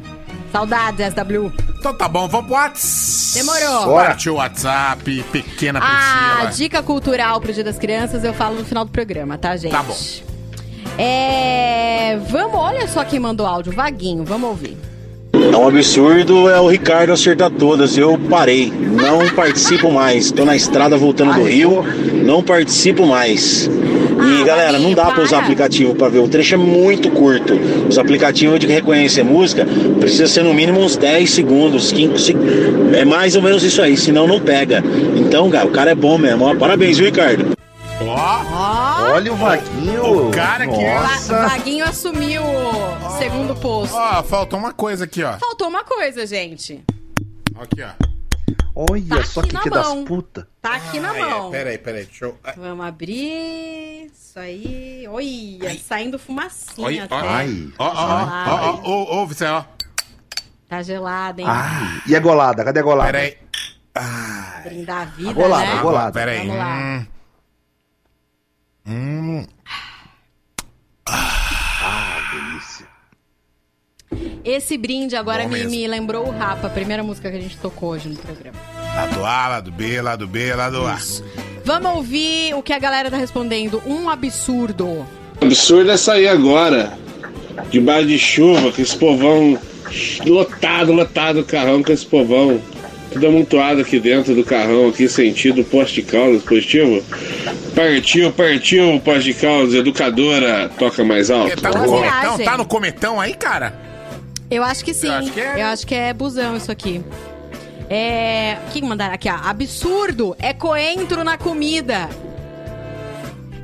Saudades, 0.50 1.06
SW. 1.12 1.52
Então 1.78 1.92
tá 1.94 2.08
bom, 2.08 2.26
vamos 2.28 2.46
pro 2.46 2.54
WhatsApp. 2.54 3.44
Demorou. 3.44 3.94
Partiu 3.96 4.34
o 4.34 4.36
WhatsApp, 4.36 5.24
pequena 5.32 5.80
A 5.80 6.36
Priscila. 6.38 6.50
dica 6.52 6.82
cultural 6.82 7.40
pro 7.40 7.52
Dia 7.52 7.64
das 7.64 7.78
Crianças 7.78 8.22
eu 8.24 8.32
falo 8.32 8.56
no 8.56 8.64
final 8.64 8.84
do 8.84 8.90
programa, 8.90 9.36
tá, 9.36 9.56
gente? 9.56 9.72
Tá 9.72 9.82
bom. 9.82 9.96
É. 10.98 12.18
Vamos, 12.30 12.54
olha 12.56 12.86
só 12.86 13.04
quem 13.04 13.18
mandou 13.18 13.46
áudio, 13.46 13.72
Vaguinho, 13.72 14.24
vamos 14.24 14.48
ouvir. 14.50 14.76
É 15.32 15.56
um 15.56 15.66
absurdo, 15.68 16.48
é 16.48 16.60
o 16.60 16.68
Ricardo 16.68 17.12
acertar 17.12 17.50
todas. 17.50 17.98
Eu 17.98 18.18
parei, 18.30 18.72
não 18.72 19.28
participo 19.34 19.90
mais. 19.90 20.30
Tô 20.30 20.44
na 20.44 20.54
estrada 20.56 20.96
voltando 20.96 21.34
do 21.34 21.42
Rio, 21.42 21.84
não 22.24 22.42
participo 22.42 23.04
mais. 23.06 23.68
E 23.68 24.44
galera, 24.44 24.78
não 24.78 24.92
dá 24.94 25.06
pra 25.10 25.22
usar 25.24 25.40
aplicativo 25.40 25.94
pra 25.94 26.08
ver. 26.08 26.20
O 26.20 26.28
trecho 26.28 26.54
é 26.54 26.56
muito 26.58 27.10
curto. 27.10 27.54
Os 27.88 27.98
aplicativos 27.98 28.58
de 28.60 28.66
reconhecer 28.68 29.24
música 29.24 29.66
precisa 29.98 30.26
ser 30.28 30.44
no 30.44 30.54
mínimo 30.54 30.80
uns 30.80 30.96
10 30.96 31.28
segundos, 31.30 31.90
15 31.92 32.18
seg- 32.24 32.38
É 32.94 33.04
mais 33.04 33.34
ou 33.36 33.42
menos 33.42 33.62
isso 33.64 33.82
aí, 33.82 33.96
senão 33.96 34.26
não 34.28 34.40
pega. 34.40 34.82
Então, 35.16 35.50
cara, 35.50 35.66
o 35.66 35.70
cara 35.70 35.90
é 35.90 35.94
bom 35.96 36.16
mesmo. 36.16 36.44
Ó, 36.44 36.54
Parabéns, 36.54 36.96
viu, 36.96 37.06
Ricardo? 37.06 37.54
Olha 38.16 39.32
o 39.32 39.36
Vaguinho. 39.36 40.28
O 40.28 40.30
cara 40.30 40.66
que 40.66 40.74
é- 40.74 40.94
Nossa. 41.00 41.32
Va- 41.42 41.48
Vaguinho 41.48 41.84
assumiu 41.84 42.42
o 42.44 43.18
segundo 43.18 43.54
posto. 43.56 43.94
Ó, 43.96 44.22
faltou 44.22 44.58
uma 44.58 44.72
coisa 44.72 45.04
aqui, 45.04 45.22
ó. 45.22 45.36
Faltou 45.38 45.68
uma 45.68 45.84
coisa, 45.84 46.26
gente. 46.26 46.82
Aqui, 47.56 47.82
ó. 47.82 47.90
Olha 48.76 49.24
só 49.24 49.40
aqui 49.40 49.50
que 49.50 49.58
que 49.62 49.70
das 49.70 49.86
puta. 50.04 50.48
Tá 50.60 50.74
aqui 50.74 50.98
na 50.98 51.10
Ai, 51.12 51.20
mão. 51.20 51.48
é, 51.48 51.50
Peraí, 51.50 51.78
peraí, 51.78 52.04
deixa 52.06 52.24
eu. 52.24 52.38
Vamos 52.56 52.84
abrir. 52.86 54.10
Isso 54.12 54.38
aí. 54.38 55.06
Olha, 55.08 55.78
saindo 55.78 56.18
fumacinha 56.18 56.86
Oi, 56.86 57.00
ó, 57.00 57.04
até. 57.04 57.14
ai. 57.28 57.68
Ó, 57.78 57.84
ó, 57.84 57.88
ó, 57.88 57.94
Gelado. 57.94 58.50
ó, 58.50 58.80
ó, 58.84 59.22
ó, 59.22 59.26
aí, 59.26 59.50
ó. 59.50 59.64
Tá 60.68 60.82
gelado, 60.82 61.40
hein? 61.40 61.46
Ai, 61.48 62.02
e 62.08 62.16
a 62.16 62.20
golada? 62.20 62.64
Cadê 62.64 62.80
a 62.80 62.82
golada? 62.82 63.12
Peraí. 63.12 63.36
Brindar 64.64 65.02
a 65.02 65.04
vida, 65.04 65.30
A 65.30 65.32
golada, 65.32 65.66
né? 65.66 65.72
a 65.72 65.82
golada. 65.82 66.12
Peraí. 66.12 66.38
Vamos 66.38 66.56
lá. 66.56 66.76
Hum. 66.76 67.06
Ah, 71.06 72.20
delícia. 72.32 72.86
Esse 74.44 74.76
brinde 74.76 75.16
agora 75.16 75.48
me, 75.48 75.64
me 75.64 75.86
lembrou 75.86 76.28
o 76.28 76.30
Rapa, 76.30 76.66
a 76.66 76.70
primeira 76.70 77.02
música 77.02 77.30
que 77.30 77.36
a 77.36 77.40
gente 77.40 77.56
tocou 77.56 77.90
hoje 77.90 78.08
no 78.08 78.16
programa. 78.16 78.58
Lado 78.94 79.24
A, 79.24 79.48
lado 79.48 79.72
B, 79.72 80.02
lado 80.02 80.28
B, 80.28 80.54
lado 80.54 80.86
A. 80.86 80.98
Vamos 81.64 81.92
ouvir 81.96 82.54
o 82.54 82.62
que 82.62 82.72
a 82.74 82.78
galera 82.78 83.10
tá 83.10 83.16
respondendo. 83.16 83.82
Um 83.86 84.10
absurdo. 84.10 85.06
Absurdo 85.40 85.90
é 85.90 85.96
sair 85.96 86.28
agora, 86.28 86.96
debaixo 87.70 88.06
de 88.08 88.18
chuva, 88.18 88.70
com 88.70 88.82
esse 88.82 88.96
povão 88.96 89.58
lotado, 90.26 90.92
lotado 90.92 91.40
o 91.40 91.44
carrão 91.44 91.82
com 91.82 91.90
esse 91.90 92.04
povão. 92.04 92.60
Tudo 93.14 93.28
amontoado 93.28 93.80
aqui 93.80 94.00
dentro 94.00 94.34
do 94.34 94.42
carrão, 94.44 94.88
aqui 94.88 95.08
sentido 95.08 95.62
poste 95.64 96.02
de 96.02 96.10
Caldas, 96.10 96.42
positivo. 96.42 97.00
Partiu, 97.74 98.32
partiu, 98.32 99.00
poste 99.04 99.32
de 99.32 99.34
Caldas, 99.34 99.72
educadora, 99.72 100.68
toca 100.76 101.04
mais 101.04 101.30
alto. 101.30 101.60
Tá 101.62 101.70
no 101.70 101.86
cometão? 101.86 102.38
Tá 102.38 102.58
no 102.58 102.66
cometão 102.66 103.20
aí, 103.20 103.34
cara? 103.34 103.72
Eu 104.50 104.64
acho 104.64 104.84
que 104.84 104.92
sim. 104.92 105.06
Eu 105.06 105.12
acho 105.14 105.30
que 105.32 105.40
é. 105.40 105.62
Eu 105.62 105.66
acho 105.66 105.86
que 105.86 105.94
é 105.94 106.12
busão 106.12 106.56
isso 106.56 106.72
aqui. 106.72 107.00
É. 107.88 108.56
O 108.66 108.72
que 108.72 108.80
que 108.80 108.86
mandaram 108.86 109.14
aqui, 109.14 109.28
ó? 109.28 109.34
Absurdo 109.48 110.34
é 110.40 110.52
coentro 110.52 111.22
na 111.22 111.38
comida. 111.38 112.08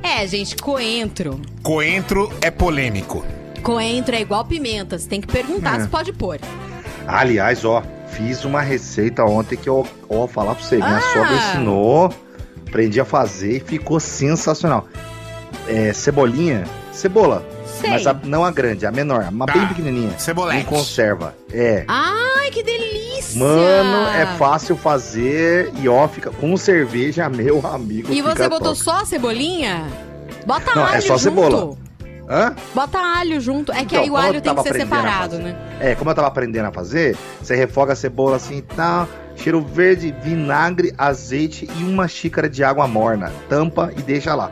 É, 0.01 0.25
gente, 0.27 0.55
coentro. 0.55 1.41
Coentro 1.61 2.31
é 2.41 2.49
polêmico. 2.49 3.25
Coentro 3.61 4.15
é 4.15 4.21
igual 4.21 4.45
pimenta. 4.45 4.97
Você 4.97 5.09
tem 5.09 5.19
que 5.19 5.27
perguntar 5.27 5.77
É. 5.77 5.83
se 5.83 5.89
pode 5.89 6.13
pôr. 6.13 6.39
Aliás, 7.05 7.65
ó, 7.65 7.83
fiz 8.11 8.43
uma 8.45 8.61
receita 8.61 9.23
ontem 9.23 9.55
que 9.57 9.67
eu, 9.69 9.85
ó, 10.09 10.15
vou 10.15 10.27
falar 10.27 10.55
pra 10.55 10.63
você, 10.63 10.77
minha 10.77 10.97
Ah. 10.97 11.01
sogra 11.01 11.33
ensinou, 11.35 12.13
aprendi 12.67 12.99
a 12.99 13.05
fazer 13.05 13.57
e 13.57 13.59
ficou 13.59 13.99
sensacional. 13.99 14.87
É, 15.67 15.93
cebolinha, 15.93 16.63
cebola, 16.91 17.45
Sei. 17.79 17.89
mas 17.89 18.07
a- 18.07 18.19
não 18.23 18.43
a 18.43 18.51
grande, 18.51 18.85
a 18.85 18.91
menor, 18.91 19.27
uma 19.31 19.45
bem 19.45 19.65
pequenininha. 19.67 20.17
Cebolete. 20.17 20.61
Em 20.61 20.65
conserva, 20.65 21.35
é. 21.51 21.85
Ai, 21.87 22.49
que 22.51 22.63
delícia! 22.63 23.39
Mano, 23.39 24.07
é 24.09 24.25
fácil 24.37 24.75
fazer 24.75 25.71
e 25.79 25.87
ó, 25.87 26.07
fica 26.07 26.31
com 26.31 26.55
cerveja, 26.57 27.29
meu 27.29 27.65
amigo. 27.65 28.11
E 28.11 28.21
você 28.21 28.49
botou 28.49 28.69
top. 28.73 28.77
só 28.79 28.91
a 29.01 29.05
cebolinha? 29.05 29.85
Bota 30.45 30.73
Não, 30.75 30.83
alho 30.85 30.95
é 30.95 31.01
só 31.01 31.17
junto. 31.17 31.19
cebola. 31.23 31.77
Hã? 32.31 32.55
Bota 32.73 32.97
alho 32.97 33.41
junto. 33.41 33.73
É 33.73 33.79
que 33.83 33.95
Então, 33.95 34.01
aí 34.01 34.09
o 34.09 34.15
alho 34.15 34.41
tem 34.41 34.55
que 34.55 34.63
ser 34.63 34.73
separado, 34.73 35.37
né? 35.37 35.53
É, 35.81 35.95
como 35.95 36.09
eu 36.09 36.15
tava 36.15 36.29
aprendendo 36.29 36.67
a 36.67 36.71
fazer, 36.71 37.17
você 37.41 37.55
refoga 37.57 37.91
a 37.91 37.95
cebola 37.95 38.37
assim 38.37 38.59
e 38.59 38.61
tal, 38.61 39.05
cheiro 39.35 39.59
verde, 39.59 40.15
vinagre, 40.23 40.93
azeite 40.97 41.69
e 41.77 41.83
uma 41.83 42.07
xícara 42.07 42.49
de 42.49 42.63
água 42.63 42.87
morna. 42.87 43.33
Tampa 43.49 43.91
e 43.97 44.01
deixa 44.01 44.33
lá. 44.33 44.49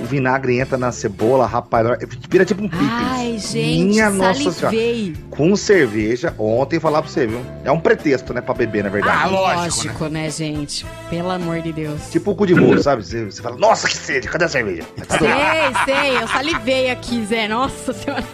O 0.00 0.04
vinagre 0.04 0.58
entra 0.58 0.76
na 0.76 0.90
cebola, 0.92 1.46
rapaz, 1.46 1.86
vira 2.28 2.44
tipo 2.44 2.62
um 2.62 2.68
picles. 2.68 2.88
Ai, 2.90 3.38
gente, 3.38 3.84
Minha 3.84 4.10
nossa 4.10 4.38
senhora. 4.38 4.54
salivei. 4.60 5.14
Com 5.30 5.56
cerveja, 5.56 6.34
ontem 6.38 6.80
falar 6.80 7.00
pra 7.00 7.10
você, 7.10 7.26
viu? 7.26 7.40
É 7.64 7.70
um 7.70 7.78
pretexto, 7.80 8.34
né, 8.34 8.40
pra 8.40 8.54
beber, 8.54 8.84
na 8.84 8.90
verdade. 8.90 9.18
Ah, 9.22 9.26
lógico, 9.26 10.08
né? 10.08 10.30
gente? 10.30 10.84
Pelo 11.08 11.30
amor 11.30 11.60
de 11.60 11.72
Deus. 11.72 12.10
Tipo 12.10 12.32
o 12.32 12.34
cu 12.34 12.46
de 12.46 12.54
muro, 12.54 12.82
sabe? 12.82 13.04
Você, 13.04 13.24
você 13.24 13.40
fala, 13.40 13.56
nossa, 13.56 13.88
que 13.88 13.96
sede, 13.96 14.28
cadê 14.28 14.44
a 14.44 14.48
cerveja? 14.48 14.82
Tá. 15.06 15.18
Sei, 15.18 15.94
sei, 15.94 16.16
eu 16.22 16.28
salivei 16.28 16.90
aqui, 16.90 17.24
Zé. 17.24 17.48
Nossa 17.48 17.92
senhora. 17.92 18.24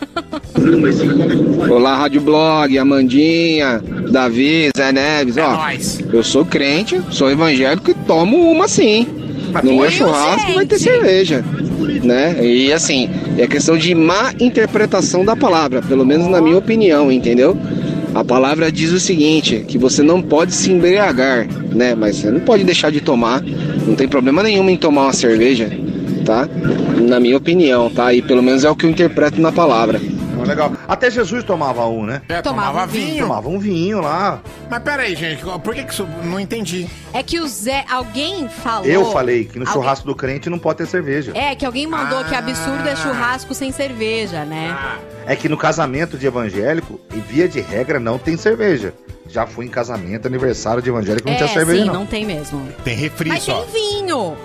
Olá, 1.70 1.96
Rádio 1.96 2.20
Blog, 2.20 2.76
Amandinha, 2.78 3.82
Davi, 4.10 4.70
Zé 4.76 4.92
Neves, 4.92 5.36
ó. 5.36 5.58
Eu 6.12 6.22
sou 6.24 6.44
crente, 6.44 7.00
sou 7.10 7.30
evangélico 7.30 7.90
e 7.90 7.94
tomo 7.94 8.50
uma 8.50 8.66
sim. 8.66 9.19
No 9.62 9.72
meu 9.74 9.84
eu, 9.84 9.90
churrasco 9.90 10.52
vai 10.52 10.66
ter 10.66 10.78
cerveja. 10.78 11.44
Né? 12.02 12.44
E 12.44 12.72
assim, 12.72 13.10
é 13.36 13.46
questão 13.46 13.76
de 13.76 13.94
má 13.94 14.32
interpretação 14.38 15.24
da 15.24 15.36
palavra, 15.36 15.82
pelo 15.82 16.04
menos 16.04 16.28
na 16.28 16.40
minha 16.40 16.56
opinião, 16.56 17.10
entendeu? 17.10 17.56
A 18.14 18.24
palavra 18.24 18.72
diz 18.72 18.90
o 18.90 18.98
seguinte, 18.98 19.64
que 19.68 19.78
você 19.78 20.02
não 20.02 20.20
pode 20.20 20.52
se 20.52 20.72
embriagar, 20.72 21.46
né? 21.72 21.94
Mas 21.94 22.16
você 22.16 22.30
não 22.30 22.40
pode 22.40 22.64
deixar 22.64 22.90
de 22.90 23.00
tomar. 23.00 23.40
Não 23.86 23.94
tem 23.94 24.08
problema 24.08 24.42
nenhum 24.42 24.68
em 24.68 24.76
tomar 24.76 25.02
uma 25.02 25.12
cerveja, 25.12 25.70
tá? 26.24 26.48
Na 27.00 27.20
minha 27.20 27.36
opinião, 27.36 27.88
tá? 27.88 28.12
E 28.12 28.20
pelo 28.20 28.42
menos 28.42 28.64
é 28.64 28.70
o 28.70 28.74
que 28.74 28.84
eu 28.84 28.90
interpreto 28.90 29.40
na 29.40 29.52
palavra. 29.52 30.00
Então, 30.42 30.48
Legal. 30.48 30.72
Até 30.88 31.10
Jesus 31.10 31.44
tomava 31.44 31.86
um, 31.86 32.04
né? 32.04 32.22
É, 32.28 32.40
tomava, 32.42 32.68
Tomava 32.70 32.86
vinho. 32.86 33.22
Tomava 33.26 33.48
um 33.48 33.58
vinho 33.58 34.00
lá. 34.00 34.40
Mas 34.68 34.82
peraí, 34.82 35.14
gente, 35.14 35.44
por 35.44 35.74
que 35.74 35.84
que 35.84 35.92
isso... 35.92 36.06
Não 36.24 36.38
entendi. 36.40 36.88
É 37.12 37.22
que 37.22 37.40
o 37.40 37.46
Zé. 37.46 37.84
Alguém 37.90 38.48
falou. 38.48 38.86
Eu 38.86 39.10
falei 39.12 39.44
que 39.44 39.58
no 39.58 39.64
Alguém- 39.66 39.72
churrasco 39.82 40.06
do 40.06 40.14
crente 40.14 40.48
não 40.50 40.58
pode 40.58 40.78
ter 40.78 40.86
cerveja. 40.86 41.32
É, 41.34 41.54
que 41.54 41.64
alguém 41.64 41.86
mandou 41.86 42.24
que 42.24 42.34
absurdo 42.34 42.82
Ah. 42.86 42.90
é 42.90 42.96
churrasco 42.96 43.54
sem 43.54 43.72
cerveja, 43.72 44.44
né? 44.44 44.76
É 45.26 45.34
que 45.36 45.48
no 45.48 45.56
casamento 45.56 46.16
de 46.18 46.26
evangélico, 46.26 47.00
em 47.14 47.20
via 47.20 47.48
de 47.48 47.60
regra, 47.60 47.98
não 48.00 48.18
tem 48.18 48.36
cerveja. 48.36 48.92
Já 49.28 49.46
fui 49.46 49.64
em 49.66 49.68
casamento, 49.68 50.26
aniversário 50.26 50.82
de 50.82 50.88
evangélico, 50.88 51.28
não 51.28 51.34
é, 51.34 51.36
tinha 51.38 51.48
cerveja, 51.48 51.82
sim, 51.82 51.86
não. 51.86 51.94
não 51.94 52.06
tem 52.06 52.24
mesmo. 52.26 52.66
Tem 52.82 52.96
refri 52.96 53.28
Mas 53.28 53.44
só. 53.44 53.62
tem 53.62 53.70
vinho. 54.02 54.36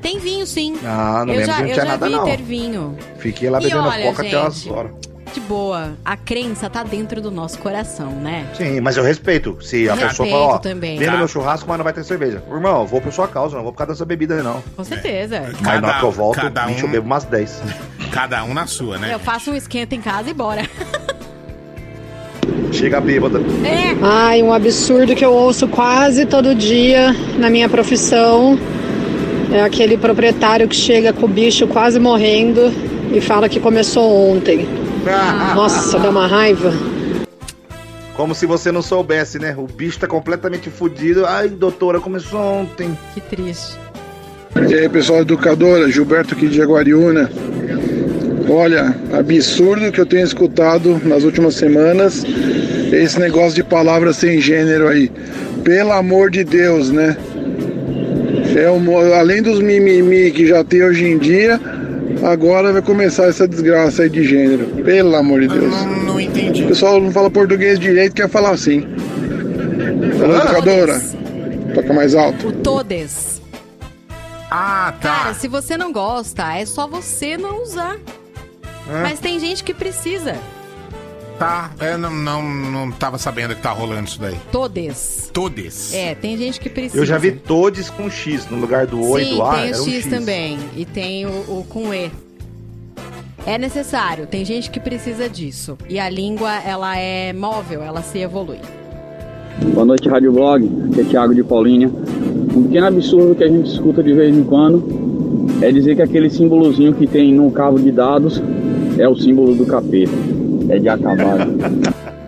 Tem 0.00 0.18
vinho, 0.18 0.46
sim. 0.46 0.78
Ah, 0.82 1.24
não 1.26 1.34
eu 1.34 1.40
lembro 1.40 1.46
já, 1.46 1.52
que 1.56 1.60
não 1.62 1.68
eu 1.68 1.74
tinha 1.74 1.84
já 1.84 1.90
nada, 1.92 2.06
vi 2.06 2.12
não. 2.12 2.24
ter 2.24 2.36
vinho. 2.42 2.96
Fiquei 3.18 3.50
lá 3.50 3.60
bebendo 3.60 3.82
olha, 3.82 4.02
coca 4.06 4.22
até 4.26 4.38
umas 4.40 4.54
gente, 4.56 4.72
horas. 4.72 4.92
De 5.32 5.40
boa. 5.40 5.92
A 6.04 6.16
crença 6.16 6.68
tá 6.68 6.82
dentro 6.82 7.20
do 7.20 7.30
nosso 7.30 7.58
coração, 7.58 8.10
né? 8.10 8.46
Sim, 8.56 8.80
mas 8.80 8.96
eu 8.96 9.04
respeito. 9.04 9.56
Se 9.62 9.88
a 9.88 9.92
Respeito 9.92 10.10
pessoa 10.10 10.28
fala, 10.28 10.42
ó, 10.54 10.58
também. 10.58 10.98
vem 10.98 11.06
no 11.06 11.12
Tá. 11.12 11.18
meu 11.18 11.28
churrasco, 11.28 11.68
mas 11.68 11.78
não 11.78 11.84
vai 11.84 11.92
ter 11.92 12.02
cerveja. 12.04 12.42
Irmão, 12.50 12.80
eu 12.80 12.86
vou 12.86 13.00
por 13.00 13.12
sua 13.12 13.28
causa, 13.28 13.54
não 13.56 13.62
vou 13.62 13.72
por 13.72 13.78
causa 13.78 13.92
dessa 13.92 14.04
bebida 14.04 14.34
aí, 14.34 14.42
não. 14.42 14.60
Com 14.76 14.82
certeza. 14.82 15.42
Mas 15.60 15.80
na 15.80 15.88
hora 15.88 15.98
que 16.00 16.04
eu 16.04 16.10
volto, 16.10 16.40
cada 16.40 16.66
bicho, 16.66 16.84
um- 16.84 16.88
eu 16.88 16.92
bebo 16.92 17.06
umas 17.06 17.24
10. 17.24 17.62
Cada 18.10 18.42
um 18.42 18.52
na 18.52 18.66
sua, 18.66 18.98
né? 18.98 19.14
Eu 19.14 19.20
faço 19.20 19.52
um 19.52 19.54
esquenta 19.54 19.94
em 19.94 20.00
casa 20.00 20.30
e 20.30 20.34
bora. 20.34 20.62
Chega 22.72 23.00
bêbada. 23.00 23.38
É. 23.64 23.96
Ai, 24.02 24.42
um 24.42 24.52
absurdo 24.52 25.14
que 25.14 25.24
eu 25.24 25.32
ouço 25.32 25.66
quase 25.68 26.24
todo 26.26 26.54
dia 26.54 27.14
na 27.38 27.50
minha 27.50 27.68
profissão. 27.68 28.58
É 29.52 29.62
aquele 29.62 29.96
proprietário 29.98 30.68
que 30.68 30.76
chega 30.76 31.12
com 31.12 31.26
o 31.26 31.28
bicho 31.28 31.66
quase 31.66 31.98
morrendo 31.98 32.72
e 33.12 33.20
fala 33.20 33.48
que 33.48 33.58
começou 33.58 34.30
ontem. 34.32 34.68
Nossa, 35.54 35.98
dá 35.98 36.10
uma 36.10 36.26
raiva. 36.26 36.72
Como 38.14 38.34
se 38.34 38.44
você 38.44 38.70
não 38.70 38.82
soubesse, 38.82 39.38
né? 39.38 39.54
O 39.56 39.66
bicho 39.66 39.98
tá 39.98 40.06
completamente 40.06 40.68
fudido. 40.68 41.24
Ai, 41.26 41.48
doutora, 41.48 42.00
começou 42.00 42.40
ontem. 42.40 42.96
Que 43.14 43.20
triste. 43.20 43.78
E 44.68 44.74
aí, 44.74 44.88
pessoal 44.88 45.20
educadora, 45.20 45.90
Gilberto 45.90 46.34
aqui 46.34 46.48
de 46.48 46.56
Jaguariúna. 46.56 47.30
Olha, 48.48 48.94
absurdo 49.12 49.92
que 49.92 50.00
eu 50.00 50.06
tenho 50.06 50.24
escutado 50.24 51.00
nas 51.04 51.22
últimas 51.22 51.54
semanas 51.54 52.24
esse 52.92 53.18
negócio 53.18 53.54
de 53.54 53.62
palavras 53.62 54.16
sem 54.16 54.40
gênero 54.40 54.88
aí. 54.88 55.10
Pelo 55.62 55.92
amor 55.92 56.30
de 56.30 56.42
Deus, 56.42 56.90
né? 56.90 57.16
É 58.56 58.68
um, 58.68 59.14
além 59.14 59.40
dos 59.40 59.60
mimimi 59.60 60.30
que 60.32 60.46
já 60.46 60.64
tem 60.64 60.82
hoje 60.82 61.06
em 61.06 61.16
dia, 61.16 61.60
agora 62.24 62.72
vai 62.72 62.82
começar 62.82 63.24
essa 63.28 63.46
desgraça 63.46 64.02
aí 64.02 64.10
de 64.10 64.24
gênero. 64.24 64.66
Pelo 64.84 65.14
amor 65.16 65.40
de 65.40 65.48
Deus. 65.48 65.74
Não 66.04 66.20
entendi. 66.20 66.64
O 66.64 66.68
pessoal 66.68 67.00
não 67.00 67.10
fala 67.10 67.30
português 67.30 67.78
direito, 67.78 68.14
quer 68.14 68.28
falar 68.28 68.50
assim. 68.50 68.86
Alô, 70.22 70.36
educadora, 70.36 71.00
toca 71.74 71.92
mais 71.92 72.14
alto. 72.14 72.48
O 72.48 72.52
todes. 72.52 73.40
Ah, 74.50 74.92
tá. 75.00 75.14
Cara, 75.14 75.34
se 75.34 75.48
você 75.48 75.76
não 75.76 75.92
gosta, 75.92 76.54
é 76.56 76.66
só 76.66 76.86
você 76.86 77.36
não 77.36 77.62
usar. 77.62 77.96
Mas 79.02 79.20
tem 79.20 79.38
gente 79.38 79.62
que 79.62 79.72
precisa. 79.72 80.34
Tá, 81.40 81.70
eu 81.80 81.96
não, 81.96 82.14
não, 82.14 82.42
não 82.42 82.90
tava 82.90 83.16
sabendo 83.16 83.54
que 83.54 83.62
tá 83.62 83.70
rolando 83.70 84.06
isso 84.06 84.20
daí. 84.20 84.36
Todes. 84.52 85.30
Todes. 85.32 85.94
É, 85.94 86.14
tem 86.14 86.36
gente 86.36 86.60
que 86.60 86.68
precisa. 86.68 86.98
Eu 86.98 87.06
já 87.06 87.16
vi 87.16 87.32
todes 87.32 87.88
com 87.88 88.10
X 88.10 88.46
no 88.50 88.58
lugar 88.58 88.86
do 88.86 89.00
O 89.00 89.18
e 89.18 89.24
Sim, 89.24 89.36
do 89.36 89.42
A. 89.42 89.54
tem 89.54 89.62
o 89.62 89.68
era 89.68 89.82
um 89.82 89.86
X, 89.86 90.06
também. 90.06 90.58
E 90.76 90.84
tem 90.84 91.24
o, 91.24 91.30
o 91.30 91.66
com 91.66 91.94
E. 91.94 92.10
É 93.46 93.56
necessário, 93.56 94.26
tem 94.26 94.44
gente 94.44 94.70
que 94.70 94.78
precisa 94.78 95.30
disso. 95.30 95.78
E 95.88 95.98
a 95.98 96.10
língua, 96.10 96.56
ela 96.62 96.98
é 96.98 97.32
móvel, 97.32 97.82
ela 97.82 98.02
se 98.02 98.18
evolui. 98.18 98.58
Boa 99.72 99.86
noite, 99.86 100.10
Rádio 100.10 100.32
Blog. 100.32 100.70
Aqui 100.92 101.00
é 101.00 101.04
Thiago 101.04 101.34
de 101.34 101.42
Paulínia. 101.42 101.88
Um 102.54 102.64
pequeno 102.64 102.86
absurdo 102.86 103.34
que 103.34 103.44
a 103.44 103.48
gente 103.48 103.66
escuta 103.72 104.02
de 104.02 104.12
vez 104.12 104.36
em 104.36 104.44
quando 104.44 104.84
é 105.62 105.72
dizer 105.72 105.96
que 105.96 106.02
aquele 106.02 106.28
símbolozinho 106.28 106.92
que 106.92 107.06
tem 107.06 107.32
no 107.32 107.50
cabo 107.50 107.78
de 107.78 107.90
dados 107.90 108.42
é 108.98 109.08
o 109.08 109.16
símbolo 109.16 109.54
do 109.54 109.64
capeta. 109.64 110.39
É 110.70 110.78
de 110.78 110.88
acabar. 110.88 111.36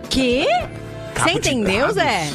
Que? 0.09 0.45
Você 1.15 1.31
entendeu, 1.31 1.91
Zé? 1.91 2.29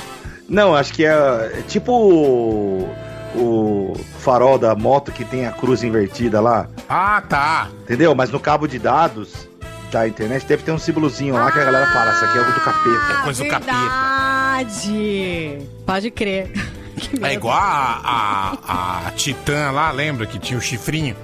Não, 0.48 0.74
acho 0.74 0.94
que 0.94 1.04
é, 1.04 1.11
é 1.11 1.62
tipo 1.68 1.92
o, 1.92 2.88
o 3.36 3.92
farol 4.20 4.59
da 4.59 4.74
moto 4.74 5.12
que 5.12 5.24
tem 5.24 5.46
a 5.46 5.52
cruz 5.52 5.82
invertida 5.82 6.40
lá. 6.40 6.66
Ah, 6.88 7.22
tá. 7.28 7.68
Entendeu? 7.82 8.14
Mas 8.14 8.30
no 8.30 8.40
cabo 8.40 8.66
de 8.66 8.78
dados 8.78 9.46
da 9.92 10.09
internet 10.09 10.46
deve 10.46 10.62
ter 10.62 10.72
um 10.72 10.78
símbolozinho 10.78 11.34
lá 11.34 11.52
que 11.52 11.59
a 11.59 11.64
galera 11.64 11.86
fala, 11.92 12.12
isso 12.12 12.24
aqui 12.24 12.38
é 12.38 12.40
o 12.40 12.44
do 12.44 12.61
capeta. 12.61 13.22
Coisa 13.24 13.44
do 13.44 13.50
capeta. 13.50 13.72
Verdade. 13.72 15.59
Pode 15.84 16.11
crer. 16.11 16.50
É 17.22 17.34
igual 17.34 17.54
a, 17.56 18.59
a, 18.66 19.06
a 19.06 19.11
Titã 19.12 19.70
lá, 19.70 19.92
lembra? 19.92 20.26
Que 20.26 20.36
tinha 20.36 20.59
o 20.59 20.61
chifrinho. 20.61 21.14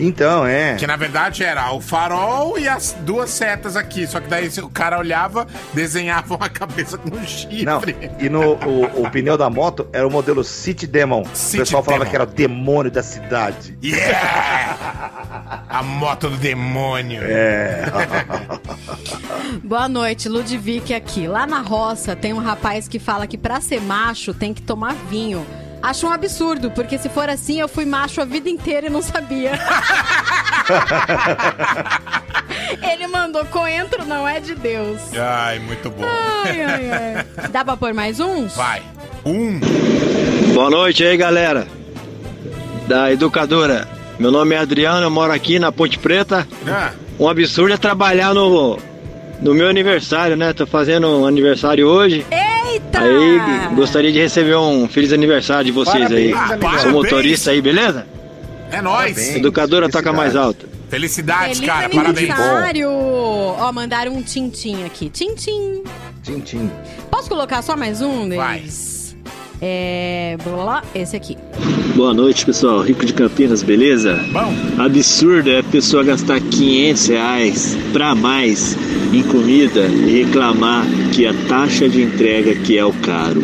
Então, 0.00 0.46
é. 0.46 0.76
Que 0.76 0.86
na 0.86 0.96
verdade 0.96 1.44
era 1.44 1.72
o 1.72 1.80
farol 1.80 2.58
e 2.58 2.68
as 2.68 2.96
duas 3.00 3.30
setas 3.30 3.76
aqui. 3.76 4.06
Só 4.06 4.20
que 4.20 4.28
daí 4.28 4.48
o 4.62 4.70
cara 4.70 4.98
olhava, 4.98 5.46
desenhava 5.72 6.36
uma 6.36 6.48
cabeça 6.48 6.96
com 6.98 7.14
um 7.16 7.26
chifre. 7.26 7.64
Não, 7.64 7.80
e 8.18 8.28
no 8.28 8.54
o, 8.54 9.04
o 9.04 9.10
pneu 9.10 9.36
da 9.36 9.50
moto 9.50 9.88
era 9.92 10.06
o 10.06 10.10
modelo 10.10 10.42
City 10.44 10.86
Demon. 10.86 11.22
o 11.22 11.56
pessoal 11.56 11.82
falava 11.82 12.04
Demon. 12.04 12.10
que 12.10 12.16
era 12.16 12.24
o 12.24 12.26
demônio 12.26 12.90
da 12.90 13.02
cidade. 13.02 13.76
Yeah! 13.82 15.64
A 15.68 15.82
moto 15.82 16.30
do 16.30 16.36
demônio. 16.36 17.22
É. 17.22 17.84
Boa 19.62 19.88
noite, 19.88 20.28
Ludwig 20.28 20.94
aqui. 20.94 21.26
Lá 21.26 21.46
na 21.46 21.60
roça 21.60 22.16
tem 22.16 22.32
um 22.32 22.38
rapaz 22.38 22.88
que 22.88 22.98
fala 22.98 23.26
que 23.26 23.36
pra 23.38 23.60
ser 23.60 23.80
macho 23.80 24.32
tem 24.32 24.54
que 24.54 24.62
tomar 24.62 24.94
vinho. 24.94 25.46
Acho 25.82 26.06
um 26.06 26.12
absurdo, 26.12 26.70
porque 26.72 26.98
se 26.98 27.08
for 27.08 27.28
assim 27.28 27.60
eu 27.60 27.68
fui 27.68 27.84
macho 27.84 28.20
a 28.20 28.24
vida 28.24 28.48
inteira 28.50 28.86
e 28.88 28.90
não 28.90 29.00
sabia. 29.02 29.52
Ele 32.82 33.06
mandou 33.06 33.44
coentro, 33.46 34.04
não 34.04 34.26
é 34.26 34.40
de 34.40 34.54
Deus. 34.54 35.00
Ai, 35.16 35.58
muito 35.60 35.90
bom. 35.90 36.04
Ai, 36.44 36.62
ai, 36.62 36.90
ai. 36.90 37.26
Dá 37.50 37.64
pra 37.64 37.76
pôr 37.76 37.94
mais 37.94 38.20
uns? 38.20 38.54
Vai. 38.56 38.82
Um. 39.24 39.60
Boa 40.54 40.70
noite 40.70 41.04
aí, 41.04 41.16
galera. 41.16 41.66
Da 42.86 43.12
educadora. 43.12 43.86
Meu 44.18 44.30
nome 44.32 44.54
é 44.54 44.58
Adriano, 44.58 45.06
eu 45.06 45.10
moro 45.10 45.32
aqui 45.32 45.58
na 45.58 45.70
Ponte 45.70 45.98
Preta. 45.98 46.46
Ah, 46.66 46.92
Um 47.20 47.28
absurdo 47.28 47.74
é 47.74 47.76
trabalhar 47.76 48.34
no, 48.34 48.78
no 49.40 49.54
meu 49.54 49.68
aniversário, 49.68 50.36
né? 50.36 50.52
Tô 50.52 50.66
fazendo 50.66 51.06
um 51.06 51.26
aniversário 51.26 51.86
hoje. 51.86 52.26
Eita! 52.78 53.00
Aí 53.00 53.74
gostaria 53.74 54.12
de 54.12 54.18
receber 54.18 54.56
um 54.56 54.88
feliz 54.88 55.12
aniversário 55.12 55.64
de 55.66 55.72
vocês 55.72 56.04
Parabéns, 56.04 56.34
aí. 56.36 56.52
amigão. 56.52 56.78
Sou 56.78 56.92
motorista 56.92 57.50
aí, 57.50 57.60
beleza? 57.60 58.06
É 58.70 58.80
nóis. 58.82 59.36
Educadora 59.36 59.88
toca 59.88 60.12
mais 60.12 60.36
alto. 60.36 60.68
Felicidades, 60.88 61.58
Feliz 61.58 61.72
cara. 61.72 61.88
Parabéns. 61.88 62.30
aniversário! 62.30 62.88
Ó, 62.90 63.72
mandaram 63.72 64.12
um 64.14 64.22
tintim 64.22 64.84
aqui. 64.84 65.10
Tintim. 65.10 65.82
Tintim. 66.22 66.70
Posso 67.10 67.28
colocar 67.28 67.60
só 67.62 67.76
mais 67.76 68.00
um 68.00 68.28
deles? 68.28 69.16
É. 69.60 70.36
Blá, 70.44 70.52
blá, 70.54 70.64
blá, 70.64 70.82
esse 70.94 71.16
aqui. 71.16 71.36
Boa 71.96 72.14
noite, 72.14 72.46
pessoal. 72.46 72.80
Rico 72.80 73.04
de 73.04 73.12
Campinas, 73.12 73.62
beleza? 73.62 74.14
Bom. 74.32 74.54
Absurdo 74.82 75.50
é 75.50 75.58
a 75.58 75.64
pessoa 75.64 76.04
gastar 76.04 76.40
500 76.40 77.06
reais 77.08 77.76
pra 77.92 78.14
mais 78.14 78.76
em 79.12 79.22
comida 79.24 79.80
e 79.80 80.22
reclamar 80.22 80.86
que 81.18 81.26
a 81.26 81.34
taxa 81.48 81.88
de 81.88 82.00
entrega 82.00 82.54
que 82.54 82.78
é 82.78 82.84
o 82.84 82.92
caro. 82.92 83.42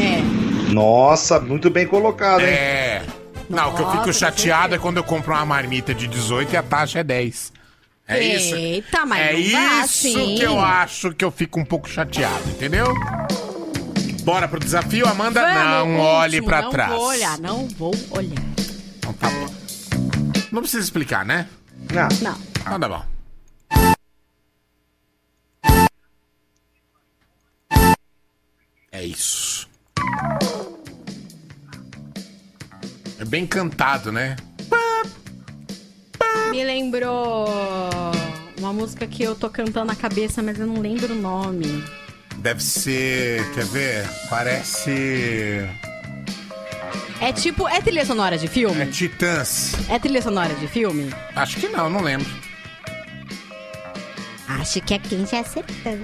É. 0.00 0.72
Nossa, 0.72 1.38
muito 1.38 1.68
bem 1.68 1.86
colocado, 1.86 2.40
hein? 2.40 2.46
É. 2.46 3.02
Não, 3.50 3.68
o 3.68 3.74
que 3.74 3.82
eu 3.82 3.90
fico 3.90 4.06
Nossa, 4.06 4.18
chateado 4.18 4.74
é 4.76 4.78
quando 4.78 4.96
eu 4.96 5.04
compro 5.04 5.34
uma 5.34 5.44
marmita 5.44 5.92
de 5.94 6.06
18 6.06 6.54
e 6.54 6.56
a 6.56 6.62
taxa 6.62 7.00
é 7.00 7.04
10. 7.04 7.52
É 8.08 8.34
isso. 8.34 8.54
Eita, 8.54 9.04
mas 9.04 9.20
É 9.20 9.34
isso 9.34 9.56
assim. 9.58 10.36
que 10.36 10.42
eu 10.42 10.58
acho 10.58 11.12
que 11.12 11.22
eu 11.22 11.30
fico 11.30 11.60
um 11.60 11.66
pouco 11.66 11.86
chateado, 11.86 12.48
entendeu? 12.48 12.86
Bora 14.22 14.48
pro 14.48 14.58
desafio, 14.58 15.06
Amanda? 15.06 15.42
Vamos, 15.42 15.62
não 15.62 15.86
último, 15.90 16.02
olhe 16.02 16.40
pra 16.40 16.62
não 16.62 16.70
trás. 16.70 16.90
Não 16.92 16.98
vou 16.98 17.08
olhar, 17.08 17.38
não 17.40 17.68
vou 17.76 17.94
olhar. 18.12 18.42
Então 18.96 19.12
tá 19.12 19.28
bom. 19.28 19.54
Não 20.50 20.62
precisa 20.62 20.82
explicar, 20.82 21.26
né? 21.26 21.46
Não. 21.92 22.08
Não. 22.22 22.38
Então 22.58 22.80
tá 22.80 22.88
bom. 22.88 23.09
É 28.92 29.04
isso. 29.04 29.68
É 33.18 33.24
bem 33.24 33.46
cantado, 33.46 34.10
né? 34.10 34.36
Me 36.50 36.64
lembrou 36.64 37.46
uma 38.58 38.72
música 38.72 39.06
que 39.06 39.22
eu 39.22 39.34
tô 39.36 39.48
cantando 39.48 39.86
na 39.86 39.94
cabeça, 39.94 40.42
mas 40.42 40.58
eu 40.58 40.66
não 40.66 40.80
lembro 40.80 41.14
o 41.14 41.16
nome. 41.16 41.84
Deve 42.38 42.62
ser. 42.62 43.48
Quer 43.52 43.64
ver? 43.66 44.08
Parece. 44.28 45.68
É 47.20 47.32
tipo. 47.32 47.68
É 47.68 47.80
trilha 47.80 48.04
sonora 48.04 48.36
de 48.36 48.48
filme? 48.48 48.82
É 48.82 48.86
Titãs. 48.86 49.74
É 49.88 49.98
trilha 49.98 50.22
sonora 50.22 50.54
de 50.54 50.66
filme? 50.66 51.10
Acho 51.36 51.60
que 51.60 51.68
não, 51.68 51.88
não 51.88 52.00
lembro. 52.00 52.28
Acho 54.48 54.80
que 54.80 54.94
é 54.94 54.98
quem 54.98 55.24
já 55.26 55.40
acertou. 55.40 55.98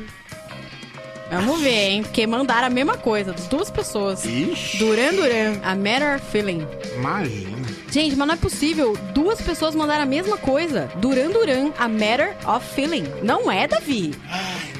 Vamos 1.31 1.61
ver, 1.61 1.91
hein? 1.91 2.03
Porque 2.03 2.27
mandaram 2.27 2.69
a 2.69 2.71
mesma 2.71 2.97
coisa, 2.97 3.33
das 3.33 3.49
duas 3.49 3.69
pessoas. 3.71 4.25
Ixi. 4.25 4.79
Duran 4.79 5.13
Duran, 5.15 5.61
a 5.65 5.75
Matter 5.75 6.17
of 6.17 6.25
Feeling. 6.31 6.67
Imagina. 6.95 7.67
Gente, 7.91 8.15
mas 8.17 8.29
não 8.29 8.35
é 8.35 8.39
possível. 8.39 8.97
Duas 9.13 9.41
pessoas 9.41 9.75
mandaram 9.75 10.03
a 10.05 10.07
mesma 10.07 10.37
coisa. 10.37 10.89
Duran 10.97 11.31
Duran, 11.31 11.73
a 11.79 11.89
Matter 11.89 12.37
of 12.47 12.65
Feeling. 12.75 13.05
Não 13.23 13.51
é, 13.51 13.67
Davi? 13.67 14.15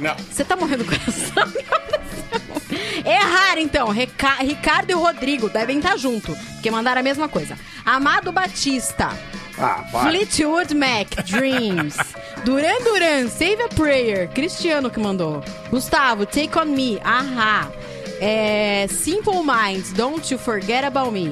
Não. 0.01 0.15
Você 0.31 0.45
tá 0.45 0.55
morrendo 0.57 0.85
do 0.85 0.91
coração? 0.91 1.53
Erraram, 3.05 3.61
então. 3.63 3.89
Reca- 3.89 4.37
Ricardo 4.41 4.91
e 4.91 4.95
Rodrigo 4.95 5.49
devem 5.49 5.79
estar 5.79 5.97
junto, 5.97 6.37
porque 6.55 6.71
mandaram 6.71 7.01
a 7.01 7.05
mesma 7.05 7.29
coisa. 7.29 7.57
Amado 7.85 8.33
Batista. 8.33 9.11
Ah. 9.59 9.83
Fleetwood 10.09 10.75
Mac, 10.75 11.09
Dreams. 11.25 11.97
Duran 12.45 12.79
Duran, 12.85 13.29
Save 13.29 13.61
a 13.61 13.69
Prayer. 13.69 14.29
Cristiano 14.29 14.91
que 14.91 15.01
mandou. 15.01 15.43
Gustavo, 15.71 16.27
Take 16.27 16.57
On 16.59 16.67
Me. 16.67 16.99
Ahá. 17.03 17.69
É, 18.21 18.87
Simple 18.89 19.43
Minds, 19.43 19.93
Don't 19.93 20.31
You 20.33 20.39
Forget 20.39 20.85
About 20.85 21.13
Me. 21.13 21.31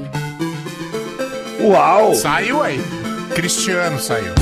Uau! 1.60 2.14
Saiu 2.14 2.62
aí. 2.62 2.80
Cristiano 3.34 3.98
saiu. 3.98 4.34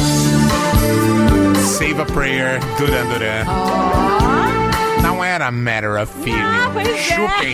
Save 1.78 2.02
a 2.02 2.06
Prayer, 2.06 2.60
Duran 2.78 3.06
Duran. 3.06 3.44
Não 5.02 5.22
era 5.22 5.50
Matter 5.50 6.00
of 6.00 6.12
Feeling. 6.22 6.40
Ah, 6.40 6.70
pois 6.72 6.88
é. 6.88 6.96
Chupem. 6.96 7.52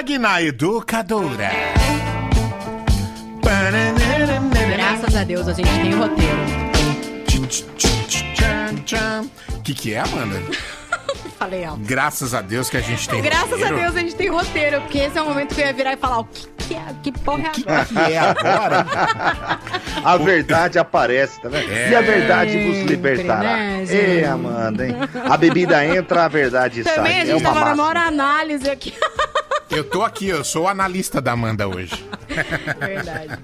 Rádio 0.02 0.18
Blog 0.18 0.18
na 0.18 0.42
Educadora. 0.42 1.50
Graças 4.74 5.14
a 5.14 5.22
Deus 5.22 5.46
a 5.46 5.52
gente 5.52 5.70
tem 5.70 5.94
roteiro. 5.94 6.38
O 9.48 9.62
que, 9.62 9.74
que 9.74 9.94
é, 9.94 10.00
Amanda? 10.00 10.42
Falei 11.38 11.64
alto. 11.64 11.82
Graças 11.84 12.34
a 12.34 12.40
Deus 12.40 12.68
que 12.68 12.76
a 12.76 12.80
gente 12.80 13.08
tem 13.08 13.22
Graças 13.22 13.50
roteiro. 13.50 13.76
a 13.76 13.80
Deus 13.80 13.96
a 13.96 14.00
gente 14.00 14.14
tem 14.16 14.28
roteiro, 14.28 14.80
porque 14.80 14.98
esse 14.98 15.16
é 15.18 15.22
o 15.22 15.26
momento 15.26 15.54
que 15.54 15.60
eu 15.60 15.66
ia 15.66 15.72
virar 15.72 15.92
e 15.92 15.96
falar 15.96 16.18
o 16.20 16.24
que, 16.24 16.46
que 16.58 16.74
é, 16.74 16.82
que 17.02 17.12
porra 17.12 17.46
é 17.46 17.50
que 17.50 17.64
agora? 17.68 17.84
que 17.84 18.12
é 18.12 18.18
agora? 18.18 18.86
A 20.04 20.16
verdade 20.16 20.78
aparece, 20.80 21.40
tá 21.40 21.48
vendo? 21.48 21.70
É. 21.70 21.90
E 21.90 21.94
a 21.94 22.00
verdade 22.00 22.58
vos 22.66 22.78
libertará. 22.90 23.42
né? 23.56 23.84
Ei, 23.88 24.24
Amanda, 24.24 24.86
hein? 24.86 24.96
A 25.28 25.36
bebida 25.36 25.84
entra, 25.84 26.24
a 26.24 26.28
verdade 26.28 26.82
sai. 26.82 26.94
Também 26.96 27.12
a 27.18 27.22
é 27.22 27.26
gente 27.26 27.40
uma 27.40 27.52
tava 27.52 27.60
na 27.60 27.66
máxima. 27.66 27.84
maior 27.84 27.96
análise 28.08 28.68
aqui. 28.68 28.94
Eu 29.74 29.84
tô 29.84 30.02
aqui, 30.02 30.28
eu 30.28 30.44
sou 30.44 30.64
o 30.64 30.68
analista 30.68 31.18
da 31.18 31.32
Amanda 31.32 31.66
hoje. 31.66 32.04
Verdade. 32.78 33.38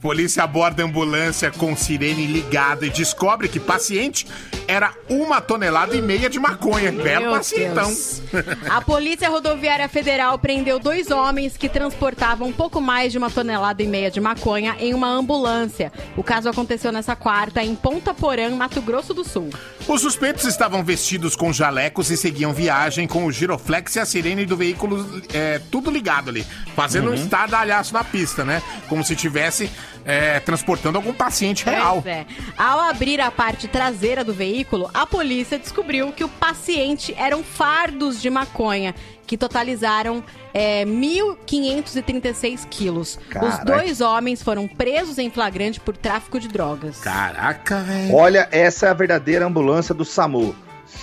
Polícia 0.00 0.44
aborda 0.44 0.84
ambulância 0.84 1.50
com 1.50 1.76
sirene 1.76 2.26
ligada 2.26 2.86
e 2.86 2.90
descobre 2.90 3.48
que 3.48 3.58
paciente 3.58 4.24
era 4.68 4.94
uma 5.08 5.40
tonelada 5.40 5.96
e 5.96 6.02
meia 6.02 6.28
de 6.30 6.38
maconha. 6.38 6.90
Belo 6.92 7.22
Meu 7.26 7.32
pacientão. 7.32 7.84
Deus. 7.84 8.22
A 8.68 8.80
Polícia 8.80 9.28
Rodoviária 9.28 9.88
Federal 9.88 10.38
prendeu 10.38 10.78
dois 10.78 11.10
homens 11.10 11.56
que 11.56 11.68
transportavam 11.68 12.48
um 12.48 12.52
pouco 12.52 12.80
mais 12.80 13.12
de 13.12 13.18
uma 13.18 13.30
tonelada 13.30 13.82
e 13.82 13.86
meia 13.86 14.10
de 14.10 14.20
maconha 14.20 14.76
em 14.78 14.94
uma 14.94 15.08
ambulância. 15.08 15.92
O 16.16 16.22
caso 16.22 16.48
aconteceu 16.48 16.90
nessa 16.92 17.14
quarta 17.14 17.62
em 17.62 17.74
Ponta 17.74 18.14
Porã, 18.14 18.50
Mato 18.50 18.80
Grosso 18.80 19.12
do 19.12 19.24
Sul. 19.24 19.50
Os 19.86 20.00
suspeitos 20.00 20.44
estavam 20.44 20.82
vestidos 20.82 21.36
com 21.36 21.52
jalecos 21.52 22.10
e 22.10 22.16
seguiam 22.16 22.52
viagem 22.52 23.06
com 23.06 23.26
o 23.26 23.32
giroflex 23.32 23.96
e 23.96 24.00
a 24.00 24.06
sirene 24.06 24.46
do 24.46 24.56
veículo 24.56 25.22
é, 25.32 25.60
tudo 25.70 25.90
ligado 25.90 26.30
ali, 26.30 26.46
fazendo 26.74 27.08
um 27.08 27.14
Uhum. 27.14 27.14
estardalhaço 27.14 27.92
na 27.92 28.02
pista, 28.02 28.44
né? 28.44 28.62
Como 28.88 29.04
se 29.04 29.14
tivesse 29.14 29.70
é, 30.06 30.40
transportando 30.40 30.98
algum 30.98 31.12
paciente 31.12 31.64
real. 31.64 32.02
É. 32.06 32.24
Ao 32.58 32.80
abrir 32.80 33.20
a 33.20 33.30
parte 33.30 33.68
traseira 33.68 34.22
do 34.24 34.32
veículo, 34.34 34.90
a 34.94 35.04
polícia 35.04 35.58
descobriu 35.58 36.12
que 36.12 36.22
o 36.22 36.28
paciente 36.28 37.12
eram 37.18 37.42
fardos 37.42 38.22
de 38.22 38.30
maconha, 38.30 38.94
que 39.26 39.36
totalizaram 39.36 40.22
é, 40.52 40.84
1.536 40.84 42.66
quilos. 42.70 43.18
Os 43.18 43.28
Caraca. 43.28 43.64
dois 43.64 44.00
homens 44.00 44.40
foram 44.40 44.68
presos 44.68 45.18
em 45.18 45.28
flagrante 45.30 45.80
por 45.80 45.96
tráfico 45.96 46.38
de 46.38 46.46
drogas. 46.46 47.00
Caraca, 47.00 47.80
velho. 47.80 48.14
Olha, 48.14 48.48
essa 48.52 48.86
é 48.86 48.90
a 48.90 48.94
verdadeira 48.94 49.44
ambulância 49.44 49.92
do 49.92 50.04
SAMU. 50.04 50.54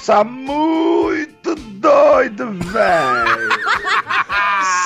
Tá 0.06 0.24
muito 0.24 1.54
doido, 1.56 2.52
velho. 2.54 3.50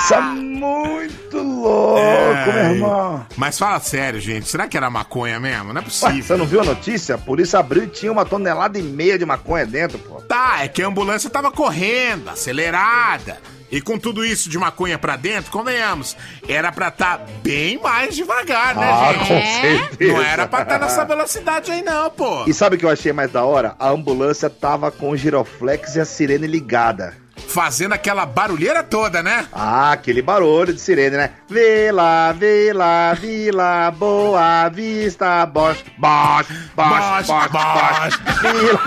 Tá 0.08 0.20
muito 0.20 1.25
louco, 1.42 1.98
É. 1.98 2.44
meu 2.64 2.74
irmão. 2.74 3.26
Mas 3.36 3.58
fala 3.58 3.78
sério, 3.80 4.20
gente. 4.20 4.48
Será 4.48 4.66
que 4.68 4.76
era 4.76 4.88
maconha 4.90 5.38
mesmo? 5.40 5.72
Não 5.72 5.80
é 5.80 5.84
Ué, 5.84 5.84
possível. 5.84 6.22
você 6.22 6.36
não 6.36 6.46
viu 6.46 6.60
a 6.60 6.64
notícia? 6.64 7.14
A 7.14 7.18
polícia 7.18 7.58
abriu 7.58 7.84
e 7.84 7.88
tinha 7.88 8.10
uma 8.12 8.24
tonelada 8.24 8.78
e 8.78 8.82
meia 8.82 9.18
de 9.18 9.24
maconha 9.26 9.66
dentro, 9.66 9.98
pô. 9.98 10.20
Tá, 10.22 10.62
é 10.64 10.68
que 10.68 10.82
a 10.82 10.86
ambulância 10.86 11.28
tava 11.30 11.50
correndo, 11.50 12.28
acelerada. 12.30 13.38
E 13.68 13.80
com 13.80 13.98
tudo 13.98 14.24
isso 14.24 14.48
de 14.48 14.56
maconha 14.56 14.96
pra 14.96 15.16
dentro, 15.16 15.50
convenhamos, 15.50 16.16
era 16.48 16.70
pra 16.70 16.88
tá 16.88 17.18
bem 17.42 17.76
mais 17.82 18.14
devagar, 18.14 18.76
né, 18.76 18.88
Ah, 18.88 19.12
gente? 19.12 19.18
com 19.18 19.60
certeza. 19.60 20.12
Não 20.12 20.22
era 20.22 20.46
pra 20.46 20.62
estar 20.62 20.78
nessa 20.78 21.04
velocidade 21.04 21.72
aí, 21.72 21.82
não, 21.82 22.08
pô. 22.10 22.44
E 22.46 22.54
sabe 22.54 22.76
o 22.76 22.78
que 22.78 22.84
eu 22.84 22.90
achei 22.90 23.12
mais 23.12 23.32
da 23.32 23.44
hora? 23.44 23.74
A 23.80 23.88
ambulância 23.88 24.48
tava 24.48 24.92
com 24.92 25.10
o 25.10 25.16
giroflex 25.16 25.96
e 25.96 26.00
a 26.00 26.04
sirene 26.04 26.46
ligada. 26.46 27.14
Fazendo 27.36 27.92
aquela 27.92 28.24
barulheira 28.26 28.82
toda, 28.82 29.22
né? 29.22 29.46
Ah, 29.52 29.92
aquele 29.92 30.22
barulho 30.22 30.72
de 30.72 30.80
sirene, 30.80 31.16
né? 31.16 31.30
Vila, 31.48 32.32
vila, 32.32 33.14
vila, 33.14 33.90
boa 33.92 34.68
vista, 34.68 35.44
Bosch, 35.46 35.84
Bosch, 35.98 36.48
Bosch, 36.74 37.26
Bosch, 37.26 37.50
Bosch, 37.52 38.18
vila. 38.42 38.80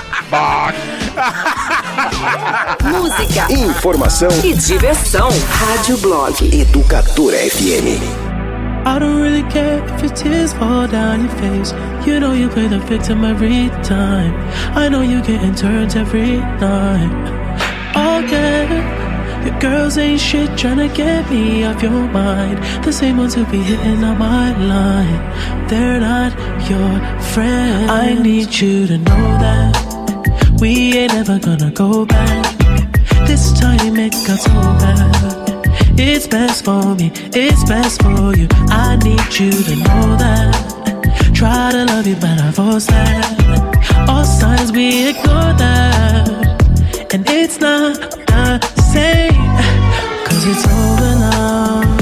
Música, 2.84 3.52
Informação 3.52 4.30
e 4.44 4.54
diversão. 4.54 5.28
Rádio 5.48 5.98
Blog. 5.98 6.60
Educadora 6.60 7.36
FM. 7.36 8.29
I 8.86 8.98
don't 8.98 9.20
really 9.20 9.42
care 9.50 9.84
if 9.94 10.02
your 10.02 10.14
tears 10.14 10.52
fall 10.54 10.88
down 10.88 11.20
your 11.20 11.34
face. 11.36 11.72
You 12.06 12.18
know 12.20 12.32
you 12.32 12.48
play 12.48 12.66
the 12.66 12.78
victim 12.78 13.24
every 13.24 13.68
time. 13.84 14.32
I 14.76 14.88
know 14.88 15.02
you 15.02 15.22
getting 15.22 15.54
turns 15.54 15.96
every 15.96 16.38
night. 16.38 17.92
Oh, 17.94 18.24
Again, 18.24 19.46
your 19.46 19.58
girls 19.60 19.96
ain't 19.96 20.20
shit 20.20 20.50
tryna 20.50 20.94
get 20.94 21.30
me 21.30 21.64
off 21.64 21.82
your 21.82 21.90
mind. 21.90 22.58
The 22.84 22.92
same 22.92 23.16
ones 23.16 23.34
who 23.34 23.44
be 23.46 23.58
hitting 23.58 24.04
on 24.04 24.18
my 24.18 24.56
line. 24.58 25.68
They're 25.68 26.00
not 26.00 26.32
your 26.68 27.00
friends. 27.32 27.90
I 27.90 28.14
need 28.14 28.54
you 28.54 28.86
to 28.86 28.98
know 28.98 29.26
that 29.44 30.58
we 30.60 30.98
ain't 30.98 31.14
ever 31.14 31.38
gonna 31.38 31.70
go 31.70 32.04
back. 32.04 32.58
This 33.26 33.58
time 33.58 33.96
it 33.96 34.12
got 34.26 34.38
so 34.38 34.52
bad. 34.52 35.49
It's 36.02 36.26
best 36.26 36.64
for 36.64 36.94
me, 36.94 37.12
it's 37.34 37.62
best 37.64 38.00
for 38.00 38.34
you. 38.34 38.48
I 38.70 38.96
need 39.04 39.38
you 39.38 39.50
to 39.52 39.76
know 39.76 40.16
that. 40.16 41.32
Try 41.34 41.72
to 41.72 41.84
love 41.84 42.06
you, 42.06 42.14
but 42.14 42.40
I 42.40 42.50
force 42.52 42.86
that. 42.86 44.08
All 44.08 44.24
signs 44.24 44.72
we 44.72 45.10
ignore 45.10 45.52
that. 45.60 47.12
And 47.12 47.28
it's 47.28 47.60
not 47.60 48.00
the 48.00 48.82
same. 48.94 49.34
Cause 50.24 50.46
it's 50.46 50.66
over 50.66 51.18
now. 51.20 51.99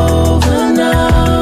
over 0.00 0.72
now. 0.72 1.39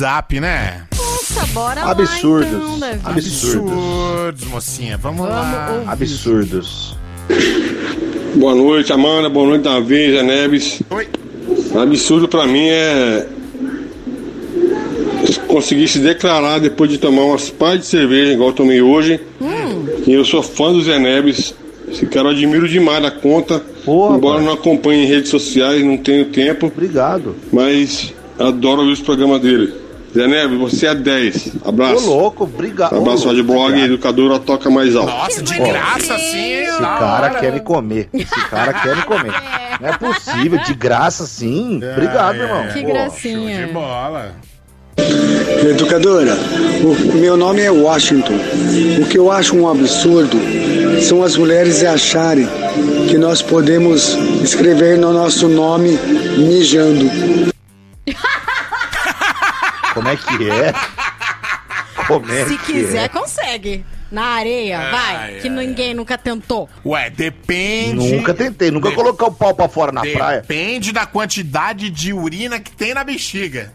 WhatsApp, 0.00 0.40
né? 0.40 0.84
Nossa, 0.96 1.46
bora 1.52 1.82
Absurdos. 1.82 2.52
lá 2.52 2.58
então, 2.58 2.78
Davi. 2.78 3.00
Absurdos. 3.04 3.72
Absurdos, 3.72 4.44
mocinha. 4.48 4.96
Vamos, 4.96 5.28
lá. 5.28 5.82
Absurdos. 5.86 6.96
Boa 8.34 8.54
noite, 8.54 8.92
Amanda. 8.92 9.28
Boa 9.28 9.46
noite, 9.46 9.62
Davi, 9.62 10.12
Zé 10.12 10.22
Neves. 10.22 10.82
Oi. 10.88 11.08
Absurdo 11.82 12.28
pra 12.28 12.46
mim 12.46 12.66
é 12.68 13.26
conseguir 15.46 15.88
se 15.88 15.98
declarar 15.98 16.60
depois 16.60 16.88
de 16.90 16.96
tomar 16.96 17.22
umas 17.22 17.50
pás 17.50 17.80
de 17.80 17.86
cerveja, 17.86 18.32
igual 18.32 18.50
eu 18.50 18.54
tomei 18.54 18.80
hoje. 18.80 19.20
E 20.06 20.12
eu 20.12 20.24
sou 20.24 20.42
fã 20.42 20.72
do 20.72 20.82
Zé 20.82 20.98
Neves. 20.98 21.54
Esse 21.88 22.06
cara 22.06 22.28
eu 22.28 22.32
admiro 22.32 22.66
demais 22.66 23.02
da 23.02 23.10
conta. 23.10 23.62
embora 23.86 24.40
não 24.40 24.52
acompanhe 24.52 25.04
em 25.04 25.06
redes 25.06 25.28
sociais, 25.28 25.84
não 25.84 25.98
tenho 25.98 26.26
tempo. 26.26 26.66
Obrigado. 26.68 27.36
Mas 27.52 28.14
adoro 28.38 28.80
ouvir 28.80 28.92
os 28.92 29.02
programas 29.02 29.42
dele. 29.42 29.79
Zé 30.12 30.26
Neves, 30.26 30.58
você 30.58 30.86
é 30.88 30.94
10. 30.94 31.52
Abraço. 31.64 32.10
Ô, 32.10 32.14
louco, 32.16 32.44
obrigado. 32.44 32.96
Abraço, 32.96 33.28
Rádio 33.28 33.44
Blog, 33.44 33.66
obrigado. 33.66 33.84
educadora 33.92 34.38
toca 34.40 34.68
mais 34.68 34.96
alto. 34.96 35.08
Nossa, 35.10 35.42
de 35.42 35.54
graça 35.56 36.18
sim, 36.18 36.52
Esse 36.52 36.78
cara 36.78 37.26
hora. 37.26 37.30
quer 37.30 37.52
me 37.52 37.60
comer. 37.60 38.08
Esse 38.12 38.48
cara 38.48 38.72
quer 38.72 38.96
me 38.96 39.02
comer. 39.02 39.32
Não 39.80 39.88
é 39.88 39.96
possível, 39.96 40.58
de 40.64 40.74
graça 40.74 41.26
sim. 41.26 41.80
Obrigado, 41.92 42.36
irmão. 42.36 42.66
Que 42.72 42.82
Pô, 42.82 42.88
gracinha. 42.88 43.66
De 43.66 43.72
bola. 43.72 44.34
Educadora, 45.68 46.36
o 46.82 47.16
meu 47.16 47.36
nome 47.36 47.62
é 47.62 47.70
Washington. 47.70 48.34
O 49.00 49.06
que 49.06 49.16
eu 49.18 49.30
acho 49.30 49.56
um 49.56 49.68
absurdo 49.68 50.36
são 51.00 51.22
as 51.22 51.36
mulheres 51.36 51.82
acharem 51.84 52.46
que 53.08 53.16
nós 53.16 53.40
podemos 53.42 54.14
escrever 54.42 54.98
no 54.98 55.12
nosso 55.12 55.48
nome 55.48 55.98
mijando. 56.38 57.49
Como 59.94 60.08
é 60.08 60.16
que 60.16 60.50
é? 60.50 60.72
Como 62.06 62.30
é 62.32 62.44
Se 62.46 62.56
que 62.58 62.72
quiser, 62.72 63.04
é? 63.04 63.08
consegue. 63.08 63.84
Na 64.10 64.24
areia, 64.24 64.76
Ai, 64.80 64.90
vai. 64.90 65.34
Que 65.40 65.48
ninguém 65.48 65.94
nunca 65.94 66.18
tentou. 66.18 66.68
Ué, 66.84 67.08
depende. 67.10 68.16
Nunca 68.16 68.34
tentei, 68.34 68.68
nunca 68.70 68.90
colocar 68.90 69.26
o 69.26 69.32
pau 69.32 69.54
pra 69.54 69.68
fora 69.68 69.92
na 69.92 70.00
praia. 70.00 70.40
Depende 70.40 70.90
da 70.90 71.06
quantidade 71.06 71.88
de 71.90 72.12
urina 72.12 72.58
que 72.58 72.72
tem 72.72 72.92
na 72.92 73.04
bexiga. 73.04 73.72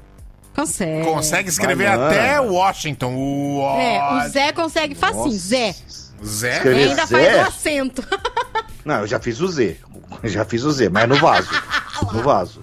Consegue. 0.54 1.06
Consegue 1.06 1.48
escrever 1.50 1.96
Vai, 1.96 2.08
até 2.08 2.42
Washington. 2.42 3.14
O 3.16 3.78
É, 3.80 4.26
o 4.26 4.30
Zé 4.30 4.52
consegue 4.52 4.94
facinho. 4.96 5.32
Zé. 5.32 5.74
Zé. 6.26 6.58
Escrever 6.58 6.80
E 6.86 6.90
ainda 6.90 7.06
Zé? 7.06 7.32
faz 7.34 7.36
o 7.46 7.48
acento. 7.48 8.04
Não, 8.84 9.00
eu 9.02 9.08
já 9.08 9.20
fiz 9.22 9.40
o 9.40 9.48
Z. 9.48 9.78
Eu 10.22 10.30
já 10.30 10.44
fiz 10.44 10.64
o 10.64 10.72
Z, 10.72 10.90
mas 10.90 11.08
no 11.08 11.16
vaso. 11.16 11.50
No 12.12 12.22
vaso. 12.22 12.62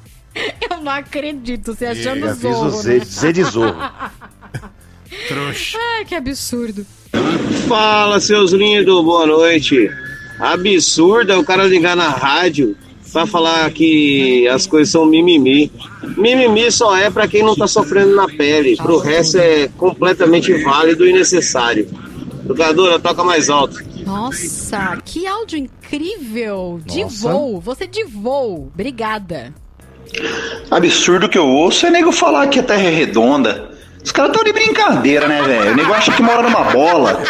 Não 0.83 0.91
acredito, 0.93 1.75
você 1.75 1.87
achando 1.87 2.29
fiz 2.29 2.39
zorro, 2.39 2.71
Z, 2.71 2.99
né? 2.99 3.05
Z 3.05 3.33
de 3.33 3.43
zorro. 3.45 3.77
Trouxa. 5.29 5.79
Ai, 5.97 6.05
que 6.05 6.15
absurdo. 6.15 6.85
Fala, 7.69 8.19
seus 8.19 8.53
lindos, 8.53 9.05
boa 9.05 9.27
noite. 9.27 9.89
Absurdo 10.41 11.33
é 11.33 11.37
o 11.37 11.45
cara 11.45 11.65
ligar 11.65 11.95
na 11.95 12.09
rádio 12.09 12.77
pra 13.13 13.27
falar 13.27 13.71
que 13.71 14.49
as 14.49 14.67
coisas 14.67 14.91
são 14.91 15.07
mimimi. 15.07 15.71
Mimimi 16.17 16.73
só 16.73 16.97
é 16.97 17.11
pra 17.11 17.29
quem 17.29 17.43
não 17.43 17.55
tá 17.55 17.67
sofrendo 17.69 18.17
na 18.17 18.27
pele. 18.27 18.77
Pro 18.77 18.99
resto 18.99 19.37
é 19.37 19.69
completamente 19.77 20.53
válido 20.65 21.07
e 21.07 21.13
necessário. 21.13 21.89
Educadora, 22.45 22.99
toca 22.99 23.23
mais 23.23 23.49
alto. 23.49 23.81
Nossa, 24.05 25.01
que 25.05 25.27
áudio 25.27 25.59
incrível. 25.59 26.81
De 26.85 27.03
Nossa. 27.03 27.31
voo. 27.31 27.61
Você 27.61 27.87
de 27.87 28.03
voo. 28.05 28.71
Obrigada. 28.75 29.55
Absurdo 30.71 31.29
que 31.29 31.39
eu 31.39 31.47
ouço 31.47 31.87
é 31.87 31.91
nego 31.91 32.13
falar 32.13 32.47
que 32.49 32.59
a 32.59 32.63
Terra 32.63 32.83
é 32.83 32.91
redonda. 32.91 33.72
Os 34.05 34.11
caras 34.11 34.33
estão 34.33 34.45
de 34.45 34.53
brincadeira, 34.53 35.29
né, 35.29 35.43
velho? 35.43 35.73
O 35.73 35.77
nego 35.77 35.93
acha 35.95 36.11
que 36.13 36.23
mora 36.23 36.43
numa 36.43 36.65
bola. 36.65 37.23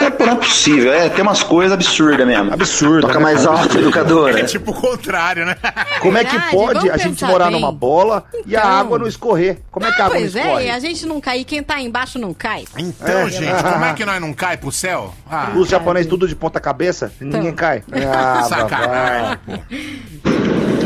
É, 0.00 0.10
pô, 0.10 0.26
não 0.26 0.32
é 0.32 0.36
possível. 0.36 0.92
É, 0.92 1.08
tem 1.08 1.22
umas 1.22 1.44
coisas 1.44 1.72
absurdas 1.72 2.26
mesmo. 2.26 2.52
Absurdo. 2.52 3.02
Toca 3.02 3.18
né? 3.18 3.22
mais 3.22 3.46
alto, 3.46 3.60
Absurdo. 3.66 3.86
educadora. 3.86 4.40
É 4.40 4.44
tipo 4.44 4.72
o 4.72 4.74
contrário, 4.74 5.46
né? 5.46 5.56
Como 6.00 6.18
é 6.18 6.24
que 6.24 6.36
pode 6.50 6.90
a 6.90 6.96
gente 6.96 7.24
morar 7.24 7.46
bem. 7.50 7.60
numa 7.60 7.70
bola 7.70 8.24
e 8.44 8.56
a 8.56 8.60
Então. 8.60 8.70
água 8.72 8.98
não 8.98 9.06
escorrer? 9.06 9.58
Como 9.70 9.86
é 9.86 9.92
que 9.92 10.02
a 10.02 10.06
água 10.06 10.14
não 10.16 10.22
Pois 10.22 10.34
é, 10.36 10.40
escorre? 10.40 10.64
e 10.66 10.70
a 10.70 10.78
gente 10.80 11.06
não 11.06 11.20
cai. 11.20 11.44
Quem 11.44 11.62
tá 11.62 11.80
embaixo 11.80 12.18
não 12.18 12.34
cai. 12.34 12.64
Então, 12.76 13.18
É. 13.20 13.30
gente, 13.30 13.62
como 13.62 13.84
é 13.84 13.92
que 13.92 14.04
nós 14.04 14.20
não 14.20 14.32
cai 14.32 14.56
pro 14.56 14.72
céu? 14.72 15.14
Ah, 15.30 15.52
Os 15.54 15.68
japoneses 15.68 16.08
tudo 16.10 16.26
de 16.26 16.34
ponta 16.34 16.58
cabeça 16.58 17.12
e 17.20 17.24
ninguém 17.24 17.52
cai. 17.54 17.84
Ah, 18.12 18.42
sacanagem. 18.42 19.38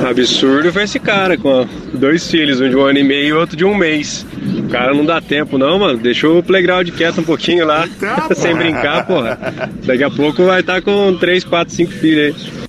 Absurdo 0.09 0.70
foi 0.72 0.82
esse 0.84 0.98
cara 1.01 1.38
com 1.38 1.66
dois 1.94 2.30
filhos, 2.30 2.60
um 2.60 2.68
de 2.68 2.76
um 2.76 2.82
ano 2.84 2.98
e 2.98 3.05
meio 3.05 3.28
e 3.28 3.32
outro 3.32 3.56
de 3.56 3.64
um 3.64 3.74
mês. 3.74 4.26
O 4.59 4.68
cara 4.68 4.93
não 4.93 5.06
dá 5.07 5.20
tempo 5.20 5.57
não, 5.57 5.78
mano. 5.78 5.99
Deixou 5.99 6.39
o 6.39 6.43
playground 6.43 6.91
quieto 6.91 7.20
um 7.20 7.24
pouquinho 7.24 7.65
lá, 7.65 7.89
sem 8.35 8.55
brincar, 8.55 9.07
porra. 9.07 9.39
Daqui 9.85 10.05
a 10.05 10.11
pouco 10.11 10.45
vai 10.45 10.61
estar 10.61 10.83
com 10.83 11.16
três, 11.16 11.45
quatro, 11.45 11.73
cinco 11.74 11.93
filhos 11.93 12.37
aí. 12.37 12.66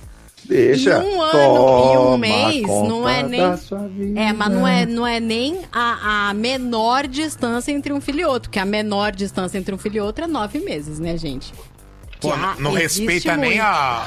Deixa. 0.48 0.90
E 0.90 0.94
um 0.94 1.20
ano 1.20 1.32
Toma 1.32 1.92
e 1.92 1.98
um 1.98 2.18
mês 2.18 2.66
não 2.66 3.08
é 3.08 3.22
nem. 3.22 3.42
É, 4.16 4.32
mas 4.32 4.50
não 4.50 4.66
é, 4.66 4.86
não 4.86 5.06
é 5.06 5.20
nem 5.20 5.60
a, 5.70 6.30
a 6.30 6.34
menor 6.34 7.06
distância 7.06 7.70
entre 7.70 7.92
um 7.92 8.00
filho 8.00 8.20
e 8.20 8.24
outro. 8.24 8.48
Porque 8.48 8.58
a 8.58 8.64
menor 8.64 9.12
distância 9.12 9.58
entre 9.58 9.74
um 9.74 9.78
filho 9.78 9.96
e 9.96 10.00
outro 10.00 10.24
é 10.24 10.26
nove 10.26 10.58
meses, 10.60 10.98
né, 10.98 11.18
gente? 11.18 11.52
Pô, 12.18 12.30
não 12.58 12.72
respeita 12.72 13.36
nem 13.36 13.50
muito. 13.50 13.62
a. 13.62 14.06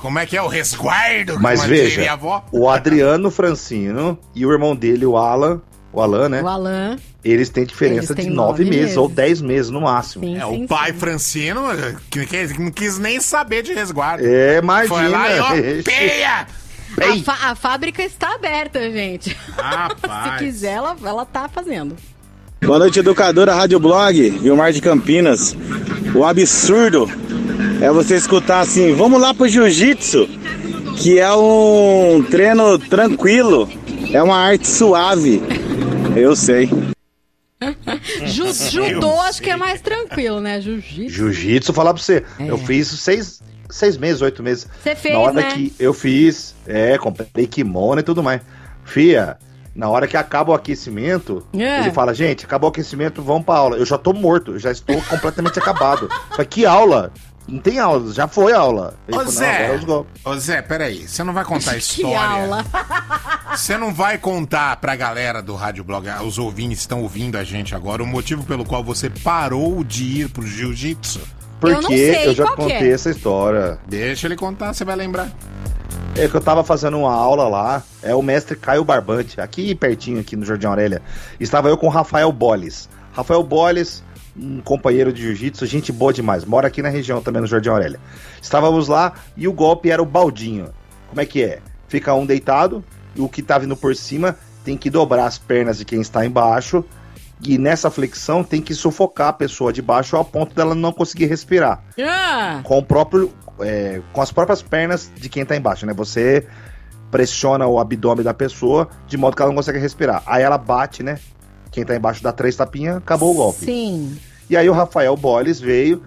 Como 0.00 0.18
é 0.18 0.26
que 0.26 0.36
é? 0.36 0.42
O 0.42 0.48
resguardo? 0.48 1.38
Mas 1.38 1.64
veja, 1.64 2.10
a 2.10 2.14
avó? 2.14 2.44
o 2.50 2.68
Adriano 2.68 3.30
Francino 3.30 4.18
e 4.34 4.44
o 4.44 4.50
irmão 4.50 4.74
dele, 4.74 5.06
o 5.06 5.16
Alan, 5.16 5.60
o 5.92 6.00
Alan, 6.00 6.28
né? 6.28 6.42
O 6.42 6.48
Alan. 6.48 6.96
Eles 7.24 7.48
têm 7.50 7.64
diferença 7.64 8.12
Eles 8.12 8.16
têm 8.24 8.30
de 8.30 8.36
nove 8.36 8.50
nove 8.50 8.64
meses, 8.64 8.80
meses. 8.80 8.96
ou 8.96 9.08
dez 9.08 9.40
meses 9.40 9.70
no 9.70 9.80
máximo. 9.82 10.24
Sim, 10.24 10.36
É, 10.36 10.40
sim, 10.46 10.64
o 10.64 10.68
pai 10.68 10.92
Francino 10.92 11.62
que, 12.10 12.26
que 12.26 12.58
não 12.58 12.70
quis 12.70 12.98
nem 12.98 13.20
saber 13.20 13.62
de 13.62 13.72
resguardo. 13.72 14.24
É, 14.26 14.58
imagina. 14.58 14.94
Foi 14.96 15.08
lá 15.08 15.30
e 15.30 15.40
ó, 15.40 15.48
peia! 15.84 16.46
A, 16.94 17.16
fa- 17.24 17.50
a 17.50 17.54
fábrica 17.54 18.02
está 18.02 18.34
aberta, 18.34 18.78
gente. 18.90 19.30
Se 19.34 19.36
Rapaz. 19.56 20.38
quiser, 20.38 20.72
ela, 20.74 20.96
ela 21.04 21.24
tá 21.24 21.48
fazendo. 21.48 21.96
Boa 22.64 22.78
noite, 22.78 22.98
educadora 22.98 23.54
Rádio 23.54 23.80
Blog, 23.80 24.30
Vilmar 24.30 24.72
de 24.72 24.80
Campinas. 24.80 25.56
O 26.14 26.24
absurdo 26.24 27.10
é 27.80 27.90
você 27.90 28.16
escutar 28.16 28.60
assim, 28.60 28.94
vamos 28.94 29.20
lá 29.20 29.32
pro 29.34 29.48
jiu-jitsu, 29.48 30.28
que 30.98 31.18
é 31.18 31.32
um 31.32 32.22
treino 32.30 32.78
tranquilo, 32.78 33.68
é 34.12 34.22
uma 34.22 34.36
arte 34.36 34.66
suave. 34.66 35.42
Eu 36.16 36.34
sei. 36.36 36.68
Ju- 38.26 38.52
judô 38.52 39.20
acho 39.20 39.40
que 39.40 39.50
é 39.50 39.56
mais 39.56 39.80
tranquilo, 39.80 40.40
né? 40.40 40.60
Jiu-jitsu. 40.60 41.08
Jiu-jitsu, 41.14 41.72
falar 41.72 41.94
pra 41.94 42.02
você. 42.02 42.24
É. 42.38 42.46
Eu 42.50 42.58
fiz 42.58 42.88
seis, 42.88 43.40
seis 43.70 43.96
meses, 43.96 44.20
oito 44.20 44.42
meses. 44.42 44.66
Você 44.82 44.94
fez, 44.96 45.14
Na 45.14 45.20
hora 45.20 45.32
né? 45.34 45.50
que 45.52 45.72
eu 45.78 45.94
fiz, 45.94 46.54
é, 46.66 46.98
comprei 46.98 47.46
kimono 47.46 48.00
e 48.00 48.02
tudo 48.02 48.22
mais. 48.22 48.40
Fia, 48.84 49.36
na 49.76 49.88
hora 49.88 50.08
que 50.08 50.16
acaba 50.16 50.50
o 50.50 50.54
aquecimento, 50.54 51.46
É. 51.56 51.80
ele 51.80 51.92
fala, 51.92 52.12
gente, 52.12 52.44
acabou 52.44 52.68
o 52.68 52.72
aquecimento, 52.72 53.22
vamos 53.22 53.44
pra 53.44 53.54
aula. 53.54 53.76
Eu 53.76 53.86
já 53.86 53.96
tô 53.96 54.12
morto, 54.12 54.52
eu 54.52 54.58
já 54.58 54.72
estou 54.72 55.00
completamente 55.02 55.56
acabado. 55.60 56.08
Falei, 56.30 56.46
que 56.46 56.66
aula? 56.66 57.12
Não 57.48 57.58
tem 57.58 57.78
aula, 57.78 58.12
já 58.12 58.28
foi 58.28 58.52
aula. 58.52 58.94
Ele 59.08 59.16
Ô 59.16 59.20
falou, 59.20 59.32
"Não, 59.32 59.38
Zé, 59.40 59.64
agora 59.64 59.78
os 59.78 59.84
golpes." 59.84 60.12
ô 60.24 60.36
Zé, 60.36 60.62
peraí, 60.62 61.08
você 61.08 61.24
não 61.24 61.32
vai 61.32 61.44
contar 61.44 61.72
a 61.72 61.74
Que 61.74 61.80
história. 61.80 62.18
aula. 62.18 62.64
Você 63.56 63.76
não 63.76 63.92
vai 63.92 64.16
contar 64.16 64.76
pra 64.76 64.94
galera 64.96 65.42
do 65.42 65.54
Rádio 65.54 65.84
Blog, 65.84 66.08
ah, 66.08 66.22
os 66.22 66.38
ouvintes 66.38 66.80
estão 66.80 67.02
ouvindo 67.02 67.36
a 67.36 67.44
gente 67.44 67.74
agora, 67.74 68.02
o 68.02 68.06
motivo 68.06 68.44
pelo 68.44 68.64
qual 68.64 68.82
você 68.82 69.10
parou 69.10 69.82
de 69.84 70.20
ir 70.22 70.28
pro 70.28 70.46
jiu-jitsu? 70.46 71.20
Porque 71.60 71.94
eu, 71.94 72.34
já 72.34 72.46
contei 72.56 72.92
essa 72.92 73.10
história. 73.10 73.78
Deixa 73.86 74.26
ele 74.26 74.34
contar, 74.36 74.72
você 74.72 74.84
vai 74.84 74.96
lembrar. 74.96 75.30
É 76.16 76.26
que 76.28 76.34
eu 76.34 76.40
tava 76.40 76.64
fazendo 76.64 76.98
uma 76.98 77.12
aula 77.14 77.48
lá, 77.48 77.82
é 78.02 78.14
o 78.14 78.22
mestre 78.22 78.56
Caio 78.56 78.84
Barbante, 78.84 79.40
aqui 79.40 79.74
pertinho, 79.74 80.20
aqui 80.20 80.34
no 80.36 80.44
Jardim 80.44 80.66
Aurélia. 80.66 81.00
Estava 81.38 81.68
eu 81.68 81.76
com 81.76 81.86
o 81.86 81.90
Rafael 81.90 82.30
Boles. 82.32 82.88
Rafael 83.12 83.42
Boles, 83.42 84.02
um 84.36 84.60
companheiro 84.60 85.12
de 85.12 85.22
jiu-jitsu, 85.22 85.66
gente 85.66 85.92
boa 85.92 86.12
demais, 86.12 86.44
mora 86.44 86.68
aqui 86.68 86.82
na 86.82 86.88
região 86.88 87.22
também 87.22 87.42
no 87.42 87.46
Jardim 87.46 87.68
Aurélia. 87.68 88.00
Estávamos 88.40 88.88
lá 88.88 89.12
e 89.36 89.46
o 89.46 89.52
golpe 89.52 89.90
era 89.90 90.02
o 90.02 90.06
baldinho. 90.06 90.70
Como 91.08 91.20
é 91.20 91.26
que 91.26 91.42
é? 91.42 91.60
Fica 91.88 92.14
um 92.14 92.24
deitado, 92.24 92.82
e 93.14 93.20
o 93.20 93.28
que 93.28 93.42
tá 93.42 93.58
vindo 93.58 93.76
por 93.76 93.94
cima 93.94 94.36
tem 94.64 94.76
que 94.76 94.88
dobrar 94.90 95.26
as 95.26 95.38
pernas 95.38 95.78
de 95.78 95.84
quem 95.84 96.00
está 96.00 96.24
embaixo. 96.24 96.84
E 97.44 97.58
nessa 97.58 97.90
flexão 97.90 98.44
tem 98.44 98.62
que 98.62 98.72
sufocar 98.72 99.28
a 99.28 99.32
pessoa 99.32 99.72
de 99.72 99.82
baixo 99.82 100.16
ao 100.16 100.24
ponto 100.24 100.54
dela 100.54 100.76
não 100.76 100.92
conseguir 100.92 101.26
respirar 101.26 101.82
Ah, 101.98 102.60
com 102.62 102.78
o 102.78 102.82
próprio 102.84 103.32
é, 103.60 104.00
com 104.12 104.22
as 104.22 104.30
próprias 104.30 104.62
pernas 104.62 105.10
de 105.16 105.28
quem 105.28 105.44
tá 105.44 105.56
embaixo, 105.56 105.84
né? 105.84 105.92
Você 105.92 106.46
pressiona 107.10 107.66
o 107.66 107.78
abdômen 107.78 108.24
da 108.24 108.32
pessoa 108.32 108.88
de 109.06 109.16
modo 109.16 109.36
que 109.36 109.42
ela 109.42 109.50
não 109.50 109.56
consegue 109.56 109.78
respirar. 109.78 110.22
Aí 110.24 110.42
ela 110.42 110.56
bate, 110.56 111.02
né? 111.02 111.18
Quem 111.72 111.84
tá 111.84 111.96
embaixo 111.96 112.22
dá 112.22 112.30
três 112.30 112.54
tapinhas, 112.54 112.98
acabou 112.98 113.32
o 113.32 113.34
golpe. 113.34 113.64
sim. 113.64 114.16
E 114.48 114.56
aí 114.56 114.68
o 114.68 114.72
Rafael 114.72 115.16
Boles 115.16 115.58
veio, 115.58 116.02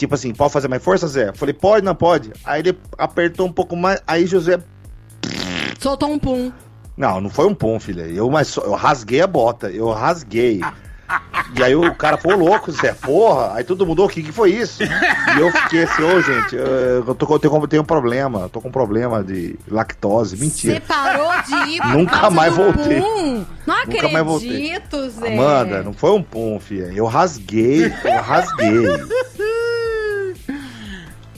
Tipo 0.00 0.14
assim, 0.14 0.32
pode 0.32 0.50
fazer 0.50 0.66
mais 0.66 0.82
força, 0.82 1.06
Zé? 1.06 1.30
Falei, 1.34 1.52
pode, 1.52 1.84
não 1.84 1.94
pode. 1.94 2.32
Aí 2.42 2.62
ele 2.62 2.78
apertou 2.96 3.46
um 3.46 3.52
pouco 3.52 3.76
mais, 3.76 4.00
aí 4.06 4.24
José. 4.24 4.58
Soltou 5.78 6.10
um 6.10 6.18
pum. 6.18 6.50
Não, 6.96 7.20
não 7.20 7.28
foi 7.28 7.46
um 7.46 7.54
pum, 7.54 7.78
filha. 7.78 8.04
Eu, 8.04 8.30
mas 8.30 8.56
eu 8.56 8.72
rasguei 8.72 9.20
a 9.20 9.26
bota, 9.26 9.70
eu 9.70 9.90
rasguei. 9.90 10.62
E 11.56 11.62
aí 11.62 11.74
o 11.74 11.94
cara, 11.94 12.16
pô, 12.16 12.34
louco, 12.34 12.70
Zé, 12.70 12.92
porra. 12.92 13.54
Aí 13.54 13.64
todo 13.64 13.84
mundo, 13.84 14.04
o 14.04 14.08
que, 14.08 14.22
que 14.22 14.32
foi 14.32 14.52
isso? 14.52 14.82
E 14.82 15.40
eu 15.40 15.50
fiquei 15.50 15.82
assim, 15.82 16.02
ô, 16.02 16.20
gente, 16.20 16.54
eu, 16.54 17.14
tô, 17.14 17.34
eu 17.34 17.38
tenho, 17.38 17.54
eu 17.56 17.68
tenho 17.68 17.82
um 17.82 17.86
problema, 17.86 18.48
tô 18.48 18.60
com 18.60 18.68
um 18.68 18.72
problema 18.72 19.22
de 19.22 19.58
lactose. 19.68 20.36
Mentira. 20.36 20.74
Você 20.74 20.80
parou 20.80 21.30
de 21.42 21.70
ir 21.72 21.86
Nunca 21.88 22.30
mais 22.30 22.54
voltei. 22.54 23.00
pum. 23.00 23.44
Não 23.66 23.76
Nunca 23.76 23.82
acredito, 23.82 24.12
mais 24.12 24.24
voltei. 24.26 24.72
Zé. 25.10 25.32
Amanda, 25.34 25.82
não 25.82 25.92
foi 25.92 26.10
um 26.10 26.22
pum, 26.22 26.58
filha. 26.60 26.92
Eu 26.94 27.06
rasguei, 27.06 27.86
eu 27.86 28.22
rasguei. 28.22 28.86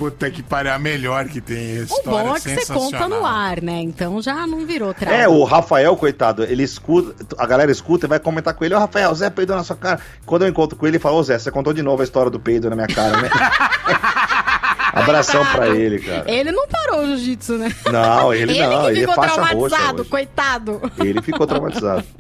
Puta 0.03 0.29
que 0.33 0.43
pariu, 0.43 0.73
a 0.73 0.81
melhor 0.81 1.29
que 1.29 1.41
tem 1.41 1.81
essa 1.81 1.95
O 1.95 2.03
bom 2.03 2.35
é 2.35 2.41
que 2.41 2.49
você 2.49 2.73
conta 2.73 3.07
no 3.07 3.25
ar, 3.25 3.63
né? 3.63 3.83
Então 3.83 4.21
já 4.21 4.45
não 4.49 4.67
virou 4.67 4.93
trauma. 4.93 5.17
É, 5.17 5.29
o 5.29 5.45
Rafael, 5.45 5.97
coitado, 5.97 6.43
ele 6.43 6.65
escuta, 6.65 7.25
a 7.39 7.47
galera 7.47 7.71
escuta 7.71 8.07
e 8.07 8.09
vai 8.09 8.19
comentar 8.19 8.53
com 8.53 8.65
ele, 8.65 8.75
ô 8.75 8.81
Rafael, 8.81 9.13
o 9.13 9.15
Zé 9.15 9.31
peidou 9.31 9.55
na 9.55 9.63
sua 9.63 9.77
cara. 9.77 10.01
Quando 10.27 10.43
eu 10.43 10.49
encontro 10.49 10.77
com 10.77 10.89
ele, 10.89 10.97
ele 10.97 11.01
fala, 11.01 11.15
ô 11.15 11.23
Zé, 11.23 11.39
você 11.39 11.53
contou 11.53 11.73
de 11.73 11.83
novo 11.83 12.03
a 12.03 12.05
história 12.05 12.33
do 12.33 12.41
peido 12.41 12.69
na 12.69 12.75
minha 12.75 12.89
cara, 12.89 13.23
né? 13.23 13.31
Abração 14.93 15.47
pra 15.47 15.69
ele, 15.69 16.01
cara. 16.01 16.25
Ele 16.27 16.51
não 16.51 16.67
parou 16.67 17.03
o 17.03 17.07
jiu-jitsu, 17.07 17.59
né? 17.59 17.73
Não, 17.93 18.35
ele 18.35 18.59
não, 18.59 18.87
que 18.87 18.91
ele 18.91 19.07
ficou 19.07 19.25
traumatizado, 19.25 20.05
coitado. 20.05 20.93
Ele 20.99 21.23
ficou 21.23 21.47
traumatizado. 21.47 22.05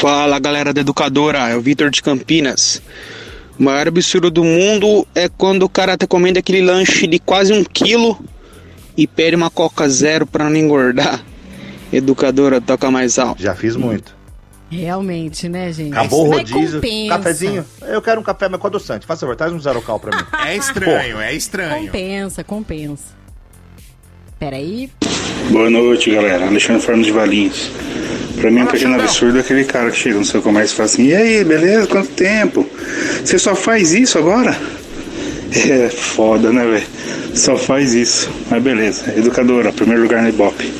Fala 0.00 0.38
galera 0.38 0.72
da 0.72 0.80
Educadora, 0.80 1.48
é 1.48 1.56
o 1.56 1.60
Vitor 1.60 1.90
de 1.90 2.00
Campinas. 2.00 2.80
O 3.58 3.62
maior 3.62 3.88
absurdo 3.88 4.30
do 4.30 4.42
mundo 4.42 5.06
é 5.14 5.28
quando 5.28 5.62
o 5.64 5.68
cara 5.68 5.96
tá 5.96 6.06
comendo 6.06 6.38
aquele 6.38 6.62
lanche 6.62 7.06
de 7.06 7.18
quase 7.18 7.52
um 7.52 7.62
quilo 7.62 8.18
e 8.96 9.06
pede 9.06 9.36
uma 9.36 9.50
Coca 9.50 9.88
Zero 9.88 10.26
pra 10.26 10.48
não 10.48 10.56
engordar. 10.56 11.22
Educadora, 11.92 12.60
toca 12.60 12.90
mais 12.90 13.18
alto. 13.18 13.42
Já 13.42 13.54
fiz 13.54 13.76
muito. 13.76 14.16
Realmente, 14.70 15.50
né, 15.50 15.70
gente? 15.70 15.92
Acabou 15.92 16.26
o 16.26 16.30
rodízio, 16.32 16.80
compensa. 16.80 17.16
cafezinho. 17.18 17.64
Eu 17.82 18.00
quero 18.00 18.20
um 18.20 18.24
café, 18.24 18.48
mas 18.48 18.58
com 18.58 18.66
adoçante. 18.66 19.06
Faz 19.06 19.20
favor, 19.20 19.36
traz 19.36 19.52
um 19.52 19.60
zero 19.60 19.82
cal 19.82 20.00
pra 20.00 20.16
mim. 20.16 20.24
É 20.46 20.56
estranho, 20.56 21.20
é 21.20 21.34
estranho. 21.34 21.86
Compensa, 21.86 22.42
compensa. 22.42 23.21
Peraí. 24.42 24.90
Boa 25.52 25.70
noite, 25.70 26.10
galera. 26.10 26.48
Alexandre 26.48 26.82
Formas 26.82 27.06
de 27.06 27.12
Valinhos. 27.12 27.70
Pra 28.40 28.50
mim, 28.50 28.62
um 28.62 28.66
pequeno 28.66 28.96
absurdo 28.96 29.38
é 29.38 29.40
aquele 29.40 29.64
cara 29.64 29.88
que 29.88 29.96
chega 29.96 30.18
no 30.18 30.24
seu 30.24 30.42
comércio 30.42 30.74
e 30.74 30.76
fala 30.78 30.86
assim: 30.86 31.06
E 31.06 31.14
aí, 31.14 31.44
beleza? 31.44 31.86
Quanto 31.86 32.08
tempo? 32.10 32.68
Você 33.24 33.38
só 33.38 33.54
faz 33.54 33.92
isso 33.92 34.18
agora? 34.18 34.50
É 35.54 35.90
foda, 35.90 36.50
né, 36.50 36.64
velho? 36.64 36.86
Só 37.34 37.58
faz 37.58 37.92
isso. 37.92 38.30
Mas 38.50 38.62
beleza. 38.62 39.12
Educadora, 39.14 39.70
primeiro 39.70 40.02
lugar 40.02 40.22
no 40.22 40.30
Ibope. 40.30 40.72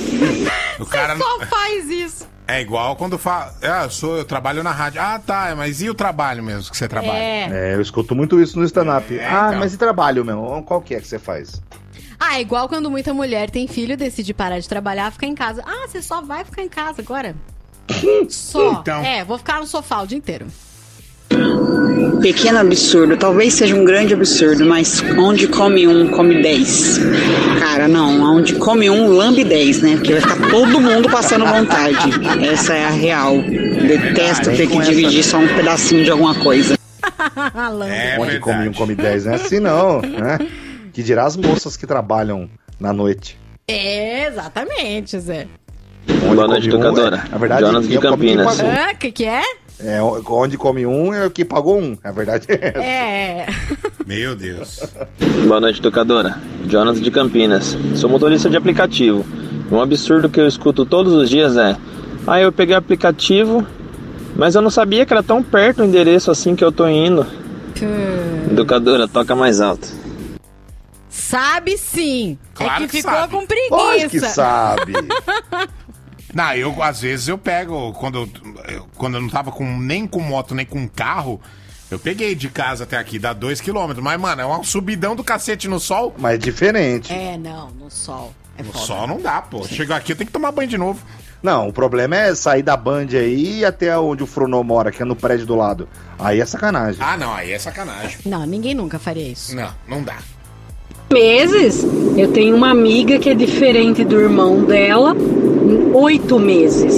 O 0.80 0.86
cara 0.86 1.14
Só 1.14 1.40
faz 1.40 1.90
isso. 1.90 2.26
é 2.48 2.62
igual 2.62 2.96
quando 2.96 3.18
fala, 3.18 3.54
ah, 3.60 3.84
eu 3.84 3.90
sou, 3.90 4.16
eu 4.16 4.24
trabalho 4.24 4.62
na 4.62 4.72
rádio. 4.72 4.98
Ah, 4.98 5.18
tá, 5.18 5.52
mas 5.54 5.82
e 5.82 5.90
o 5.90 5.94
trabalho 5.94 6.42
mesmo 6.42 6.70
que 6.70 6.76
você 6.78 6.88
trabalha? 6.88 7.18
É. 7.18 7.48
É, 7.52 7.74
eu 7.74 7.82
escuto 7.82 8.14
muito 8.14 8.40
isso 8.40 8.58
no 8.58 8.64
stand-up. 8.64 9.14
ah, 9.20 9.48
então. 9.48 9.58
mas 9.60 9.74
e 9.74 9.76
trabalho, 9.76 10.24
meu? 10.24 10.64
Qual 10.66 10.80
que 10.80 10.94
é 10.94 11.00
que 11.00 11.06
você 11.06 11.18
faz? 11.18 11.60
Ah, 12.24 12.38
é 12.38 12.40
igual 12.40 12.68
quando 12.68 12.88
muita 12.88 13.12
mulher 13.12 13.50
tem 13.50 13.66
filho, 13.66 13.96
decide 13.96 14.32
parar 14.32 14.60
de 14.60 14.68
trabalhar, 14.68 15.10
ficar 15.10 15.26
em 15.26 15.34
casa. 15.34 15.60
Ah, 15.66 15.88
você 15.88 16.00
só 16.00 16.22
vai 16.22 16.44
ficar 16.44 16.62
em 16.62 16.68
casa 16.68 17.02
agora? 17.02 17.34
Só. 18.28 18.74
Então. 18.80 19.04
É, 19.04 19.24
vou 19.24 19.36
ficar 19.38 19.58
no 19.58 19.66
sofá 19.66 20.02
o 20.02 20.06
dia 20.06 20.18
inteiro. 20.18 20.46
Pequeno 22.20 22.60
absurdo, 22.60 23.16
talvez 23.16 23.54
seja 23.54 23.74
um 23.74 23.84
grande 23.84 24.14
absurdo, 24.14 24.64
mas 24.64 25.02
onde 25.18 25.48
come 25.48 25.88
um, 25.88 26.12
come 26.12 26.40
dez. 26.40 27.00
Cara, 27.58 27.88
não, 27.88 28.36
onde 28.36 28.54
come 28.54 28.88
um, 28.88 29.08
lambe 29.08 29.42
dez, 29.42 29.82
né? 29.82 29.96
Porque 29.96 30.12
vai 30.12 30.20
ficar 30.20 30.48
todo 30.48 30.80
mundo 30.80 31.10
passando 31.10 31.44
vontade. 31.44 31.96
Essa 32.46 32.74
é 32.74 32.84
a 32.84 32.90
real. 32.90 33.42
Detesto 33.42 34.48
Ah, 34.48 34.54
ter 34.54 34.68
que 34.68 34.78
dividir 34.78 35.24
só 35.24 35.38
um 35.38 35.48
pedacinho 35.48 36.04
de 36.04 36.10
alguma 36.12 36.36
coisa. 36.36 36.78
É 37.88 38.18
Onde 38.18 38.38
come 38.40 38.68
um, 38.68 38.72
come 38.72 38.94
dez, 38.94 39.24
não 39.24 39.32
é 39.32 39.36
assim 39.36 39.60
não, 39.60 40.00
né? 40.02 40.38
Que 40.92 41.02
dirá 41.02 41.24
as 41.24 41.36
moças 41.36 41.76
que 41.76 41.86
trabalham 41.86 42.48
na 42.78 42.92
noite. 42.92 43.38
É, 43.66 44.26
exatamente, 44.28 45.18
Zé. 45.18 45.46
Boa 46.34 46.48
noite, 46.48 46.66
um, 46.68 46.74
educadora. 46.74 47.22
é- 47.26 47.28
na 47.30 47.38
verdade, 47.38 47.60
Jonas 47.62 47.82
de 47.84 47.88
quem 47.90 48.00
Campinas. 48.00 48.56
pagou. 48.56 48.72
Ah, 48.72 48.94
que 48.94 49.12
que 49.12 49.24
é? 49.24 49.42
É, 49.80 50.02
onde 50.02 50.56
come 50.58 50.84
um 50.86 51.12
é 51.14 51.26
o 51.26 51.30
que 51.30 51.44
pagou 51.44 51.80
um. 51.80 51.96
A 52.04 52.12
verdade 52.12 52.46
é 52.48 52.68
essa. 52.68 52.78
É. 52.78 53.46
Meu 54.06 54.34
Deus. 54.36 54.80
Boa 55.46 55.60
noite, 55.60 55.78
educadora. 55.80 56.36
Jonas 56.68 57.00
de 57.00 57.10
Campinas. 57.10 57.76
Sou 57.94 58.10
motorista 58.10 58.50
de 58.50 58.56
aplicativo. 58.56 59.24
Um 59.70 59.80
absurdo 59.80 60.28
que 60.28 60.40
eu 60.40 60.46
escuto 60.46 60.84
todos 60.84 61.12
os 61.12 61.30
dias 61.30 61.56
é: 61.56 61.76
Ah, 62.26 62.40
eu 62.40 62.52
peguei 62.52 62.74
o 62.74 62.78
aplicativo, 62.78 63.66
mas 64.36 64.54
eu 64.54 64.62
não 64.62 64.70
sabia 64.70 65.06
que 65.06 65.12
era 65.12 65.22
tão 65.22 65.42
perto 65.42 65.82
o 65.82 65.84
endereço 65.84 66.30
assim 66.30 66.54
que 66.54 66.62
eu 66.64 66.70
tô 66.70 66.86
indo. 66.88 67.24
Educadora, 68.50 69.08
toca 69.08 69.34
mais 69.34 69.60
alto. 69.60 69.88
Sabe 71.12 71.76
sim. 71.76 72.38
Claro 72.54 72.84
é 72.84 72.86
que, 72.86 72.92
que 72.92 72.96
ficou 73.02 73.12
sabe. 73.12 73.32
com 73.34 73.46
preguiça. 73.46 73.74
Lógico 73.76 74.10
que 74.10 74.20
sabe. 74.20 74.92
Não, 76.34 76.54
eu 76.54 76.82
às 76.82 77.02
vezes 77.02 77.28
eu 77.28 77.36
pego, 77.36 77.92
quando 77.92 78.20
eu, 78.20 78.86
quando 78.96 79.18
eu 79.18 79.20
não 79.20 79.28
tava 79.28 79.52
com, 79.52 79.78
nem 79.78 80.06
com 80.06 80.20
moto, 80.20 80.54
nem 80.54 80.64
com 80.64 80.88
carro, 80.88 81.38
eu 81.90 81.98
peguei 81.98 82.34
de 82.34 82.48
casa 82.48 82.84
até 82.84 82.96
aqui, 82.96 83.18
dá 83.18 83.34
2km. 83.34 84.00
Mas, 84.00 84.18
mano, 84.18 84.40
é 84.40 84.46
um 84.46 84.64
subidão 84.64 85.14
do 85.14 85.22
cacete 85.22 85.68
no 85.68 85.78
sol. 85.78 86.14
Mas 86.18 86.36
é 86.36 86.38
diferente. 86.38 87.12
É, 87.12 87.36
não, 87.36 87.68
no 87.72 87.90
sol. 87.90 88.32
É 88.56 88.62
No 88.62 88.72
foda. 88.72 88.84
sol 88.86 89.06
não 89.06 89.20
dá, 89.20 89.42
pô. 89.42 89.62
Chegar 89.64 89.96
aqui 89.96 90.12
eu 90.12 90.16
tenho 90.16 90.26
que 90.26 90.32
tomar 90.32 90.52
banho 90.52 90.68
de 90.70 90.78
novo. 90.78 91.04
Não, 91.42 91.68
o 91.68 91.72
problema 91.72 92.16
é 92.16 92.34
sair 92.34 92.62
da 92.62 92.76
Band 92.78 93.08
aí 93.12 93.58
e 93.58 93.64
até 93.64 93.98
onde 93.98 94.22
o 94.22 94.26
Frono 94.26 94.62
mora, 94.64 94.90
que 94.90 95.02
é 95.02 95.04
no 95.04 95.16
prédio 95.16 95.44
do 95.44 95.54
lado. 95.56 95.86
Aí 96.18 96.40
é 96.40 96.46
sacanagem. 96.46 97.02
Ah, 97.04 97.16
não, 97.18 97.34
aí 97.34 97.52
é 97.52 97.58
sacanagem. 97.58 98.18
Não, 98.24 98.46
ninguém 98.46 98.74
nunca 98.74 98.98
faria 98.98 99.28
isso. 99.28 99.54
Não, 99.54 99.74
não 99.86 100.02
dá. 100.02 100.16
Meses. 101.12 101.86
Eu 102.16 102.32
tenho 102.32 102.56
uma 102.56 102.70
amiga 102.70 103.18
que 103.18 103.30
é 103.30 103.34
diferente 103.34 104.04
do 104.04 104.18
irmão 104.18 104.64
dela, 104.64 105.14
em 105.14 105.92
oito 105.94 106.38
meses. 106.38 106.94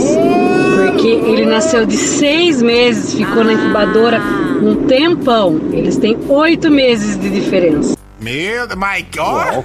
Porque 0.77 1.09
ele 1.09 1.45
nasceu 1.45 1.85
de 1.85 1.97
seis 1.97 2.63
meses, 2.63 3.15
ficou 3.15 3.45
na 3.45 3.53
incubadora 3.53 4.21
um 4.63 4.87
tempão. 4.87 5.61
Eles 5.73 5.97
têm 5.97 6.17
oito 6.29 6.71
meses 6.71 7.19
de 7.21 7.29
diferença. 7.29 7.97
Meu, 8.21 8.67
Mike, 8.69 9.19
ó. 9.19 9.63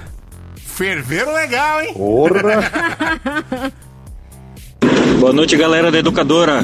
Ferveiro 0.58 1.34
legal, 1.34 1.82
hein? 1.82 1.94
Porra! 1.94 3.72
Boa 5.20 5.34
noite, 5.34 5.58
galera 5.58 5.92
da 5.92 6.00
Educadora. 6.00 6.64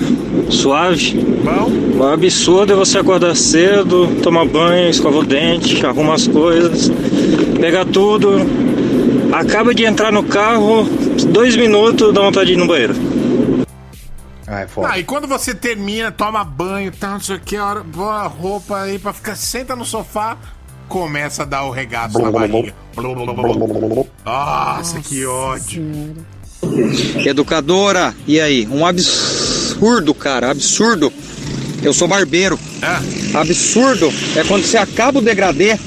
Suave? 0.50 1.14
Bom. 1.44 2.02
O 2.02 2.04
absurdo 2.08 2.72
é 2.72 2.76
você 2.76 3.00
acordar 3.00 3.36
cedo, 3.36 4.08
tomar 4.24 4.46
banho, 4.46 4.90
escovar 4.90 5.20
o 5.20 5.26
dente, 5.26 5.86
arrumar 5.86 6.14
as 6.14 6.26
coisas, 6.26 6.90
pegar 7.66 7.86
tudo. 7.86 8.30
Acaba 9.34 9.74
de 9.74 9.86
entrar 9.86 10.12
no 10.12 10.24
carro, 10.24 10.84
dois 11.30 11.56
minutos, 11.56 12.14
dá 12.14 12.22
vontade 12.22 12.48
de 12.48 12.54
ir 12.54 12.58
no 12.58 12.68
banheiro. 12.68 12.94
Ah, 14.48 14.62
é 14.62 14.68
Ah, 14.84 15.00
e 15.00 15.04
quando 15.04 15.28
você 15.28 15.56
termina, 15.56 16.12
toma 16.12 16.44
banho, 16.44 16.92
tá, 16.92 17.10
não 17.10 17.20
sei 17.20 17.38
o 17.38 17.40
que, 17.40 17.58
boa 17.88 18.28
roupa 18.28 18.82
aí 18.82 19.00
pra 19.00 19.12
ficar, 19.12 19.36
senta 19.36 19.76
no 19.76 19.84
sofá, 19.84 20.38
começa 20.88 21.42
a 21.42 21.46
dar 21.46 21.64
o 21.64 21.72
regaço 21.72 22.20
na 22.20 22.30
barriga. 22.32 22.72
Nossa, 24.24 25.00
que 25.00 25.26
ódio. 25.26 26.16
Educadora, 27.26 28.14
e 28.28 28.40
aí? 28.40 28.68
Um 28.72 28.86
absurdo, 28.86 30.14
cara, 30.14 30.52
absurdo. 30.52 31.12
Eu 31.82 31.94
sou 31.94 32.08
barbeiro. 32.08 32.60
Absurdo 33.34 34.14
é 34.36 34.44
quando 34.44 34.64
você 34.64 34.78
acaba 34.78 35.18
o 35.18 35.22
degradê, 35.22 35.80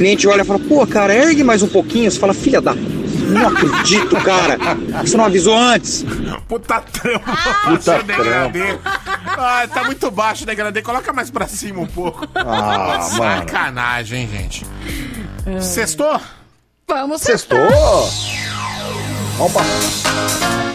cliente 0.00 0.26
olha 0.26 0.40
e 0.40 0.44
fala, 0.46 0.58
pô, 0.58 0.86
cara, 0.86 1.14
ergue 1.14 1.44
mais 1.44 1.62
um 1.62 1.68
pouquinho. 1.68 2.10
Você 2.10 2.18
fala, 2.18 2.32
filha 2.32 2.58
da. 2.58 2.74
Não 2.74 3.48
acredito, 3.48 4.16
cara. 4.22 4.56
Você 5.04 5.14
não 5.14 5.26
avisou 5.26 5.54
antes. 5.54 6.06
Puta 6.48 6.80
trampa, 6.80 7.36
Puta 7.64 7.82
seu 7.82 8.02
degradê. 8.02 8.78
Ah, 9.26 9.68
tá 9.72 9.84
muito 9.84 10.10
baixo 10.10 10.44
o 10.44 10.46
degradê, 10.46 10.80
coloca 10.80 11.12
mais 11.12 11.30
pra 11.30 11.46
cima 11.46 11.82
um 11.82 11.86
pouco. 11.86 12.26
Ah, 12.34 12.98
Sacanagem, 13.02 14.22
hein, 14.22 14.28
gente. 14.32 14.66
Sextou? 15.62 16.18
Vamos 16.88 17.20
Sextou? 17.20 17.58
Vamos 19.36 19.52
pra... 19.52 20.69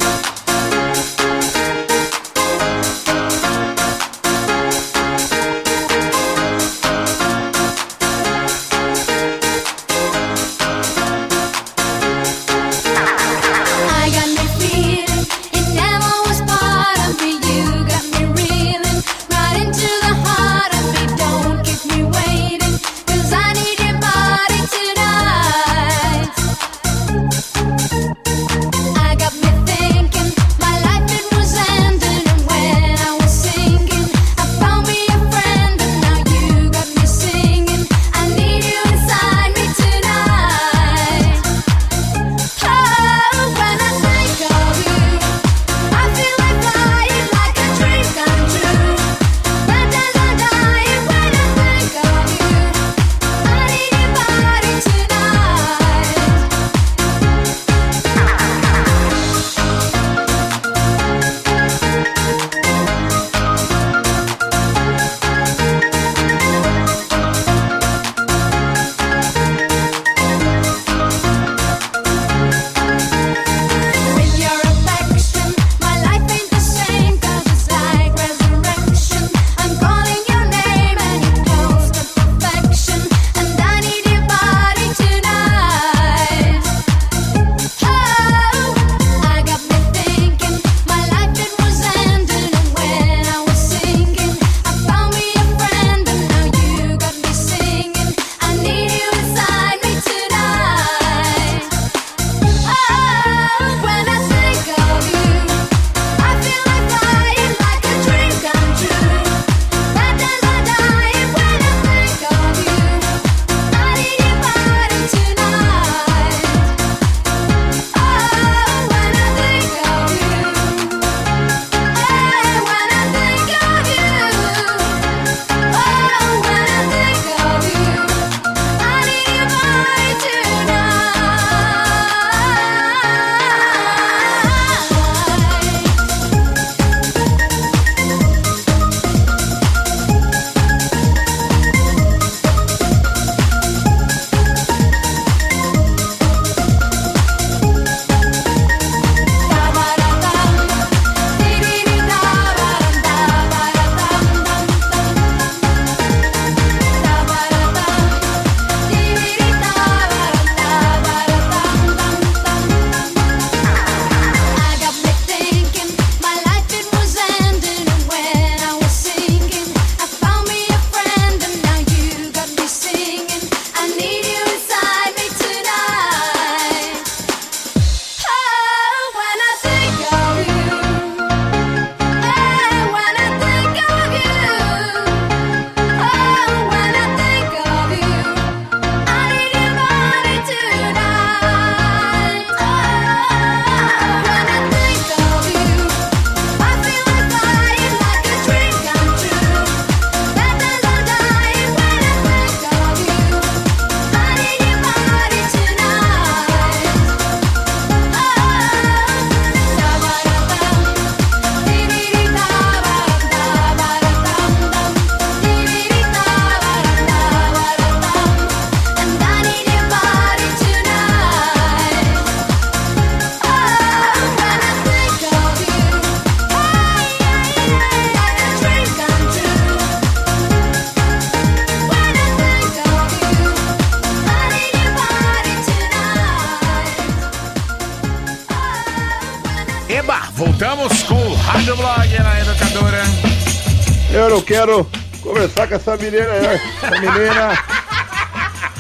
essa 245.76 245.98
menina, 245.98 246.26
não. 246.26 246.52
Essa 246.52 247.00
menina. 247.00 247.64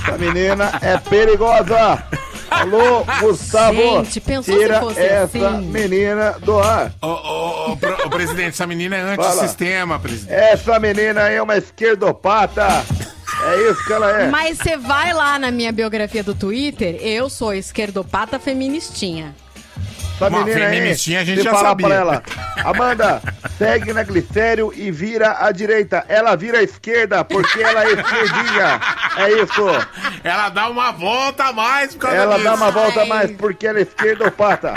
Essa 0.07 0.17
menina 0.17 0.71
é 0.81 0.97
perigosa. 0.97 2.03
Alô, 2.49 3.03
Gustavo. 3.19 3.73
Gente, 3.75 4.21
pensou 4.21 4.53
se 4.53 4.59
tira 4.61 4.79
fosse 4.79 4.99
essa 5.01 5.25
assim? 5.25 5.65
menina 5.67 6.35
do 6.39 6.59
ar. 6.59 6.91
Ô, 7.01 7.07
ô, 7.07 7.71
ô, 7.71 7.77
pro- 7.77 8.05
ô, 8.05 8.09
presidente, 8.09 8.49
essa 8.49 8.67
menina 8.67 8.95
é 8.95 9.01
antissistema, 9.01 9.99
presidente. 9.99 10.39
Essa 10.39 10.79
menina 10.79 11.23
aí 11.23 11.35
é 11.35 11.41
uma 11.41 11.57
esquerdopata. 11.57 12.85
É 13.47 13.69
isso 13.71 13.83
que 13.85 13.91
ela 13.93 14.21
é. 14.21 14.29
Mas 14.29 14.57
você 14.59 14.77
vai 14.77 15.11
lá 15.11 15.37
na 15.37 15.51
minha 15.51 15.71
biografia 15.71 16.23
do 16.23 16.33
Twitter, 16.33 16.97
eu 17.01 17.29
sou 17.29 17.53
esquerdopata 17.53 18.39
feministinha. 18.39 19.35
Essa 20.15 20.27
Uma 20.29 20.45
menina 20.45 20.67
aí, 20.67 20.75
feministinha 20.77 21.19
a 21.21 21.23
gente 21.25 21.39
se 21.39 21.43
já 21.43 21.51
falar 21.51 21.69
sabia. 21.69 21.87
pra 21.87 21.95
ela, 21.97 22.23
Amanda, 22.63 23.21
segue 23.57 23.93
na 23.93 24.03
glicério 24.03 24.71
e 24.75 24.89
vira 24.91 25.37
à 25.39 25.51
direita. 25.51 26.05
Ela 26.07 26.35
vira 26.35 26.59
à 26.59 26.63
esquerda 26.63 27.23
porque 27.23 27.61
ela 27.61 27.83
é 27.85 27.91
esquerdinha. 27.93 28.81
É 29.17 29.31
isso. 29.43 29.63
Ela 30.23 30.49
dá 30.49 30.69
uma 30.69 30.91
volta 30.91 31.45
a 31.45 31.53
mais 31.53 31.93
por 31.93 32.01
causa 32.01 32.17
Ela 32.17 32.35
disso. 32.35 32.43
dá 32.45 32.55
uma 32.55 32.71
volta 32.71 33.01
a 33.01 33.05
mais 33.05 33.31
porque 33.31 33.67
ela 33.67 33.79
é 33.79 33.83
esquerdopata. 33.83 34.73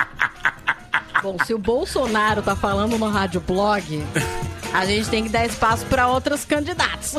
Bom, 1.23 1.37
se 1.45 1.53
o 1.55 1.59
Bolsonaro 1.59 2.43
tá 2.43 2.55
falando 2.55 2.97
no 2.97 3.09
Rádio 3.11 3.41
Blog, 3.41 4.05
a 4.73 4.85
gente 4.87 5.09
tem 5.09 5.25
que 5.25 5.29
dar 5.31 5.45
espaço 5.47 5.85
pra 5.87 6.07
outros 6.07 6.45
candidatos. 6.45 7.15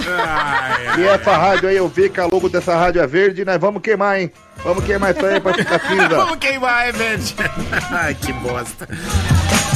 E 0.97 1.03
essa 1.03 1.35
rádio 1.35 1.67
aí, 1.67 1.75
eu 1.75 1.87
vi 1.89 2.09
que 2.09 2.19
a 2.19 2.25
logo 2.25 2.47
dessa 2.47 2.77
rádio 2.77 3.01
é 3.01 3.07
verde, 3.07 3.43
nós 3.43 3.59
vamos 3.59 3.81
queimar, 3.81 4.19
hein? 4.21 4.31
Vamos 4.63 4.85
queimar 4.85 5.13
isso 5.15 5.25
aí 5.25 5.39
pra 5.41 5.53
ficar 5.53 5.79
cinza. 5.81 6.07
Vamos 6.15 6.37
queimar, 6.37 6.87
é 6.87 6.91
verde. 6.91 7.35
Ai, 7.91 8.13
que 8.15 8.31
bosta. 8.33 8.87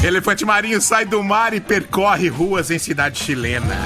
Elefante 0.03 0.43
marinho 0.43 0.81
sai 0.81 1.05
do 1.05 1.23
mar 1.23 1.53
e 1.53 1.61
percorre 1.61 2.27
ruas 2.27 2.69
em 2.69 2.77
cidade 2.77 3.17
chilena. 3.23 3.77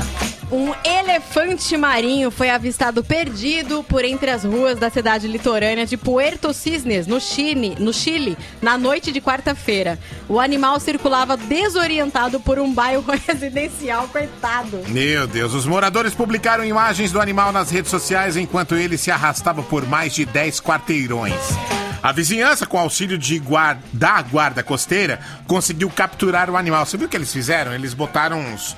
Um 0.50 0.74
elefante 0.82 1.76
marinho 1.76 2.32
foi 2.32 2.50
avistado 2.50 3.04
perdido 3.04 3.84
por 3.84 4.06
entre 4.06 4.32
as 4.32 4.46
ruas 4.46 4.80
da 4.80 4.90
cidade 4.90 5.28
litorânea 5.28 5.86
de 5.86 5.98
Puerto 5.98 6.54
Cisnes, 6.54 7.06
no 7.06 7.20
Chile, 7.20 7.76
no 7.78 7.94
Chile, 7.94 8.38
na 8.62 8.78
noite 8.78 9.12
de 9.12 9.20
quarta-feira. 9.20 10.00
O 10.30 10.40
animal 10.40 10.80
circulava 10.80 11.36
desorientado 11.36 12.40
por 12.40 12.60
um 12.60 12.74
bairro 12.74 13.04
residencial, 13.28 14.08
coitado. 14.08 14.84
Meu 14.88 15.28
Deus, 15.28 15.54
os 15.54 15.66
moradores 15.66 16.14
publicaram 16.14 16.64
imagens 16.64 17.12
do 17.12 17.20
animal 17.20 17.52
nas 17.52 17.70
redes 17.70 17.92
sociais 17.92 18.38
enquanto 18.38 18.76
ele 18.76 18.98
se 18.98 19.12
arrastava 19.12 19.62
por 19.62 19.86
mais 19.86 20.16
de 20.16 20.26
10 20.26 20.62
quarteirões. 20.62 21.36
A 22.02 22.14
vizinhança, 22.14 22.66
com 22.66 22.78
auxílio 22.78 23.18
de 23.18 23.38
guarda, 23.38 23.82
da 23.92 24.22
guarda 24.22 24.64
costeira, 24.64 25.20
conseguiu 25.46 25.90
capturar 25.90 26.50
o 26.50 26.56
animal. 26.56 26.86
Você 26.86 26.96
viu 26.96 27.08
o 27.08 27.10
que 27.10 27.18
eles 27.18 27.34
fizeram? 27.34 27.74
Eles 27.74 27.94
botaram 27.94 28.40
uns, 28.40 28.78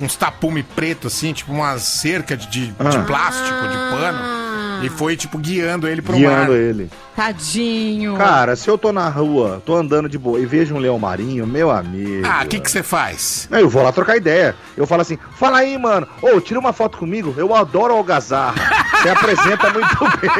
uns 0.00 0.16
tapume 0.16 0.62
preto, 0.62 1.06
assim, 1.08 1.32
tipo 1.32 1.52
umas 1.52 1.82
cerca 1.82 2.36
de, 2.36 2.46
de, 2.48 2.66
de 2.68 2.74
Ah. 2.78 3.02
plástico, 3.06 3.68
de 3.68 3.76
pano. 3.90 4.38
E 4.80 4.88
foi, 4.88 5.16
tipo, 5.16 5.36
guiando 5.38 5.88
ele 5.88 6.00
pro 6.00 6.14
Guiando 6.16 6.52
mar. 6.52 6.56
ele. 6.56 6.88
Tadinho. 7.16 8.16
Cara, 8.16 8.54
se 8.54 8.68
eu 8.70 8.78
tô 8.78 8.92
na 8.92 9.08
rua, 9.08 9.60
tô 9.66 9.74
andando 9.74 10.08
de 10.08 10.16
boa 10.16 10.38
e 10.38 10.46
vejo 10.46 10.72
um 10.72 10.78
leão 10.78 10.96
marinho, 11.00 11.44
meu 11.48 11.68
amigo. 11.68 12.24
Ah, 12.24 12.42
o 12.44 12.46
que 12.46 12.60
que 12.60 12.70
você 12.70 12.80
faz? 12.80 13.48
Eu 13.50 13.68
vou 13.68 13.82
lá 13.82 13.90
trocar 13.90 14.16
ideia. 14.16 14.54
Eu 14.76 14.86
falo 14.86 15.02
assim, 15.02 15.18
fala 15.36 15.58
aí, 15.58 15.76
mano. 15.76 16.06
Ô, 16.22 16.40
tira 16.40 16.60
uma 16.60 16.72
foto 16.72 16.96
comigo. 16.96 17.34
Eu 17.36 17.52
adoro 17.56 17.92
algazarra. 17.92 18.54
Você 19.02 19.08
apresenta 19.10 19.70
muito 19.72 19.98
bem. 20.20 20.30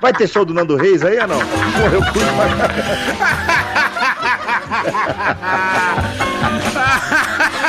Vai 0.00 0.12
ter 0.12 0.28
show 0.28 0.44
do 0.44 0.52
Nando 0.54 0.76
Reis 0.76 1.02
aí 1.04 1.18
ou 1.20 1.26
não? 1.28 1.38
Porra, 1.38 1.94
eu 1.94 2.02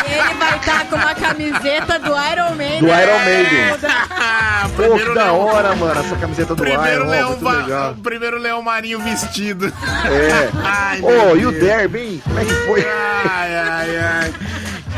Ele 0.05 0.33
vai 0.35 0.57
estar 0.57 0.85
com 0.85 0.95
uma 0.95 1.15
camiseta 1.15 1.99
do 1.99 2.09
Iron 2.31 2.55
Maiden. 2.55 2.79
Do 2.79 2.87
Iron 2.87 3.19
Maiden. 3.19 3.77
Pô, 4.75 4.97
que 4.97 5.05
da 5.05 5.13
leão- 5.25 5.39
hora, 5.39 5.75
mano, 5.75 5.99
essa 5.99 6.15
camiseta 6.15 6.53
do 6.55 6.61
Primeiro 6.61 7.01
Iron, 7.01 7.09
leão, 7.09 7.39
legal. 7.41 7.95
primeiro 8.03 8.37
leão 8.37 8.61
marinho 8.61 8.99
vestido. 8.99 9.67
É. 9.67 10.49
Ai, 10.63 11.01
Ô, 11.01 11.07
meu 11.09 11.37
e 11.37 11.45
o. 11.47 11.51
Derby, 11.51 11.99
hein? 11.99 12.21
Como 12.23 12.39
é 12.39 12.45
que 12.45 12.53
foi? 12.53 12.85
Ai, 12.85 13.55
ai, 13.55 13.97
ai. 13.97 14.33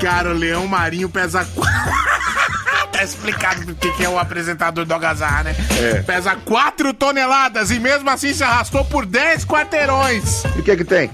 Cara, 0.01 0.29
o 0.29 0.33
leão 0.33 0.67
marinho 0.67 1.07
pesa. 1.09 1.47
tá 2.91 3.03
explicado 3.03 3.61
porque 3.65 3.91
que 3.91 4.03
é 4.03 4.09
o 4.09 4.19
apresentador 4.19 4.83
do 4.85 4.93
Algazarra, 4.93 5.43
né? 5.43 5.55
É. 5.81 6.01
Pesa 6.01 6.35
4 6.43 6.93
toneladas 6.93 7.71
e 7.71 7.79
mesmo 7.79 8.09
assim 8.09 8.33
se 8.33 8.43
arrastou 8.43 8.83
por 8.85 9.05
10 9.05 9.45
quarteirões. 9.45 10.43
E 10.57 10.59
o 10.59 10.63
que 10.63 10.75
que 10.75 10.83
tem? 10.83 11.09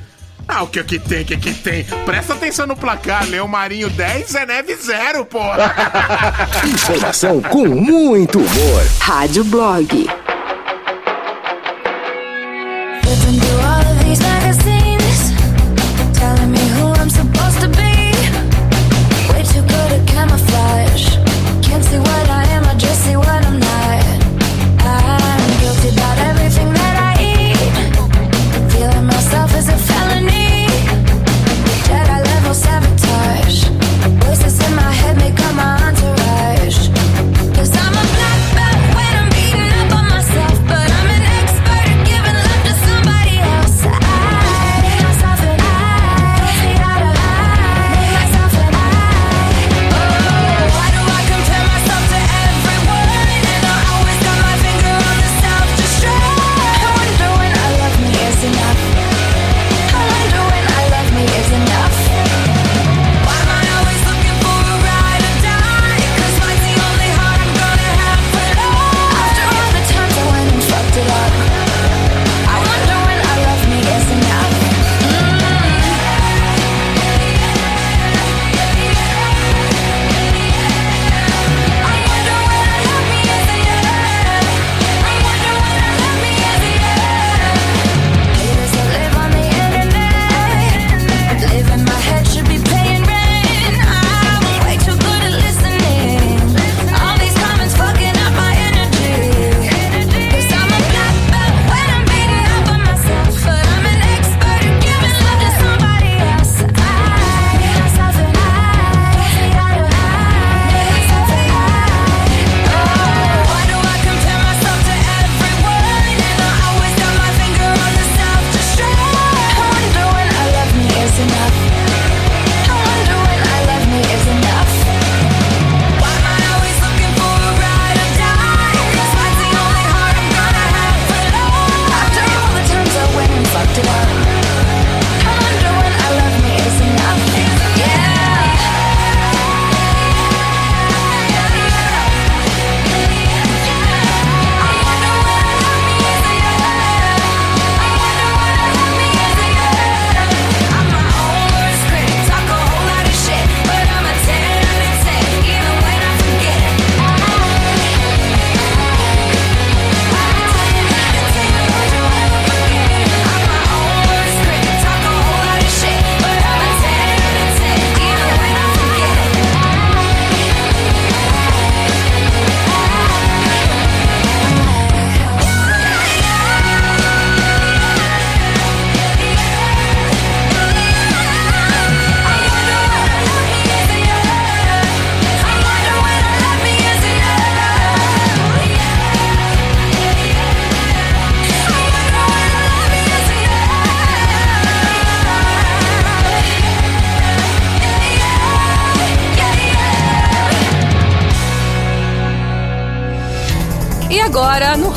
Ah, 0.47 0.63
o 0.63 0.67
que 0.67 0.83
que 0.83 0.99
tem, 0.99 1.23
o 1.23 1.25
que 1.25 1.37
que 1.37 1.53
tem? 1.53 1.83
Presta 2.05 2.33
atenção 2.33 2.67
no 2.67 2.75
placar, 2.75 3.27
Leão 3.27 3.47
Marinho 3.47 3.89
10, 3.89 4.29
Zé 4.31 4.45
Neve 4.45 4.75
0, 4.75 5.25
porra. 5.25 5.73
Informação 6.63 7.41
com 7.41 7.67
muito 7.67 8.37
humor. 8.39 8.83
Rádio 8.99 9.43
Blog. 9.43 10.07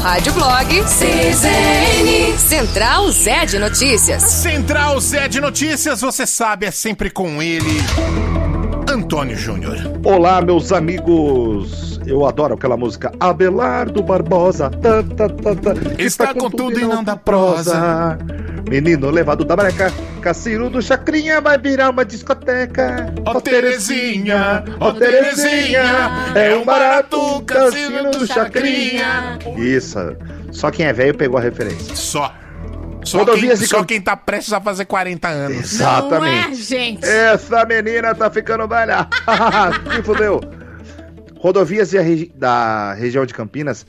Rádio 0.09 0.33
Blog 0.33 0.85
CZN. 0.85 2.39
Central 2.39 3.11
Zé 3.11 3.45
de 3.45 3.59
Notícias. 3.59 4.23
Central 4.23 4.99
Zé 5.01 5.29
de 5.29 5.39
Notícias, 5.39 6.01
você 6.01 6.27
sabe, 6.27 6.65
é 6.65 6.71
sempre 6.71 7.11
com 7.11 7.43
ele, 7.43 7.77
Antônio 8.91 9.37
Júnior. 9.37 9.77
Olá, 10.03 10.41
meus 10.41 10.73
amigos. 10.73 12.01
Eu 12.07 12.25
adoro 12.25 12.55
aquela 12.55 12.75
música 12.75 13.13
Abelardo 13.21 14.03
Barbosa. 14.03 14.71
Tá, 14.71 15.03
tá, 15.03 15.29
tá, 15.29 15.55
tá. 15.55 15.75
Está 16.03 16.33
com 16.33 16.49
tudo 16.49 16.81
e 16.81 16.85
não 16.85 17.05
dá 17.05 17.15
prosa. 17.15 18.17
Menino 18.67 19.11
levado 19.11 19.45
da 19.45 19.55
breca, 19.55 19.93
Cassino 20.19 20.69
do 20.69 20.83
Chacrinha 20.83 21.41
vai 21.41 21.57
virar 21.59 21.91
uma 21.91 22.05
discoteca. 22.05 23.13
Ó 23.25 23.41
Terezinha, 23.41 24.65
ó 24.81 24.93
Terezinha, 24.93 25.83
é 26.35 26.55
um 26.55 26.65
barato 26.65 27.43
Cassino 27.43 28.11
do 28.11 28.27
Chacrinha. 28.27 29.39
Isso. 29.57 29.99
Só 30.53 30.71
quem 30.71 30.87
é 30.87 30.93
velho 30.93 31.15
pegou 31.17 31.39
a 31.39 31.43
referência. 31.43 31.95
Só. 31.95 32.33
Só, 33.05 33.19
quem, 33.19 33.27
Rodovias 33.27 33.63
e 33.63 33.67
só 33.67 33.85
quem 33.85 34.01
tá 34.01 34.17
prestes 34.17 34.53
a 34.53 34.61
fazer 34.61 34.85
40 34.85 35.29
anos. 35.29 35.57
Exatamente. 35.75 36.47
Não 36.47 36.53
é, 36.53 36.55
gente? 36.55 37.07
Essa 37.07 37.65
menina 37.65 38.15
tá 38.15 38.29
ficando 38.31 38.67
velha. 38.69 39.07
Se 39.97 40.03
fudeu. 40.03 40.41
Rodovias 41.37 41.93
e 41.93 41.99
a 41.99 42.03
regi- 42.03 42.33
da 42.35 42.93
região 42.95 43.25
de 43.25 43.33
Campinas 43.33 43.87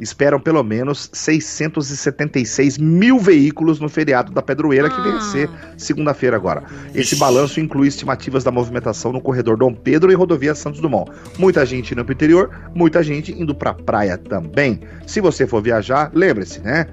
esperam 0.00 0.40
pelo 0.40 0.62
menos 0.62 1.08
676 1.12 2.78
mil 2.78 3.18
veículos 3.18 3.80
no 3.80 3.88
feriado 3.88 4.32
da 4.32 4.42
Pedroeira, 4.42 4.90
que 4.90 5.00
vem 5.00 5.12
a 5.12 5.20
ser 5.20 5.50
segunda-feira 5.76 6.36
agora. 6.36 6.64
Esse 6.94 7.16
balanço 7.16 7.60
inclui 7.60 7.88
estimativas 7.88 8.44
da 8.44 8.50
movimentação 8.50 9.12
no 9.12 9.20
corredor 9.20 9.56
Dom 9.56 9.74
Pedro 9.74 10.10
e 10.10 10.14
rodovia 10.14 10.54
Santos 10.54 10.80
Dumont. 10.80 11.10
Muita 11.38 11.64
gente 11.64 11.92
indo 11.92 12.04
pro 12.04 12.14
interior, 12.14 12.50
muita 12.74 13.02
gente 13.02 13.32
indo 13.32 13.54
pra 13.54 13.74
praia 13.74 14.18
também. 14.18 14.80
Se 15.06 15.20
você 15.20 15.46
for 15.46 15.62
viajar, 15.62 16.10
lembre-se, 16.14 16.60
né? 16.60 16.86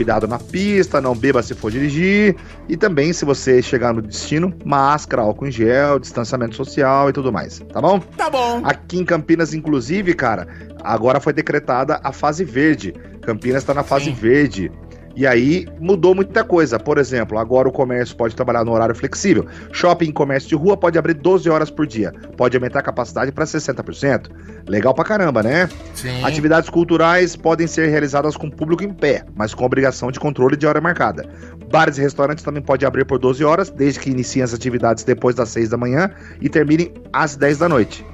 Cuidado 0.00 0.26
na 0.26 0.38
pista, 0.38 0.98
não 0.98 1.14
beba 1.14 1.42
se 1.42 1.54
for 1.54 1.70
dirigir. 1.70 2.34
E 2.66 2.74
também, 2.74 3.12
se 3.12 3.22
você 3.22 3.60
chegar 3.60 3.92
no 3.92 4.00
destino, 4.00 4.50
máscara, 4.64 5.20
álcool 5.20 5.48
em 5.48 5.52
gel, 5.52 5.98
distanciamento 5.98 6.56
social 6.56 7.10
e 7.10 7.12
tudo 7.12 7.30
mais, 7.30 7.58
tá 7.70 7.82
bom? 7.82 8.00
Tá 8.16 8.30
bom. 8.30 8.62
Aqui 8.64 8.98
em 8.98 9.04
Campinas, 9.04 9.52
inclusive, 9.52 10.14
cara, 10.14 10.48
agora 10.82 11.20
foi 11.20 11.34
decretada 11.34 12.00
a 12.02 12.12
fase 12.12 12.46
verde. 12.46 12.94
Campinas 13.20 13.62
tá 13.62 13.74
na 13.74 13.82
fase 13.82 14.10
verde. 14.10 14.72
E 15.20 15.26
aí 15.26 15.68
mudou 15.78 16.14
muita 16.14 16.42
coisa. 16.42 16.78
Por 16.78 16.96
exemplo, 16.96 17.36
agora 17.36 17.68
o 17.68 17.70
comércio 17.70 18.16
pode 18.16 18.34
trabalhar 18.34 18.64
no 18.64 18.72
horário 18.72 18.94
flexível. 18.94 19.46
Shopping 19.70 20.06
e 20.06 20.12
comércio 20.14 20.48
de 20.48 20.54
rua 20.54 20.78
pode 20.78 20.98
abrir 20.98 21.12
12 21.12 21.50
horas 21.50 21.70
por 21.70 21.86
dia. 21.86 22.10
Pode 22.38 22.56
aumentar 22.56 22.78
a 22.78 22.82
capacidade 22.82 23.30
para 23.30 23.44
60%. 23.44 24.30
Legal 24.66 24.94
pra 24.94 25.04
caramba, 25.04 25.42
né? 25.42 25.68
Sim. 25.92 26.24
Atividades 26.24 26.70
culturais 26.70 27.36
podem 27.36 27.66
ser 27.66 27.90
realizadas 27.90 28.34
com 28.34 28.48
público 28.48 28.82
em 28.82 28.94
pé, 28.94 29.22
mas 29.36 29.52
com 29.52 29.62
obrigação 29.62 30.10
de 30.10 30.18
controle 30.18 30.56
de 30.56 30.66
hora 30.66 30.80
marcada. 30.80 31.28
Bares 31.70 31.98
e 31.98 32.00
restaurantes 32.00 32.42
também 32.42 32.62
podem 32.62 32.88
abrir 32.88 33.04
por 33.04 33.18
12 33.18 33.44
horas, 33.44 33.68
desde 33.68 34.00
que 34.00 34.08
iniciem 34.08 34.42
as 34.42 34.54
atividades 34.54 35.04
depois 35.04 35.36
das 35.36 35.50
6 35.50 35.68
da 35.68 35.76
manhã 35.76 36.10
e 36.40 36.48
terminem 36.48 36.94
às 37.12 37.36
10 37.36 37.58
da 37.58 37.68
noite. 37.68 38.06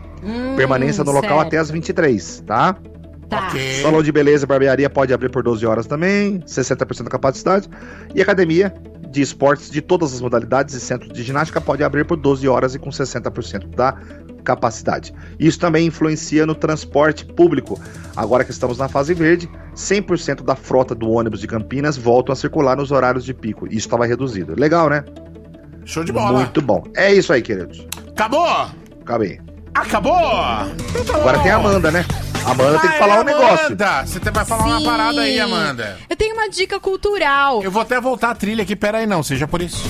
Permanência 0.56 1.04
no 1.04 1.12
local 1.12 1.36
sério. 1.36 1.46
até 1.46 1.58
às 1.58 1.70
23, 1.70 2.42
tá? 2.44 2.76
Tá. 3.28 3.50
Salão 3.82 4.02
de 4.02 4.12
beleza 4.12 4.44
e 4.44 4.46
barbearia 4.46 4.88
pode 4.88 5.12
abrir 5.12 5.30
por 5.30 5.42
12 5.42 5.66
horas 5.66 5.86
também, 5.86 6.40
60% 6.40 7.04
da 7.04 7.10
capacidade. 7.10 7.68
E 8.14 8.22
academia 8.22 8.72
de 9.10 9.20
esportes 9.20 9.70
de 9.70 9.80
todas 9.80 10.12
as 10.14 10.20
modalidades 10.20 10.74
e 10.74 10.80
centro 10.80 11.12
de 11.12 11.22
ginástica 11.22 11.60
pode 11.60 11.82
abrir 11.82 12.04
por 12.04 12.16
12 12.16 12.46
horas 12.48 12.74
e 12.74 12.78
com 12.78 12.90
60% 12.90 13.74
da 13.74 13.96
capacidade. 14.44 15.12
Isso 15.38 15.58
também 15.58 15.86
influencia 15.86 16.46
no 16.46 16.54
transporte 16.54 17.24
público. 17.24 17.80
Agora 18.14 18.44
que 18.44 18.52
estamos 18.52 18.78
na 18.78 18.88
fase 18.88 19.12
verde, 19.12 19.50
100% 19.74 20.44
da 20.44 20.54
frota 20.54 20.94
do 20.94 21.10
ônibus 21.10 21.40
de 21.40 21.48
Campinas 21.48 21.96
voltam 21.96 22.32
a 22.32 22.36
circular 22.36 22.76
nos 22.76 22.92
horários 22.92 23.24
de 23.24 23.34
pico. 23.34 23.66
Isso 23.66 23.88
estava 23.88 24.06
reduzido. 24.06 24.54
Legal, 24.58 24.88
né? 24.88 25.04
Show 25.84 26.04
de 26.04 26.12
bola. 26.12 26.38
Muito 26.38 26.62
bom. 26.62 26.84
É 26.96 27.12
isso 27.12 27.32
aí, 27.32 27.42
queridos. 27.42 27.86
Acabou? 28.08 28.70
Acabei. 29.00 29.40
Acabou? 29.80 30.14
Então 31.00 31.16
Agora 31.16 31.38
tem 31.40 31.50
a 31.52 31.56
Amanda, 31.56 31.90
né? 31.90 32.04
A 32.44 32.50
Amanda 32.52 32.78
tem 32.78 32.90
que 32.90 32.96
Ah, 32.96 32.98
falar 32.98 33.16
é, 33.16 33.20
um 33.20 33.24
negócio. 33.24 33.66
Amanda, 33.66 34.06
você 34.06 34.30
vai 34.30 34.44
falar 34.44 34.64
uma 34.66 34.78
Sim. 34.78 34.84
parada 34.84 35.20
aí, 35.20 35.40
Amanda. 35.40 35.98
Eu 36.08 36.16
tenho 36.16 36.34
uma 36.34 36.48
dica 36.48 36.78
cultural. 36.78 37.62
Eu 37.62 37.70
vou 37.70 37.82
até 37.82 38.00
voltar 38.00 38.30
a 38.30 38.34
trilha 38.34 38.62
aqui, 38.62 38.76
pera 38.76 38.98
aí 38.98 39.06
não, 39.06 39.22
seja 39.22 39.46
por 39.48 39.60
isso. 39.60 39.82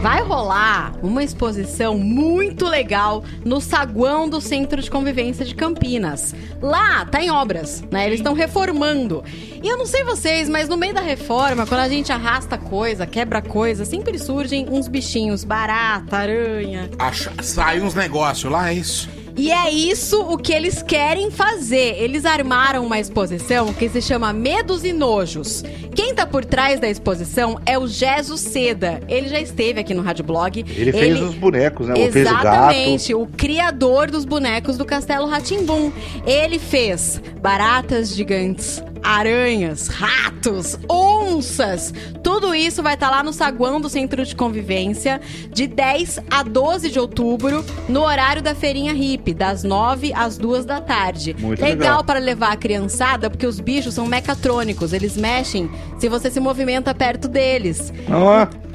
Vai 0.00 0.22
rolar 0.22 0.94
uma 1.02 1.22
exposição 1.22 1.98
muito 1.98 2.64
legal 2.64 3.22
no 3.44 3.60
saguão 3.60 4.30
do 4.30 4.40
Centro 4.40 4.80
de 4.80 4.90
Convivência 4.90 5.44
de 5.44 5.54
Campinas. 5.54 6.34
Lá 6.62 7.04
tá 7.04 7.22
em 7.22 7.30
obras, 7.30 7.84
né? 7.90 8.06
Eles 8.06 8.20
estão 8.20 8.32
reformando. 8.32 9.22
E 9.62 9.68
eu 9.68 9.76
não 9.76 9.84
sei 9.84 10.02
vocês, 10.02 10.48
mas 10.48 10.70
no 10.70 10.76
meio 10.78 10.94
da 10.94 11.02
reforma, 11.02 11.66
quando 11.66 11.80
a 11.80 11.88
gente 11.88 12.10
arrasta 12.10 12.56
coisa, 12.56 13.06
quebra 13.06 13.42
coisa, 13.42 13.84
sempre 13.84 14.18
surgem 14.18 14.66
uns 14.70 14.88
bichinhos, 14.88 15.44
barata, 15.44 16.16
aranha. 16.16 16.88
Acha, 16.98 17.30
sai 17.42 17.82
uns 17.82 17.94
negócios 17.94 18.50
lá, 18.50 18.70
é 18.70 18.74
isso. 18.74 19.20
E 19.36 19.50
é 19.50 19.70
isso 19.70 20.20
o 20.20 20.36
que 20.36 20.52
eles 20.52 20.82
querem 20.82 21.30
fazer. 21.30 21.96
Eles 21.96 22.24
armaram 22.24 22.84
uma 22.84 22.98
exposição 22.98 23.72
que 23.72 23.88
se 23.88 24.02
chama 24.02 24.32
Medos 24.32 24.84
e 24.84 24.92
Nojos. 24.92 25.62
Quem 25.94 26.14
tá 26.14 26.26
por 26.26 26.44
trás 26.44 26.78
da 26.78 26.88
exposição 26.88 27.58
é 27.64 27.78
o 27.78 27.86
Jesus 27.86 28.40
Seda. 28.40 29.00
Ele 29.08 29.28
já 29.28 29.40
esteve 29.40 29.80
aqui 29.80 29.89
no 29.94 30.02
Rádio 30.02 30.24
Blog. 30.24 30.64
Ele 30.76 30.92
fez 30.92 31.20
os 31.20 31.34
bonecos, 31.34 31.88
né? 31.88 31.94
Ele 31.96 32.12
fez 32.12 32.26
o. 32.26 32.30
Exatamente, 32.30 33.14
o 33.14 33.26
criador 33.26 34.10
dos 34.10 34.24
bonecos 34.24 34.76
do 34.76 34.84
Castelo 34.84 35.26
Ratimbum. 35.26 35.92
Ele 36.26 36.58
fez 36.58 37.20
baratas 37.40 38.14
gigantes, 38.14 38.82
aranhas, 39.02 39.88
ratos, 39.88 40.78
onças. 40.88 41.92
Tudo 42.22 42.54
isso 42.54 42.82
vai 42.82 42.94
estar 42.94 43.10
lá 43.10 43.22
no 43.22 43.32
saguão 43.32 43.80
do 43.80 43.88
Centro 43.88 44.24
de 44.24 44.34
Convivência 44.34 45.20
de 45.52 45.66
10 45.66 46.20
a 46.30 46.42
12 46.42 46.90
de 46.90 46.98
outubro, 46.98 47.64
no 47.88 48.02
horário 48.02 48.42
da 48.42 48.54
feirinha 48.54 48.92
hippie, 48.92 49.34
das 49.34 49.62
9 49.64 50.12
às 50.14 50.38
2 50.38 50.64
da 50.64 50.80
tarde. 50.80 51.36
Muito 51.38 51.60
legal 51.60 51.78
legal. 51.78 52.04
para 52.04 52.18
levar 52.18 52.52
a 52.52 52.56
criançada, 52.56 53.28
porque 53.30 53.46
os 53.46 53.60
bichos 53.60 53.94
são 53.94 54.06
mecatrônicos, 54.06 54.92
eles 54.92 55.16
mexem 55.16 55.70
se 55.98 56.08
você 56.08 56.30
se 56.30 56.40
movimenta 56.40 56.94
perto 56.94 57.28
deles. 57.28 57.92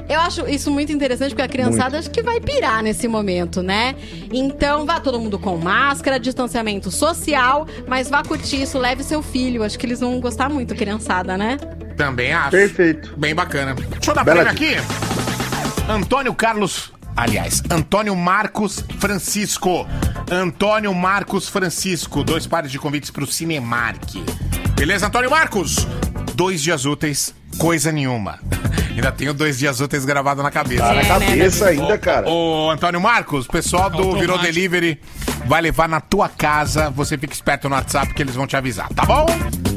Eu 0.08 0.20
acho 0.20 0.48
isso 0.48 0.70
muito 0.70 0.92
interessante, 0.92 1.30
porque 1.30 1.42
a 1.42 1.48
criançada 1.48 1.98
acho 1.98 2.10
que 2.10 2.22
vai 2.22 2.38
pirar 2.40 2.80
nesse 2.80 3.08
momento, 3.08 3.60
né? 3.60 3.96
Então, 4.32 4.86
vá 4.86 5.00
todo 5.00 5.18
mundo 5.18 5.36
com 5.36 5.56
máscara, 5.56 6.20
distanciamento 6.20 6.92
social, 6.92 7.66
mas 7.88 8.08
vá 8.08 8.22
curtir 8.22 8.62
isso, 8.62 8.78
leve 8.78 9.02
seu 9.02 9.20
filho. 9.20 9.64
Acho 9.64 9.76
que 9.76 9.84
eles 9.84 9.98
vão 9.98 10.15
gostar 10.20 10.48
muito, 10.48 10.74
criançada, 10.74 11.36
né? 11.36 11.56
Também 11.96 12.32
acho. 12.32 12.50
Perfeito. 12.50 13.14
Bem 13.16 13.34
bacana. 13.34 13.74
Deixa 13.74 14.10
eu 14.10 14.14
dar 14.14 14.24
Bela 14.24 14.44
prêmio 14.44 14.78
aqui. 14.80 15.90
Antônio 15.90 16.34
Carlos. 16.34 16.92
Aliás, 17.16 17.62
Antônio 17.70 18.14
Marcos 18.14 18.84
Francisco. 18.98 19.86
Antônio 20.30 20.92
Marcos 20.94 21.48
Francisco. 21.48 22.22
Dois 22.22 22.46
pares 22.46 22.70
de 22.70 22.78
convites 22.78 23.10
pro 23.10 23.26
Cinemark. 23.26 24.22
Beleza, 24.74 25.06
Antônio 25.06 25.30
Marcos? 25.30 25.86
Dois 26.34 26.62
dias 26.62 26.84
úteis, 26.84 27.34
coisa 27.58 27.90
nenhuma. 27.92 28.38
Ainda 28.94 29.12
tenho 29.12 29.34
dois 29.34 29.58
dias 29.58 29.78
úteis 29.80 30.04
gravado 30.06 30.42
na 30.42 30.50
cabeça. 30.50 30.82
Tá 30.82 30.94
na 30.94 31.04
cabeça 31.04 31.66
ainda, 31.66 31.98
cara. 31.98 32.26
Ô, 32.26 32.70
Antônio 32.70 32.98
Marcos, 32.98 33.44
o 33.44 33.48
pessoal 33.50 33.90
do 33.90 33.98
Automático. 33.98 34.20
Virou 34.20 34.38
Delivery 34.38 34.98
vai 35.44 35.60
levar 35.60 35.86
na 35.86 36.00
tua 36.00 36.30
casa. 36.30 36.88
Você 36.90 37.18
fica 37.18 37.34
esperto 37.34 37.68
no 37.68 37.74
WhatsApp 37.74 38.14
que 38.14 38.22
eles 38.22 38.34
vão 38.34 38.46
te 38.46 38.56
avisar, 38.56 38.88
tá 38.94 39.04
bom? 39.04 39.26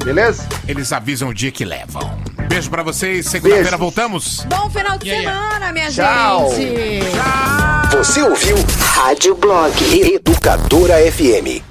Beleza? 0.05 0.47
Eles 0.65 0.93
avisam 0.93 1.27
o 1.27 1.33
dia 1.33 1.51
que 1.51 1.65
levam. 1.65 2.17
Beijo 2.47 2.69
pra 2.69 2.81
vocês. 2.81 3.25
Segunda-feira 3.27 3.75
voltamos. 3.75 4.45
Bom 4.45 4.69
final 4.69 4.97
de 4.97 5.09
Yeah, 5.09 5.29
yeah. 5.29 5.49
semana, 5.49 5.73
minha 5.73 5.91
Tchau. 5.91 6.49
gente! 6.55 7.97
Você 7.97 8.21
ouviu 8.21 8.55
Rádio 8.95 9.35
Blog 9.35 9.73
Educadora 10.13 10.95
FM. 11.11 11.61